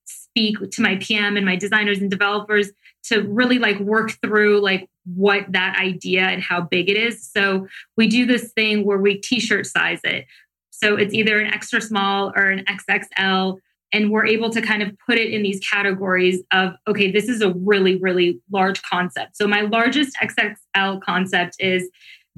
speak 0.05 0.57
to 0.71 0.81
my 0.81 0.97
PM 0.97 1.37
and 1.37 1.45
my 1.45 1.55
designers 1.55 1.99
and 1.99 2.09
developers 2.09 2.69
to 3.03 3.21
really 3.21 3.59
like 3.59 3.79
work 3.79 4.11
through 4.21 4.61
like 4.61 4.89
what 5.05 5.45
that 5.49 5.77
idea 5.79 6.21
and 6.21 6.43
how 6.43 6.61
big 6.61 6.89
it 6.89 6.97
is. 6.97 7.27
So 7.29 7.67
we 7.97 8.07
do 8.07 8.25
this 8.25 8.51
thing 8.53 8.85
where 8.85 8.97
we 8.97 9.15
t-shirt 9.15 9.65
size 9.65 10.01
it. 10.03 10.25
So 10.69 10.95
it's 10.95 11.13
either 11.13 11.39
an 11.39 11.53
extra 11.53 11.81
small 11.81 12.31
or 12.35 12.49
an 12.49 12.65
XXL 12.65 13.57
and 13.91 14.11
we're 14.11 14.25
able 14.25 14.49
to 14.51 14.61
kind 14.61 14.83
of 14.83 14.91
put 15.05 15.17
it 15.17 15.33
in 15.33 15.41
these 15.43 15.59
categories 15.59 16.41
of 16.51 16.73
okay 16.87 17.11
this 17.11 17.27
is 17.27 17.41
a 17.41 17.53
really 17.53 17.97
really 17.97 18.39
large 18.51 18.81
concept 18.83 19.35
so 19.35 19.47
my 19.47 19.61
largest 19.61 20.15
xxl 20.21 21.01
concept 21.01 21.55
is 21.59 21.89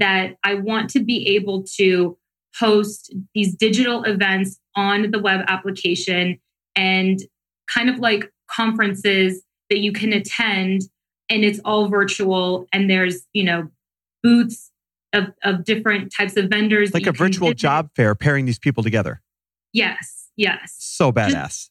that 0.01 0.35
i 0.43 0.53
want 0.53 0.89
to 0.89 0.99
be 0.99 1.27
able 1.35 1.63
to 1.63 2.17
host 2.59 3.13
these 3.33 3.55
digital 3.55 4.03
events 4.03 4.59
on 4.75 5.11
the 5.11 5.19
web 5.19 5.45
application 5.47 6.37
and 6.75 7.19
kind 7.73 7.89
of 7.89 7.99
like 7.99 8.29
conferences 8.49 9.43
that 9.69 9.79
you 9.79 9.93
can 9.93 10.11
attend 10.11 10.81
and 11.29 11.45
it's 11.45 11.59
all 11.63 11.87
virtual 11.87 12.67
and 12.73 12.89
there's 12.89 13.25
you 13.31 13.43
know 13.43 13.69
booths 14.21 14.71
of, 15.13 15.27
of 15.43 15.63
different 15.63 16.13
types 16.15 16.35
of 16.35 16.49
vendors 16.49 16.93
like 16.93 17.07
a 17.07 17.11
virtual 17.11 17.47
visit. 17.47 17.57
job 17.57 17.89
fair 17.95 18.13
pairing 18.15 18.45
these 18.45 18.59
people 18.59 18.83
together 18.83 19.21
yes 19.71 20.21
Yes. 20.41 20.75
So 20.79 21.11
badass. 21.11 21.69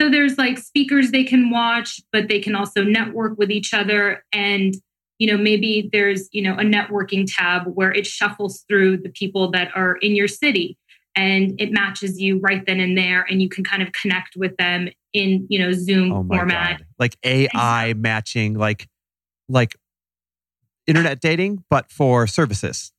So 0.00 0.10
there's 0.10 0.38
like 0.38 0.58
speakers 0.58 1.10
they 1.10 1.24
can 1.24 1.50
watch, 1.50 2.00
but 2.12 2.28
they 2.28 2.40
can 2.40 2.54
also 2.54 2.82
network 2.82 3.38
with 3.38 3.50
each 3.50 3.74
other. 3.74 4.24
And, 4.32 4.74
you 5.20 5.30
know, 5.30 5.36
maybe 5.36 5.90
there's, 5.92 6.28
you 6.32 6.40
know, 6.40 6.54
a 6.54 6.64
networking 6.64 7.26
tab 7.28 7.66
where 7.74 7.92
it 7.92 8.06
shuffles 8.06 8.64
through 8.66 8.96
the 8.96 9.10
people 9.10 9.50
that 9.50 9.68
are 9.76 9.96
in 9.96 10.16
your 10.16 10.26
city 10.26 10.78
and 11.14 11.60
it 11.60 11.70
matches 11.70 12.18
you 12.18 12.40
right 12.40 12.64
then 12.66 12.80
and 12.80 12.96
there. 12.96 13.26
And 13.28 13.42
you 13.42 13.48
can 13.50 13.62
kind 13.62 13.82
of 13.82 13.92
connect 13.92 14.34
with 14.34 14.56
them 14.56 14.88
in, 15.12 15.46
you 15.50 15.58
know, 15.58 15.72
Zoom 15.72 16.10
oh 16.10 16.24
format. 16.26 16.78
God. 16.78 16.86
Like 16.98 17.16
AI 17.22 17.92
matching, 17.92 18.54
like, 18.54 18.88
like 19.46 19.76
internet 20.86 21.20
dating, 21.20 21.64
but 21.68 21.92
for 21.92 22.26
services. 22.26 22.90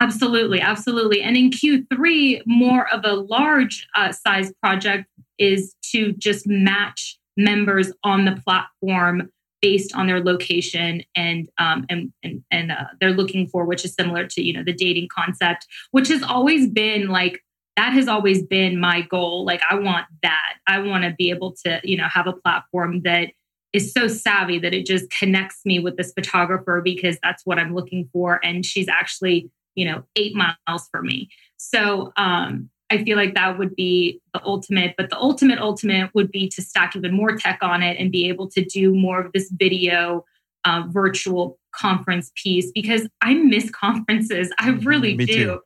Absolutely, 0.00 0.60
absolutely. 0.60 1.22
And 1.22 1.36
in 1.36 1.50
Q3, 1.50 2.42
more 2.46 2.88
of 2.92 3.04
a 3.04 3.14
large 3.14 3.88
uh, 3.96 4.12
size 4.12 4.52
project 4.62 5.08
is 5.38 5.74
to 5.90 6.12
just 6.12 6.46
match 6.46 7.18
members 7.36 7.92
on 8.04 8.26
the 8.26 8.40
platform 8.46 9.30
based 9.64 9.94
on 9.94 10.06
their 10.06 10.22
location 10.22 11.02
and 11.16 11.48
um, 11.56 11.86
and 11.88 12.12
and, 12.22 12.44
and 12.50 12.70
uh, 12.70 12.84
they're 13.00 13.14
looking 13.14 13.46
for, 13.46 13.64
which 13.64 13.82
is 13.82 13.94
similar 13.94 14.26
to 14.26 14.42
you 14.42 14.52
know 14.52 14.62
the 14.62 14.74
dating 14.74 15.08
concept, 15.08 15.66
which 15.92 16.08
has 16.08 16.22
always 16.22 16.68
been 16.68 17.08
like 17.08 17.42
that 17.74 17.94
has 17.94 18.06
always 18.06 18.42
been 18.42 18.78
my 18.78 19.00
goal. 19.00 19.46
Like 19.46 19.62
I 19.70 19.76
want 19.76 20.04
that. 20.22 20.56
I 20.66 20.80
want 20.80 21.04
to 21.04 21.14
be 21.16 21.30
able 21.30 21.54
to 21.64 21.80
you 21.82 21.96
know 21.96 22.08
have 22.12 22.26
a 22.26 22.34
platform 22.34 23.00
that 23.04 23.30
is 23.72 23.90
so 23.90 24.06
savvy 24.06 24.58
that 24.58 24.74
it 24.74 24.84
just 24.84 25.10
connects 25.10 25.60
me 25.64 25.78
with 25.78 25.96
this 25.96 26.12
photographer 26.12 26.82
because 26.84 27.16
that's 27.22 27.46
what 27.46 27.58
I'm 27.58 27.74
looking 27.74 28.10
for, 28.12 28.44
and 28.44 28.66
she's 28.66 28.88
actually 28.88 29.50
you 29.74 29.84
know, 29.84 30.04
eight 30.16 30.34
miles 30.34 30.88
for 30.90 31.02
me. 31.02 31.28
So 31.56 32.12
um, 32.16 32.70
I 32.90 33.02
feel 33.02 33.16
like 33.16 33.34
that 33.34 33.58
would 33.58 33.74
be 33.74 34.20
the 34.32 34.44
ultimate, 34.44 34.94
but 34.96 35.10
the 35.10 35.18
ultimate, 35.18 35.58
ultimate 35.58 36.10
would 36.14 36.30
be 36.30 36.48
to 36.50 36.62
stack 36.62 36.94
even 36.94 37.14
more 37.14 37.36
tech 37.36 37.58
on 37.62 37.82
it 37.82 37.98
and 37.98 38.12
be 38.12 38.28
able 38.28 38.48
to 38.50 38.64
do 38.64 38.94
more 38.94 39.20
of 39.20 39.32
this 39.32 39.50
video 39.50 40.24
uh, 40.64 40.84
virtual 40.88 41.58
conference 41.74 42.30
piece 42.40 42.70
because 42.72 43.08
I 43.20 43.34
miss 43.34 43.70
conferences. 43.72 44.52
I 44.58 44.70
mm-hmm. 44.70 44.86
really 44.86 45.16
me 45.16 45.26
do. 45.26 45.44
Too. 45.44 45.60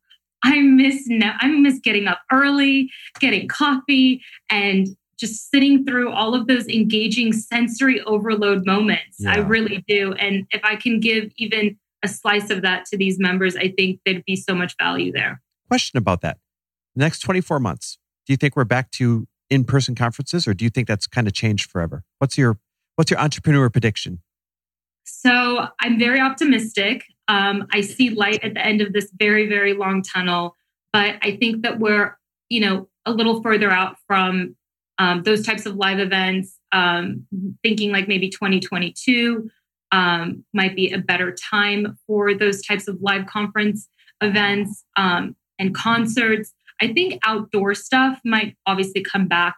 I 0.45 0.61
miss 0.61 1.03
no, 1.09 1.33
I 1.41 1.49
miss 1.49 1.81
getting 1.81 2.07
up 2.07 2.21
early, 2.31 2.91
getting 3.19 3.49
coffee, 3.49 4.23
and 4.49 4.87
just 5.19 5.51
sitting 5.51 5.85
through 5.85 6.13
all 6.13 6.35
of 6.35 6.47
those 6.47 6.69
engaging 6.69 7.33
sensory 7.33 8.01
overload 8.03 8.65
moments. 8.65 9.17
Yeah. 9.19 9.33
I 9.33 9.39
really 9.39 9.85
do. 9.89 10.13
And 10.13 10.47
if 10.53 10.61
I 10.65 10.77
can 10.77 11.01
give 11.01 11.33
even 11.39 11.77
a 12.05 12.09
slice 12.09 12.51
of 12.51 12.63
that 12.63 12.85
to 12.87 12.97
these 12.97 13.19
members, 13.19 13.57
I 13.57 13.73
think 13.77 14.01
there'd 14.07 14.25
be 14.25 14.37
so 14.37 14.55
much 14.55 14.75
value 14.81 15.11
there. 15.11 15.43
Question 15.67 15.99
about 15.99 16.21
that. 16.21 16.39
The 16.99 17.05
next 17.05 17.21
24 17.21 17.61
months, 17.61 17.97
do 18.27 18.33
you 18.33 18.37
think 18.37 18.57
we're 18.57 18.65
back 18.65 18.91
to 18.93 19.29
in-person 19.51 19.95
conferences 19.95 20.49
or 20.49 20.53
do 20.53 20.65
you 20.65 20.69
think 20.69 20.89
that's 20.89 21.07
kind 21.07 21.29
of 21.29 21.33
changed 21.33 21.71
forever? 21.71 22.03
What's 22.19 22.37
your 22.37 22.59
what's 22.97 23.09
your 23.09 23.21
entrepreneur 23.21 23.71
prediction? 23.71 24.21
So 25.05 25.69
I'm 25.81 25.97
very 25.97 26.19
optimistic. 26.19 27.05
Um, 27.29 27.69
I 27.73 27.83
see 27.83 28.11
light 28.11 28.43
at 28.43 28.55
the 28.55 28.67
end 28.67 28.81
of 28.81 28.93
this 28.93 29.13
very, 29.17 29.47
very 29.47 29.75
long 29.75 30.03
tunnel, 30.03 30.57
but 30.93 31.15
I 31.23 31.37
think 31.37 31.63
that 31.63 31.79
we're, 31.79 32.19
you 32.49 32.59
know, 32.59 32.89
a 33.07 33.13
little 33.13 33.45
further 33.45 33.71
out 33.71 33.95
from 34.09 34.57
um, 34.99 35.23
those 35.23 35.47
types 35.47 35.67
of 35.67 35.77
live 35.77 36.01
events. 36.01 36.59
Um, 36.73 37.29
thinking 37.63 37.93
like 37.93 38.09
maybe 38.09 38.29
2022 38.29 39.49
um, 39.93 40.45
might 40.53 40.75
be 40.75 40.91
a 40.91 40.99
better 40.99 41.33
time 41.33 41.97
for 42.09 42.35
those 42.35 42.61
types 42.67 42.89
of 42.89 43.01
live 43.01 43.27
conference 43.27 43.89
events 44.21 44.85
um, 44.97 45.37
and 45.61 45.77
concerts. 45.77 46.53
I 46.81 46.93
think 46.93 47.21
outdoor 47.25 47.75
stuff 47.75 48.21
might 48.25 48.57
obviously 48.67 49.03
come 49.03 49.27
back 49.29 49.57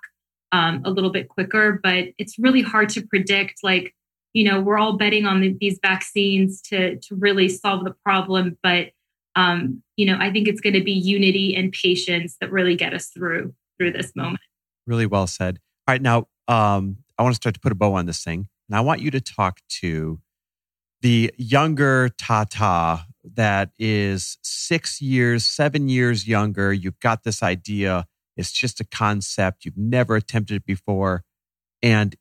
um, 0.53 0.83
a 0.85 0.91
little 0.91 1.11
bit 1.11 1.29
quicker, 1.29 1.81
but 1.83 2.07
it's 2.19 2.39
really 2.39 2.63
hard 2.63 2.89
to 2.91 3.07
predict. 3.07 3.61
Like, 3.63 3.95
you 4.33 4.45
know, 4.45 4.61
we're 4.61 4.79
all 4.79 4.97
betting 4.97 5.27
on 5.27 5.41
the, 5.41 5.57
these 5.61 5.79
vaccines 5.83 6.61
to 6.63 6.97
to 6.97 7.15
really 7.15 7.49
solve 7.49 7.85
the 7.85 7.95
problem, 8.05 8.59
but 8.63 8.91
um, 9.37 9.83
you 9.97 10.07
know, 10.07 10.17
I 10.19 10.31
think 10.33 10.49
it's 10.49 10.61
going 10.61 10.75
to 10.75 10.83
be 10.83 10.93
unity 10.93 11.55
and 11.55 11.73
patience 11.73 12.37
that 12.41 12.51
really 12.51 12.75
get 12.75 12.95
us 12.95 13.09
through 13.09 13.55
through 13.79 13.93
this 13.93 14.13
moment. 14.17 14.41
Really 14.87 15.07
well 15.07 15.27
said. 15.27 15.59
All 15.87 15.95
right, 15.95 16.03
now 16.03 16.29
um, 16.49 16.99
I 17.19 17.23
want 17.23 17.35
to 17.35 17.37
start 17.37 17.55
to 17.55 17.61
put 17.61 17.73
a 17.73 17.77
bow 17.77 17.95
on 17.95 18.07
this 18.07 18.25
thing. 18.25 18.49
And 18.69 18.77
I 18.77 18.81
want 18.81 19.01
you 19.01 19.11
to 19.11 19.21
talk 19.21 19.61
to 19.81 20.21
the 21.01 21.33
younger 21.37 22.09
Tata 22.19 23.07
that 23.25 23.71
is 23.79 24.39
six 24.43 25.01
years, 25.01 25.45
seven 25.45 25.89
years 25.89 26.27
younger. 26.27 26.73
You've 26.73 27.01
got 27.01 27.25
this 27.25 27.43
idea. 27.43 28.07
It's 28.37 28.53
just 28.53 28.81
a 28.81 28.85
concept. 28.85 29.65
You've 29.65 29.77
never 29.77 30.17
attempted 30.17 30.57
it 30.57 30.65
before. 30.65 31.25
And 31.83 32.17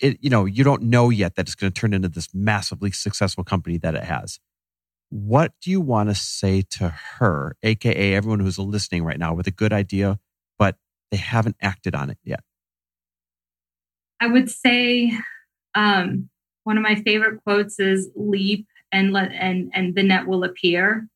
it, 0.00 0.18
you 0.20 0.30
know, 0.30 0.44
you 0.44 0.64
don't 0.64 0.82
know 0.82 1.10
yet 1.10 1.36
that 1.36 1.46
it's 1.46 1.54
going 1.54 1.72
to 1.72 1.80
turn 1.80 1.94
into 1.94 2.08
this 2.08 2.28
massively 2.34 2.90
successful 2.90 3.44
company 3.44 3.78
that 3.78 3.94
it 3.94 4.04
has. 4.04 4.40
What 5.10 5.52
do 5.62 5.70
you 5.70 5.80
want 5.80 6.08
to 6.08 6.14
say 6.14 6.62
to 6.72 6.88
her, 6.88 7.56
AKA 7.62 8.14
everyone 8.14 8.40
who's 8.40 8.58
listening 8.58 9.04
right 9.04 9.18
now 9.18 9.34
with 9.34 9.46
a 9.46 9.52
good 9.52 9.72
idea, 9.72 10.18
but 10.58 10.76
they 11.10 11.18
haven't 11.18 11.56
acted 11.60 11.94
on 11.94 12.10
it 12.10 12.18
yet? 12.24 12.40
I 14.20 14.26
would 14.26 14.50
say 14.50 15.12
um, 15.74 16.30
one 16.64 16.78
of 16.78 16.82
my 16.82 16.96
favorite 16.96 17.42
quotes 17.44 17.78
is 17.78 18.10
"Leap 18.16 18.66
and 18.92 19.12
let 19.12 19.32
and 19.32 19.70
and 19.74 19.94
the 19.94 20.02
net 20.02 20.26
will 20.26 20.44
appear." 20.44 21.08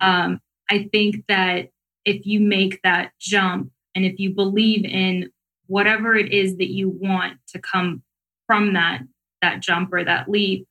Um, 0.00 0.40
I 0.70 0.88
think 0.92 1.24
that 1.28 1.70
if 2.04 2.26
you 2.26 2.40
make 2.40 2.80
that 2.82 3.12
jump 3.20 3.70
and 3.94 4.04
if 4.04 4.18
you 4.18 4.34
believe 4.34 4.84
in 4.84 5.30
whatever 5.66 6.14
it 6.14 6.32
is 6.32 6.56
that 6.56 6.70
you 6.70 6.88
want 6.88 7.38
to 7.48 7.58
come 7.58 8.02
from 8.46 8.74
that 8.74 9.02
that 9.40 9.60
jump 9.60 9.92
or 9.92 10.04
that 10.04 10.28
leap, 10.28 10.66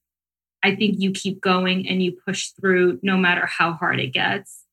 I 0.63 0.75
think 0.75 0.95
you 0.99 1.11
keep 1.11 1.41
going 1.41 1.87
and 1.87 2.01
you 2.01 2.17
push 2.25 2.49
through 2.49 2.99
no 3.01 3.17
matter 3.17 3.45
how 3.45 3.73
hard 3.73 3.99
it 3.99 4.13
gets. 4.13 4.63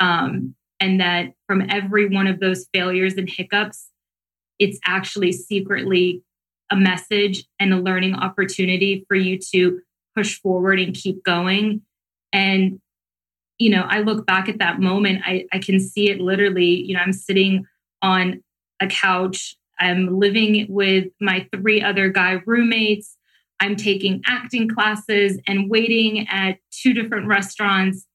Um, 0.00 0.54
and 0.80 1.00
that 1.00 1.32
from 1.46 1.64
every 1.70 2.08
one 2.08 2.26
of 2.26 2.40
those 2.40 2.66
failures 2.72 3.14
and 3.14 3.28
hiccups, 3.28 3.88
it's 4.58 4.78
actually 4.84 5.32
secretly 5.32 6.22
a 6.70 6.76
message 6.76 7.44
and 7.60 7.72
a 7.72 7.80
learning 7.80 8.14
opportunity 8.14 9.04
for 9.08 9.14
you 9.14 9.38
to 9.52 9.80
push 10.16 10.40
forward 10.40 10.80
and 10.80 10.94
keep 10.94 11.22
going 11.24 11.82
And, 12.32 12.80
you 13.58 13.70
know, 13.70 13.86
I 13.88 14.00
look 14.00 14.26
back 14.26 14.48
at 14.48 14.58
that 14.58 14.80
moment, 14.80 15.22
I, 15.24 15.46
I 15.52 15.58
can 15.58 15.80
see 15.80 16.10
it 16.10 16.20
literally. 16.20 16.82
You 16.82 16.94
know, 16.94 17.00
I'm 17.00 17.12
sitting 17.12 17.66
on 18.02 18.42
a 18.80 18.86
couch, 18.86 19.56
I'm 19.80 20.18
living 20.18 20.66
with 20.68 21.06
my 21.20 21.48
three 21.54 21.82
other 21.82 22.10
guy 22.10 22.40
roommates. 22.44 23.16
I'm 23.58 23.74
taking 23.74 24.22
acting 24.26 24.68
classes 24.68 25.40
and 25.46 25.70
waiting 25.70 26.28
at 26.28 26.58
two 26.70 26.92
different 26.92 27.26
restaurants. 27.26 28.06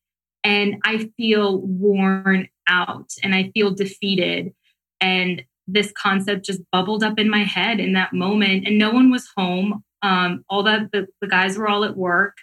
And 0.44 0.76
I 0.86 1.10
feel 1.18 1.62
worn 1.62 2.48
out 2.68 3.10
and 3.24 3.34
I 3.34 3.52
feel 3.56 3.72
defeated. 3.72 4.54
And 5.00 5.44
this 5.68 5.92
concept 5.98 6.46
just 6.46 6.62
bubbled 6.72 7.04
up 7.04 7.18
in 7.18 7.30
my 7.30 7.44
head 7.44 7.80
in 7.80 7.94
that 7.94 8.14
moment. 8.14 8.68
And 8.68 8.78
no 8.78 8.92
one 8.92 9.10
was 9.10 9.28
home. 9.36 9.84
Um, 10.04 10.44
all 10.50 10.64
that 10.64 10.92
the, 10.92 11.08
the 11.22 11.28
guys 11.28 11.58
were 11.58 11.68
all 11.68 11.84
at 11.84 11.96
work. 11.96 12.38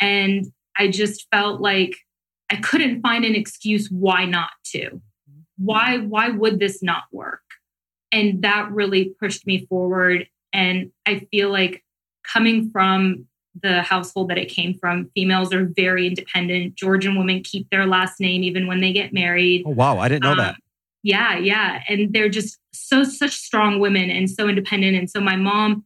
And 0.00 0.46
I 0.78 0.88
just 0.88 1.26
felt 1.32 1.60
like 1.60 1.96
I 2.50 2.56
couldn't 2.56 3.00
find 3.00 3.24
an 3.24 3.34
excuse 3.34 3.88
why 3.90 4.26
not 4.26 4.50
to. 4.72 5.00
Why 5.56 5.98
why 5.98 6.30
would 6.30 6.58
this 6.58 6.82
not 6.82 7.04
work? 7.12 7.40
And 8.12 8.42
that 8.42 8.70
really 8.70 9.14
pushed 9.20 9.46
me 9.46 9.66
forward. 9.66 10.28
And 10.52 10.90
I 11.06 11.26
feel 11.30 11.50
like 11.50 11.84
coming 12.24 12.70
from 12.70 13.26
the 13.62 13.82
household 13.82 14.30
that 14.30 14.38
it 14.38 14.48
came 14.48 14.74
from, 14.74 15.10
females 15.14 15.52
are 15.52 15.66
very 15.76 16.06
independent. 16.06 16.74
Georgian 16.74 17.16
women 17.16 17.42
keep 17.42 17.68
their 17.70 17.86
last 17.86 18.20
name 18.20 18.42
even 18.42 18.66
when 18.66 18.80
they 18.80 18.92
get 18.92 19.12
married. 19.12 19.62
Oh 19.66 19.70
wow, 19.70 19.98
I 19.98 20.08
didn't 20.08 20.24
know 20.24 20.32
um, 20.32 20.38
that. 20.38 20.56
Yeah, 21.02 21.36
yeah. 21.38 21.82
And 21.88 22.12
they're 22.12 22.28
just 22.28 22.58
so 22.72 23.04
such 23.04 23.32
strong 23.32 23.78
women 23.78 24.10
and 24.10 24.28
so 24.28 24.48
independent. 24.48 24.96
And 24.96 25.08
so 25.08 25.20
my 25.20 25.36
mom, 25.36 25.84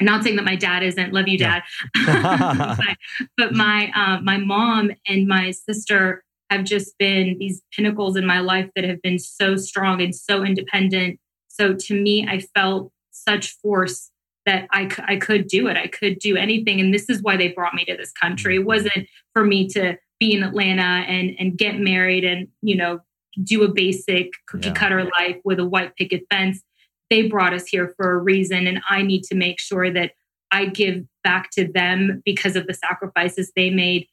I'm 0.00 0.06
not 0.06 0.24
saying 0.24 0.36
that 0.36 0.44
my 0.44 0.56
dad 0.56 0.82
isn't, 0.82 1.12
love 1.12 1.28
you, 1.28 1.38
dad. 1.38 1.62
Yeah. 1.96 2.76
but, 2.78 2.96
but, 3.36 3.52
my 3.52 3.90
uh, 3.94 4.20
my 4.22 4.38
mom 4.38 4.90
and 5.06 5.28
my 5.28 5.52
sister 5.52 6.24
have 6.50 6.64
just 6.64 6.96
been 6.98 7.36
these 7.38 7.62
pinnacles 7.74 8.16
in 8.16 8.26
my 8.26 8.40
life 8.40 8.70
that 8.74 8.84
have 8.84 9.00
been 9.02 9.18
so 9.18 9.56
strong 9.56 10.02
and 10.02 10.14
so 10.14 10.44
independent. 10.44 11.18
So 11.48 11.74
to 11.74 12.00
me, 12.00 12.26
I 12.28 12.40
felt 12.54 12.92
such 13.10 13.56
force 13.58 14.10
that 14.46 14.66
I, 14.72 14.90
I 15.06 15.16
could 15.16 15.46
do 15.46 15.68
it. 15.68 15.76
I 15.76 15.86
could 15.86 16.18
do 16.18 16.36
anything. 16.36 16.80
And 16.80 16.92
this 16.92 17.08
is 17.08 17.22
why 17.22 17.36
they 17.36 17.48
brought 17.48 17.74
me 17.74 17.84
to 17.86 17.96
this 17.96 18.12
country. 18.12 18.56
It 18.56 18.66
wasn't 18.66 19.08
for 19.32 19.44
me 19.44 19.68
to 19.68 19.96
be 20.20 20.34
in 20.34 20.42
Atlanta 20.42 20.82
and, 20.82 21.34
and 21.38 21.56
get 21.56 21.78
married 21.78 22.24
and, 22.24 22.48
you 22.60 22.76
know, 22.76 23.00
do 23.42 23.64
a 23.64 23.72
basic 23.72 24.32
cookie 24.46 24.68
yeah. 24.68 24.74
cutter 24.74 25.04
life 25.18 25.38
with 25.44 25.58
a 25.58 25.66
white 25.66 25.96
picket 25.96 26.24
fence. 26.30 26.62
They 27.10 27.28
brought 27.28 27.54
us 27.54 27.66
here 27.66 27.92
for 27.96 28.12
a 28.12 28.18
reason. 28.18 28.66
And 28.66 28.80
I 28.88 29.02
need 29.02 29.22
to 29.24 29.34
make 29.34 29.60
sure 29.60 29.90
that 29.92 30.12
I 30.50 30.66
give 30.66 31.04
back 31.22 31.50
to 31.52 31.66
them 31.66 32.22
because 32.24 32.56
of 32.56 32.66
the 32.66 32.74
sacrifices 32.74 33.52
they 33.56 33.70
made. 33.70 34.06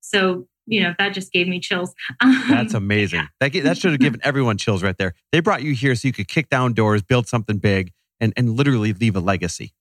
So, 0.00 0.46
you 0.66 0.82
know, 0.82 0.94
that 0.98 1.14
just 1.14 1.32
gave 1.32 1.46
me 1.46 1.60
chills. 1.60 1.94
That's 2.48 2.74
amazing. 2.74 3.20
Yeah. 3.20 3.26
That, 3.48 3.62
that 3.62 3.78
should 3.78 3.92
have 3.92 4.00
given 4.00 4.20
everyone 4.22 4.58
chills 4.58 4.82
right 4.82 4.96
there. 4.98 5.14
They 5.32 5.40
brought 5.40 5.62
you 5.62 5.74
here 5.74 5.94
so 5.94 6.08
you 6.08 6.12
could 6.12 6.28
kick 6.28 6.48
down 6.48 6.72
doors, 6.72 7.02
build 7.02 7.28
something 7.28 7.58
big, 7.58 7.92
and 8.20 8.32
and 8.36 8.56
literally 8.56 8.92
leave 8.92 9.16
a 9.16 9.20
legacy. 9.20 9.72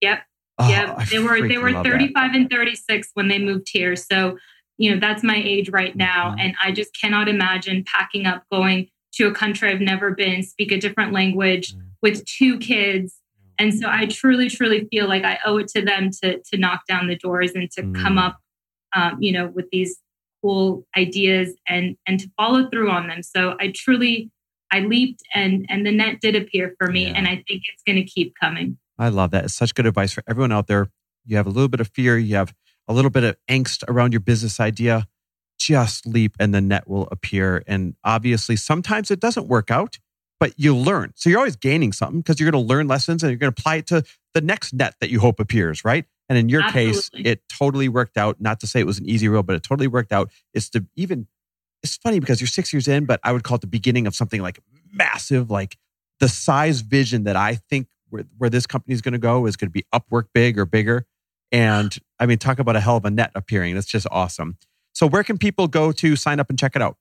Yep. 0.00 0.20
Oh, 0.58 0.68
yep. 0.68 1.08
They 1.08 1.18
were 1.18 1.46
they 1.46 1.58
were 1.58 1.72
35 1.72 2.14
that. 2.14 2.36
and 2.36 2.50
36 2.50 3.10
when 3.14 3.28
they 3.28 3.38
moved 3.38 3.68
here. 3.70 3.96
So, 3.96 4.38
you 4.78 4.92
know, 4.92 5.00
that's 5.00 5.22
my 5.22 5.36
age 5.36 5.70
right 5.70 5.94
now. 5.96 6.30
Mm-hmm. 6.30 6.40
And 6.40 6.54
I 6.62 6.72
just 6.72 6.90
cannot 6.98 7.28
imagine 7.28 7.84
packing 7.84 8.26
up, 8.26 8.44
going 8.50 8.88
to 9.14 9.26
a 9.26 9.32
country 9.32 9.70
I've 9.70 9.80
never 9.80 10.12
been, 10.12 10.42
speak 10.42 10.72
a 10.72 10.78
different 10.78 11.12
language 11.12 11.74
mm-hmm. 11.74 11.86
with 12.02 12.24
two 12.24 12.58
kids. 12.58 13.14
And 13.58 13.74
so 13.74 13.88
I 13.88 14.06
truly, 14.06 14.48
truly 14.48 14.88
feel 14.90 15.06
like 15.08 15.24
I 15.24 15.38
owe 15.44 15.58
it 15.58 15.68
to 15.68 15.82
them 15.82 16.10
to 16.22 16.38
to 16.38 16.58
knock 16.58 16.86
down 16.88 17.06
the 17.06 17.16
doors 17.16 17.52
and 17.54 17.70
to 17.72 17.82
mm-hmm. 17.82 18.02
come 18.02 18.18
up, 18.18 18.38
um, 18.94 19.18
you 19.20 19.32
know, 19.32 19.46
with 19.46 19.66
these 19.70 19.98
cool 20.42 20.86
ideas 20.96 21.54
and 21.68 21.96
and 22.06 22.18
to 22.20 22.30
follow 22.36 22.68
through 22.68 22.90
on 22.90 23.08
them. 23.08 23.22
So 23.22 23.56
I 23.60 23.72
truly 23.74 24.30
I 24.70 24.80
leaped 24.80 25.22
and 25.34 25.66
and 25.68 25.86
the 25.86 25.92
net 25.92 26.20
did 26.20 26.34
appear 26.34 26.74
for 26.78 26.90
me, 26.90 27.06
yeah. 27.06 27.12
and 27.14 27.28
I 27.28 27.36
think 27.46 27.62
it's 27.72 27.82
going 27.86 27.96
to 27.96 28.04
keep 28.04 28.34
coming. 28.40 28.78
I 28.98 29.08
love 29.08 29.30
that. 29.32 29.44
It's 29.44 29.54
such 29.54 29.74
good 29.74 29.86
advice 29.86 30.12
for 30.12 30.22
everyone 30.26 30.52
out 30.52 30.66
there. 30.66 30.90
You 31.24 31.36
have 31.36 31.46
a 31.46 31.50
little 31.50 31.68
bit 31.68 31.80
of 31.80 31.88
fear, 31.88 32.18
you 32.18 32.34
have 32.36 32.54
a 32.88 32.92
little 32.92 33.10
bit 33.10 33.24
of 33.24 33.36
angst 33.48 33.84
around 33.88 34.12
your 34.12 34.20
business 34.20 34.58
idea. 34.58 35.06
Just 35.66 36.06
leap, 36.06 36.36
and 36.40 36.54
the 36.54 36.60
net 36.60 36.88
will 36.88 37.08
appear. 37.10 37.62
And 37.66 37.94
obviously, 38.04 38.56
sometimes 38.56 39.10
it 39.10 39.20
doesn't 39.20 39.46
work 39.46 39.70
out, 39.70 39.98
but 40.40 40.54
you 40.56 40.74
learn. 40.76 41.12
So 41.14 41.30
you're 41.30 41.38
always 41.38 41.56
gaining 41.56 41.92
something 41.92 42.20
because 42.20 42.40
you're 42.40 42.50
going 42.50 42.62
to 42.62 42.68
learn 42.68 42.88
lessons 42.88 43.22
and 43.22 43.30
you're 43.30 43.38
going 43.38 43.52
to 43.52 43.60
apply 43.60 43.76
it 43.76 43.86
to 43.88 44.02
the 44.34 44.40
next 44.40 44.72
net 44.72 44.94
that 45.00 45.10
you 45.10 45.20
hope 45.20 45.38
appears, 45.38 45.84
right? 45.84 46.04
And 46.28 46.38
in 46.38 46.48
your 46.48 46.62
Absolutely. 46.62 46.92
case, 46.94 47.10
it 47.24 47.42
totally 47.48 47.88
worked 47.88 48.16
out. 48.16 48.40
Not 48.40 48.60
to 48.60 48.66
say 48.66 48.80
it 48.80 48.86
was 48.86 48.98
an 48.98 49.06
easy 49.06 49.28
road, 49.28 49.46
but 49.46 49.54
it 49.56 49.62
totally 49.62 49.86
worked 49.86 50.12
out. 50.12 50.30
It's 50.54 50.68
to 50.70 50.84
even 50.96 51.26
it's 51.82 51.96
funny 51.96 52.20
because 52.20 52.40
you're 52.40 52.48
six 52.48 52.72
years 52.72 52.88
in, 52.88 53.04
but 53.04 53.20
I 53.22 53.32
would 53.32 53.42
call 53.42 53.56
it 53.56 53.60
the 53.60 53.66
beginning 53.66 54.06
of 54.06 54.14
something 54.14 54.40
like 54.40 54.60
massive, 54.92 55.50
like 55.50 55.76
the 56.20 56.28
size 56.28 56.80
vision 56.80 57.24
that 57.24 57.36
I 57.36 57.56
think 57.56 57.88
where, 58.08 58.24
where 58.38 58.50
this 58.50 58.66
company 58.66 58.94
is 58.94 59.02
going 59.02 59.12
to 59.12 59.18
go 59.18 59.46
is 59.46 59.56
going 59.56 59.68
to 59.68 59.72
be 59.72 59.84
Upwork 59.92 60.26
big 60.32 60.58
or 60.58 60.64
bigger. 60.64 61.06
And 61.50 61.94
I 62.18 62.26
mean, 62.26 62.38
talk 62.38 62.58
about 62.58 62.76
a 62.76 62.80
hell 62.80 62.96
of 62.96 63.04
a 63.04 63.10
net 63.10 63.32
appearing. 63.34 63.74
That's 63.74 63.86
just 63.86 64.06
awesome. 64.10 64.56
So, 64.92 65.06
where 65.06 65.24
can 65.24 65.38
people 65.38 65.68
go 65.68 65.92
to 65.92 66.16
sign 66.16 66.40
up 66.40 66.50
and 66.50 66.58
check 66.58 66.76
it 66.76 66.82
out? 66.82 66.96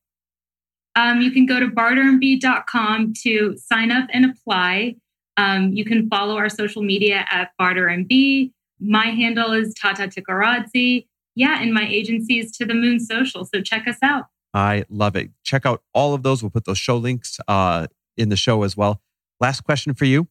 Um, 0.95 1.21
you 1.21 1.31
can 1.31 1.45
go 1.45 1.59
to 1.59 1.67
barterandbe.com 1.67 3.13
to 3.23 3.57
sign 3.57 3.91
up 3.91 4.07
and 4.11 4.25
apply. 4.25 4.95
Um, 5.37 5.71
you 5.71 5.85
can 5.85 6.09
follow 6.09 6.37
our 6.37 6.49
social 6.49 6.83
media 6.83 7.25
at 7.29 7.51
bartermb. 7.59 8.51
My 8.79 9.07
handle 9.07 9.53
is 9.53 9.73
Tata 9.73 10.03
Tickaradze. 10.03 11.05
Yeah, 11.35 11.61
and 11.61 11.73
my 11.73 11.87
agency 11.87 12.39
is 12.39 12.51
To 12.53 12.65
the 12.65 12.73
Moon 12.73 12.99
Social. 12.99 13.45
So 13.45 13.61
check 13.61 13.87
us 13.87 13.97
out. 14.03 14.25
I 14.53 14.83
love 14.89 15.15
it. 15.15 15.29
Check 15.43 15.65
out 15.65 15.81
all 15.93 16.13
of 16.13 16.23
those. 16.23 16.43
We'll 16.43 16.49
put 16.49 16.65
those 16.65 16.77
show 16.77 16.97
links 16.97 17.39
uh, 17.47 17.87
in 18.17 18.29
the 18.29 18.35
show 18.35 18.63
as 18.63 18.75
well. 18.75 19.01
Last 19.39 19.61
question 19.61 19.93
for 19.93 20.05
you. 20.05 20.27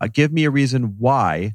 Uh, 0.00 0.08
give 0.12 0.32
me 0.32 0.44
a 0.44 0.50
reason 0.50 0.96
why 0.98 1.54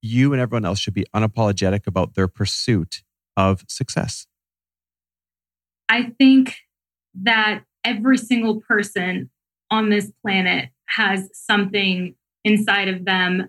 you 0.00 0.32
and 0.32 0.40
everyone 0.40 0.64
else 0.64 0.78
should 0.78 0.94
be 0.94 1.04
unapologetic 1.14 1.86
about 1.86 2.14
their 2.14 2.26
pursuit 2.26 3.02
of 3.36 3.64
success. 3.68 4.26
I 5.88 6.12
think 6.18 6.56
that 7.22 7.64
every 7.84 8.18
single 8.18 8.60
person 8.60 9.30
on 9.70 9.90
this 9.90 10.10
planet 10.22 10.70
has 10.86 11.28
something 11.32 12.14
inside 12.44 12.88
of 12.88 13.04
them. 13.04 13.48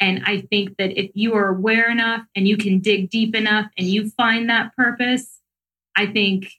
And 0.00 0.22
I 0.24 0.42
think 0.50 0.76
that 0.78 0.98
if 0.98 1.10
you 1.14 1.34
are 1.34 1.48
aware 1.48 1.90
enough 1.90 2.22
and 2.34 2.48
you 2.48 2.56
can 2.56 2.80
dig 2.80 3.10
deep 3.10 3.34
enough 3.34 3.66
and 3.78 3.86
you 3.86 4.10
find 4.10 4.50
that 4.50 4.74
purpose, 4.76 5.38
I 5.96 6.06
think 6.06 6.50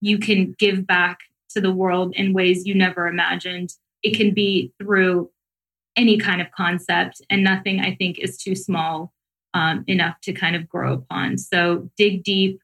you 0.00 0.18
can 0.18 0.54
give 0.58 0.86
back 0.86 1.20
to 1.50 1.60
the 1.60 1.72
world 1.72 2.14
in 2.16 2.32
ways 2.32 2.66
you 2.66 2.74
never 2.74 3.06
imagined. 3.06 3.74
It 4.02 4.16
can 4.16 4.34
be 4.34 4.72
through 4.78 5.30
any 5.96 6.18
kind 6.18 6.40
of 6.40 6.50
concept, 6.52 7.20
and 7.28 7.44
nothing 7.44 7.80
I 7.80 7.94
think 7.94 8.18
is 8.18 8.38
too 8.38 8.54
small 8.54 9.12
um, 9.52 9.84
enough 9.86 10.18
to 10.22 10.32
kind 10.32 10.56
of 10.56 10.66
grow 10.66 10.94
upon. 10.94 11.36
So 11.36 11.90
dig 11.98 12.24
deep, 12.24 12.61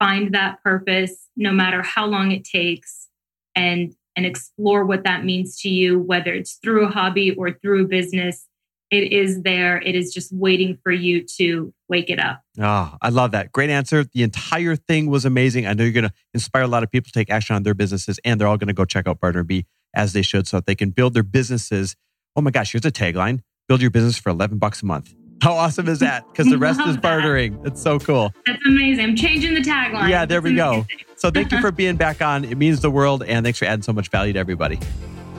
find 0.00 0.34
that 0.34 0.60
purpose, 0.64 1.28
no 1.36 1.52
matter 1.52 1.82
how 1.82 2.06
long 2.06 2.32
it 2.32 2.44
takes, 2.44 3.08
and 3.54 3.94
and 4.16 4.26
explore 4.26 4.84
what 4.84 5.04
that 5.04 5.24
means 5.24 5.60
to 5.60 5.68
you, 5.68 6.00
whether 6.00 6.34
it's 6.34 6.54
through 6.54 6.84
a 6.86 6.90
hobby 6.90 7.30
or 7.30 7.52
through 7.52 7.84
a 7.84 7.88
business 7.88 8.48
it 8.90 9.12
is 9.12 9.42
there. 9.42 9.80
It 9.80 9.94
is 9.94 10.12
just 10.12 10.32
waiting 10.32 10.76
for 10.82 10.90
you 10.90 11.24
to 11.36 11.72
wake 11.88 12.10
it 12.10 12.18
up. 12.18 12.42
Oh, 12.58 12.96
I 13.00 13.08
love 13.10 13.30
that. 13.30 13.52
Great 13.52 13.70
answer. 13.70 14.04
The 14.04 14.22
entire 14.24 14.74
thing 14.74 15.08
was 15.08 15.24
amazing. 15.24 15.66
I 15.66 15.74
know 15.74 15.84
you're 15.84 15.92
going 15.92 16.08
to 16.08 16.12
inspire 16.34 16.62
a 16.62 16.68
lot 16.68 16.82
of 16.82 16.90
people 16.90 17.06
to 17.06 17.12
take 17.12 17.30
action 17.30 17.54
on 17.54 17.62
their 17.62 17.74
businesses, 17.74 18.18
and 18.24 18.40
they're 18.40 18.48
all 18.48 18.58
going 18.58 18.68
to 18.68 18.74
go 18.74 18.84
check 18.84 19.06
out 19.06 19.20
Barter 19.20 19.44
B 19.44 19.66
as 19.94 20.12
they 20.12 20.22
should 20.22 20.46
so 20.46 20.56
that 20.56 20.66
they 20.66 20.74
can 20.74 20.90
build 20.90 21.14
their 21.14 21.22
businesses. 21.22 21.94
Oh 22.34 22.40
my 22.40 22.50
gosh, 22.50 22.72
here's 22.72 22.84
a 22.84 22.90
tagline 22.90 23.40
build 23.68 23.80
your 23.80 23.90
business 23.90 24.18
for 24.18 24.30
11 24.30 24.58
bucks 24.58 24.82
a 24.82 24.86
month. 24.86 25.14
How 25.42 25.54
awesome 25.54 25.88
is 25.88 26.00
that? 26.00 26.26
Because 26.30 26.48
the 26.48 26.58
rest 26.58 26.80
is 26.86 26.96
bartering. 27.02 27.58
It's 27.64 27.80
so 27.80 27.98
cool. 27.98 28.32
That's 28.46 28.60
amazing. 28.66 29.04
I'm 29.04 29.16
changing 29.16 29.54
the 29.54 29.60
tagline. 29.62 30.08
Yeah, 30.08 30.26
there 30.26 30.42
we 30.42 30.54
go. 30.54 30.86
So 31.16 31.30
thank 31.30 31.50
you 31.50 31.60
for 31.60 31.72
being 31.72 31.96
back 31.96 32.20
on. 32.20 32.44
It 32.44 32.58
means 32.58 32.80
the 32.80 32.90
world. 32.90 33.22
And 33.22 33.44
thanks 33.44 33.58
for 33.58 33.64
adding 33.64 33.82
so 33.82 33.92
much 33.92 34.08
value 34.08 34.32
to 34.34 34.38
everybody. 34.38 34.78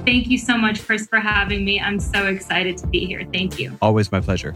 Thank 0.06 0.28
you 0.28 0.40
so 0.40 0.58
much, 0.58 0.84
Chris, 0.84 1.06
for 1.06 1.20
having 1.20 1.64
me. 1.64 1.80
I'm 1.80 2.00
so 2.00 2.26
excited 2.26 2.78
to 2.80 2.88
be 2.88 3.06
here. 3.06 3.28
Thank 3.32 3.60
you. 3.60 3.78
Always 3.82 4.12
my 4.12 4.20
pleasure. 4.20 4.56